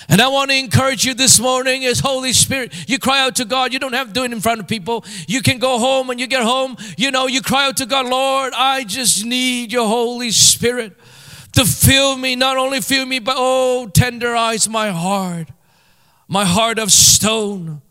And 0.08 0.22
I 0.22 0.28
want 0.28 0.51
to 0.51 0.58
encourage 0.58 1.03
you 1.03 1.14
this 1.14 1.39
morning 1.39 1.86
as 1.86 1.99
Holy 1.99 2.32
Spirit, 2.32 2.74
you 2.88 2.99
cry 2.99 3.22
out 3.22 3.36
to 3.38 3.45
God. 3.45 3.74
You 3.74 3.80
don't 3.80 3.93
have 3.93 4.08
to 4.08 4.14
do 4.14 4.24
it 4.24 4.32
in 4.32 4.39
front 4.39 4.60
of 4.60 4.68
people. 4.68 5.03
You 5.28 5.41
can 5.41 5.58
go 5.58 5.80
home 5.80 6.08
when 6.08 6.20
you 6.20 6.28
get 6.28 6.43
home, 6.43 6.78
you 6.97 7.12
know, 7.12 7.28
you 7.28 7.41
cry 7.41 7.66
out 7.68 7.78
to 7.78 7.86
God, 7.86 8.06
Lord, 8.06 8.53
I 8.56 8.84
just 8.84 9.26
need 9.26 9.72
your 9.72 9.88
Holy 9.88 10.32
Spirit 10.32 10.93
to 11.53 11.66
fill 11.66 12.18
me, 12.18 12.36
not 12.36 12.58
only 12.58 12.82
fill 12.82 13.06
me, 13.06 13.20
but 13.20 13.36
oh, 13.38 13.89
tenderize 13.91 14.70
my 14.70 14.91
heart, 14.91 15.49
my 16.28 16.45
heart 16.45 16.78
of 16.78 16.91
stone. 16.91 17.82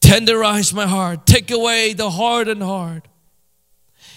Tenderize 0.00 0.72
my 0.72 0.86
heart. 0.86 1.26
Take 1.26 1.50
away 1.50 1.92
the 1.92 2.10
hardened 2.10 2.62
heart. 2.62 3.08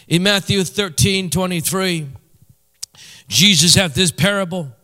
In 0.07 0.21
Matthew 0.21 0.63
13 0.63 1.31
23, 1.31 2.07
Jesus 3.29 3.75
had 3.75 3.93
this 3.93 4.11
parable. 4.11 4.75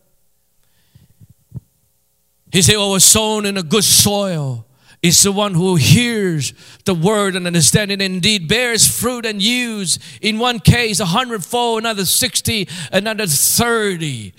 He 2.52 2.62
said, 2.62 2.76
"Oh, 2.76 2.92
was 2.92 3.04
sown 3.04 3.46
in 3.46 3.58
a 3.58 3.64
good 3.64 3.84
soil 3.84 4.66
is 5.06 5.22
the 5.22 5.32
one 5.32 5.54
who 5.54 5.76
hears 5.76 6.52
the 6.86 6.96
word 6.96 7.36
and 7.36 7.46
understands 7.46 7.94
it, 7.94 8.02
indeed 8.02 8.48
bears 8.48 8.88
fruit 8.88 9.24
and 9.24 9.40
yields, 9.40 10.00
in 10.20 10.40
one 10.40 10.60
case, 10.60 11.00
a 11.00 11.06
hundredfold, 11.06 11.78
another 11.80 12.06
60, 12.06 12.68
another 12.92 13.28
30. 13.28 14.34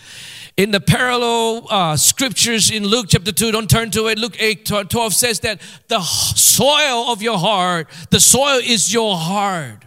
In 0.57 0.73
the 0.73 0.81
parallel 0.81 1.69
uh, 1.71 1.97
scriptures 1.97 2.71
in 2.71 2.85
Luke 2.85 3.07
chapter 3.11 3.31
2, 3.31 3.53
don't 3.53 3.71
turn 3.71 3.93
to 3.93 4.09
it, 4.09 4.19
Luke 4.19 4.37
8 4.41 4.67
12 4.67 5.15
says 5.15 5.41
that 5.41 5.61
the 5.87 6.01
soil 6.01 7.13
of 7.13 7.23
your 7.23 7.39
heart, 7.39 7.89
the 8.11 8.19
soil 8.19 8.59
is 8.59 8.93
your 8.93 9.17
heart. 9.17 9.85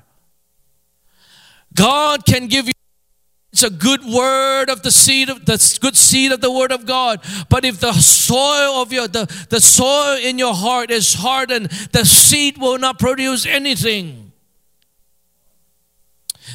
God 1.75 2.25
can 2.25 2.47
give 2.47 2.67
you 2.67 2.73
It's 3.51 3.63
a 3.63 3.69
good 3.69 4.05
word 4.05 4.69
of 4.69 4.83
the 4.83 4.91
seed 4.91 5.29
of 5.29 5.45
the 5.45 5.77
good 5.81 5.97
seed 5.97 6.31
of 6.31 6.39
the 6.39 6.51
word 6.51 6.71
of 6.71 6.85
God. 6.85 7.21
But 7.49 7.65
if 7.65 7.79
the 7.79 7.93
soil 7.93 8.81
of 8.81 8.93
your 8.93 9.07
the, 9.07 9.25
the 9.49 9.59
soil 9.59 10.17
in 10.17 10.37
your 10.37 10.53
heart 10.53 10.91
is 10.91 11.15
hardened, 11.15 11.69
the 11.91 12.05
seed 12.05 12.59
will 12.59 12.77
not 12.77 12.99
produce 12.99 13.47
anything. 13.47 14.28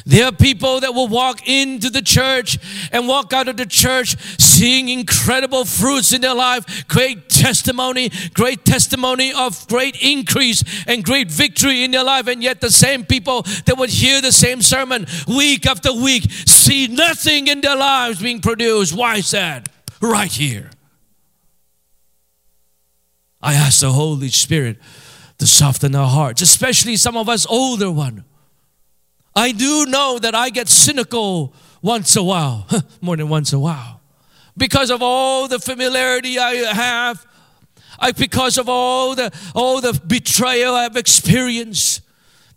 There 0.05 0.25
are 0.25 0.31
people 0.31 0.79
that 0.81 0.93
will 0.93 1.07
walk 1.07 1.47
into 1.47 1.89
the 1.89 2.01
church 2.01 2.57
and 2.91 3.07
walk 3.07 3.33
out 3.33 3.47
of 3.47 3.57
the 3.57 3.65
church 3.65 4.15
seeing 4.39 4.89
incredible 4.89 5.65
fruits 5.65 6.13
in 6.13 6.21
their 6.21 6.33
life, 6.33 6.87
great 6.87 7.29
testimony, 7.29 8.11
great 8.33 8.65
testimony 8.65 9.33
of 9.33 9.67
great 9.67 9.97
increase 10.01 10.63
and 10.87 11.03
great 11.03 11.31
victory 11.31 11.83
in 11.83 11.91
their 11.91 12.03
life. 12.03 12.27
And 12.27 12.43
yet, 12.43 12.61
the 12.61 12.71
same 12.71 13.05
people 13.05 13.43
that 13.65 13.77
would 13.77 13.89
hear 13.89 14.21
the 14.21 14.31
same 14.31 14.61
sermon 14.61 15.05
week 15.27 15.65
after 15.65 15.93
week 15.93 16.31
see 16.31 16.87
nothing 16.87 17.47
in 17.47 17.61
their 17.61 17.75
lives 17.75 18.21
being 18.21 18.41
produced. 18.41 18.95
Why 18.95 19.17
is 19.17 19.31
that? 19.31 19.69
Right 20.01 20.31
here. 20.31 20.69
I 23.41 23.53
ask 23.53 23.81
the 23.81 23.91
Holy 23.91 24.29
Spirit 24.29 24.77
to 25.37 25.45
soften 25.45 25.93
our 25.95 26.09
hearts, 26.09 26.41
especially 26.41 26.95
some 26.95 27.17
of 27.17 27.29
us 27.29 27.45
older 27.47 27.91
one 27.91 28.23
I 29.35 29.51
do 29.51 29.85
know 29.85 30.17
that 30.19 30.33
I 30.33 30.49
get 30.49 30.69
cynical 30.69 31.53
once 31.81 32.15
a 32.15 32.23
while, 32.23 32.67
more 33.01 33.17
than 33.17 33.29
once 33.29 33.51
a 33.53 33.59
while, 33.59 34.01
because 34.55 34.89
of 34.89 35.01
all 35.01 35.47
the 35.47 35.59
familiarity 35.59 36.39
I 36.39 36.53
have, 36.73 37.25
I, 37.99 38.11
because 38.11 38.57
of 38.57 38.67
all 38.69 39.15
the 39.15 39.31
all 39.53 39.81
the 39.81 39.99
betrayal 40.07 40.73
I've 40.73 40.97
experienced, 40.97 42.01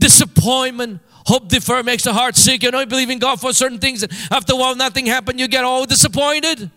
disappointment, 0.00 1.00
hope 1.26 1.48
defer 1.48 1.82
makes 1.82 2.04
the 2.04 2.12
heart 2.12 2.36
sick. 2.36 2.62
You 2.62 2.70
know, 2.70 2.80
you 2.80 2.86
believe 2.86 3.10
in 3.10 3.18
God 3.18 3.40
for 3.40 3.52
certain 3.52 3.78
things, 3.78 4.02
and 4.02 4.12
after 4.30 4.54
a 4.54 4.56
while 4.56 4.74
nothing 4.74 5.06
happened, 5.06 5.40
you 5.40 5.48
get 5.48 5.64
all 5.64 5.84
disappointed. 5.84 6.70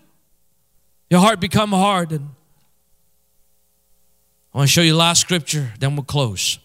Your 1.10 1.20
heart 1.20 1.40
become 1.40 1.72
hardened. 1.72 2.30
I 4.54 4.58
want 4.58 4.70
to 4.70 4.72
show 4.72 4.82
you 4.82 4.96
last 4.96 5.22
scripture, 5.22 5.72
then 5.80 5.96
we'll 5.96 6.04
close. 6.04 6.60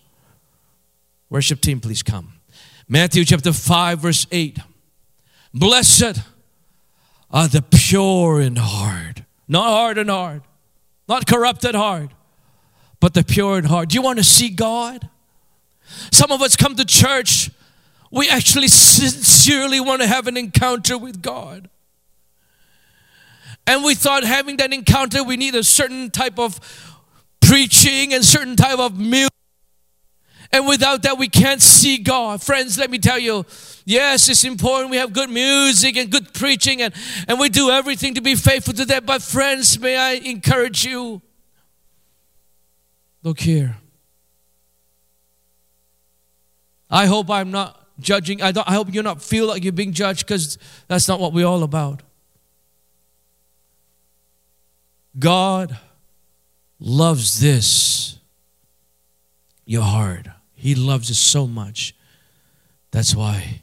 Worship 1.30 1.60
team, 1.60 1.80
please 1.80 2.02
come. 2.02 2.35
Matthew 2.88 3.24
chapter 3.24 3.52
5, 3.52 3.98
verse 3.98 4.26
8. 4.30 4.60
Blessed 5.52 6.20
are 7.30 7.48
the 7.48 7.62
pure 7.62 8.40
in 8.40 8.56
heart, 8.56 9.22
not 9.48 9.66
hard 9.66 9.98
and 9.98 10.08
hard, 10.08 10.42
not 11.08 11.26
corrupted 11.26 11.74
heart, 11.74 12.10
but 13.00 13.14
the 13.14 13.24
pure 13.24 13.58
in 13.58 13.64
heart. 13.64 13.88
Do 13.88 13.94
you 13.94 14.02
want 14.02 14.18
to 14.18 14.24
see 14.24 14.50
God? 14.50 15.08
Some 16.12 16.30
of 16.30 16.40
us 16.42 16.54
come 16.54 16.76
to 16.76 16.84
church, 16.84 17.50
we 18.12 18.28
actually 18.28 18.68
sincerely 18.68 19.80
want 19.80 20.02
to 20.02 20.06
have 20.06 20.28
an 20.28 20.36
encounter 20.36 20.96
with 20.96 21.22
God. 21.22 21.68
And 23.66 23.82
we 23.82 23.96
thought 23.96 24.22
having 24.22 24.58
that 24.58 24.72
encounter, 24.72 25.24
we 25.24 25.36
need 25.36 25.56
a 25.56 25.64
certain 25.64 26.10
type 26.10 26.38
of 26.38 26.60
preaching 27.40 28.14
and 28.14 28.24
certain 28.24 28.54
type 28.54 28.78
of 28.78 28.96
music 28.96 29.32
and 30.52 30.66
without 30.66 31.02
that, 31.02 31.18
we 31.18 31.28
can't 31.28 31.62
see 31.62 31.98
God. 31.98 32.42
Friends, 32.42 32.78
let 32.78 32.90
me 32.90 32.98
tell 32.98 33.18
you, 33.18 33.44
yes, 33.84 34.28
it's 34.28 34.44
important. 34.44 34.90
We 34.90 34.96
have 34.96 35.12
good 35.12 35.30
music 35.30 35.96
and 35.96 36.10
good 36.10 36.32
preaching, 36.34 36.82
and, 36.82 36.94
and 37.28 37.38
we 37.38 37.48
do 37.48 37.70
everything 37.70 38.14
to 38.14 38.20
be 38.20 38.34
faithful 38.34 38.74
to 38.74 38.84
that. 38.86 39.06
But, 39.06 39.22
friends, 39.22 39.78
may 39.78 39.96
I 39.96 40.12
encourage 40.12 40.84
you? 40.84 41.22
Look 43.22 43.40
here. 43.40 43.76
I 46.88 47.06
hope 47.06 47.30
I'm 47.30 47.50
not 47.50 47.86
judging. 47.98 48.42
I, 48.42 48.52
I 48.66 48.74
hope 48.74 48.92
you 48.94 49.02
not 49.02 49.22
feel 49.22 49.46
like 49.46 49.64
you're 49.64 49.72
being 49.72 49.92
judged 49.92 50.26
because 50.26 50.58
that's 50.88 51.08
not 51.08 51.18
what 51.18 51.32
we're 51.32 51.46
all 51.46 51.62
about. 51.62 52.02
God 55.18 55.76
loves 56.78 57.40
this, 57.40 58.18
your 59.64 59.82
heart. 59.82 60.28
He 60.66 60.74
loves 60.74 61.12
us 61.12 61.18
so 61.20 61.46
much. 61.46 61.94
That's 62.90 63.14
why 63.14 63.62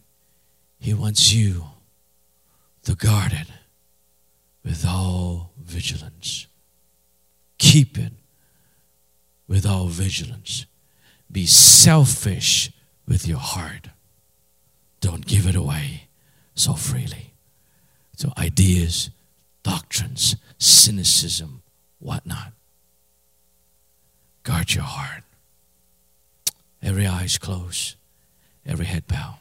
He 0.79 0.93
wants 0.93 1.33
you 1.33 1.65
to 2.83 2.95
guard 2.95 3.33
it 3.33 3.47
with 4.63 4.85
all 4.87 5.51
vigilance. 5.61 6.47
Keep 7.57 7.97
it 7.97 8.13
with 9.49 9.65
all 9.65 9.87
vigilance. 9.87 10.65
Be 11.29 11.45
selfish 11.45 12.71
with 13.05 13.27
your 13.27 13.39
heart. 13.39 13.89
Don't 15.01 15.25
give 15.25 15.45
it 15.45 15.55
away 15.57 16.07
so 16.55 16.71
freely. 16.73 17.33
So, 18.15 18.31
ideas, 18.37 19.09
doctrines, 19.61 20.37
cynicism, 20.57 21.63
whatnot. 21.99 22.53
Guard 24.43 24.73
your 24.73 24.85
heart 24.85 25.23
every 26.83 27.07
eye 27.07 27.23
is 27.23 27.37
closed, 27.37 27.95
every 28.65 28.85
head 28.85 29.05
bowed. 29.07 29.39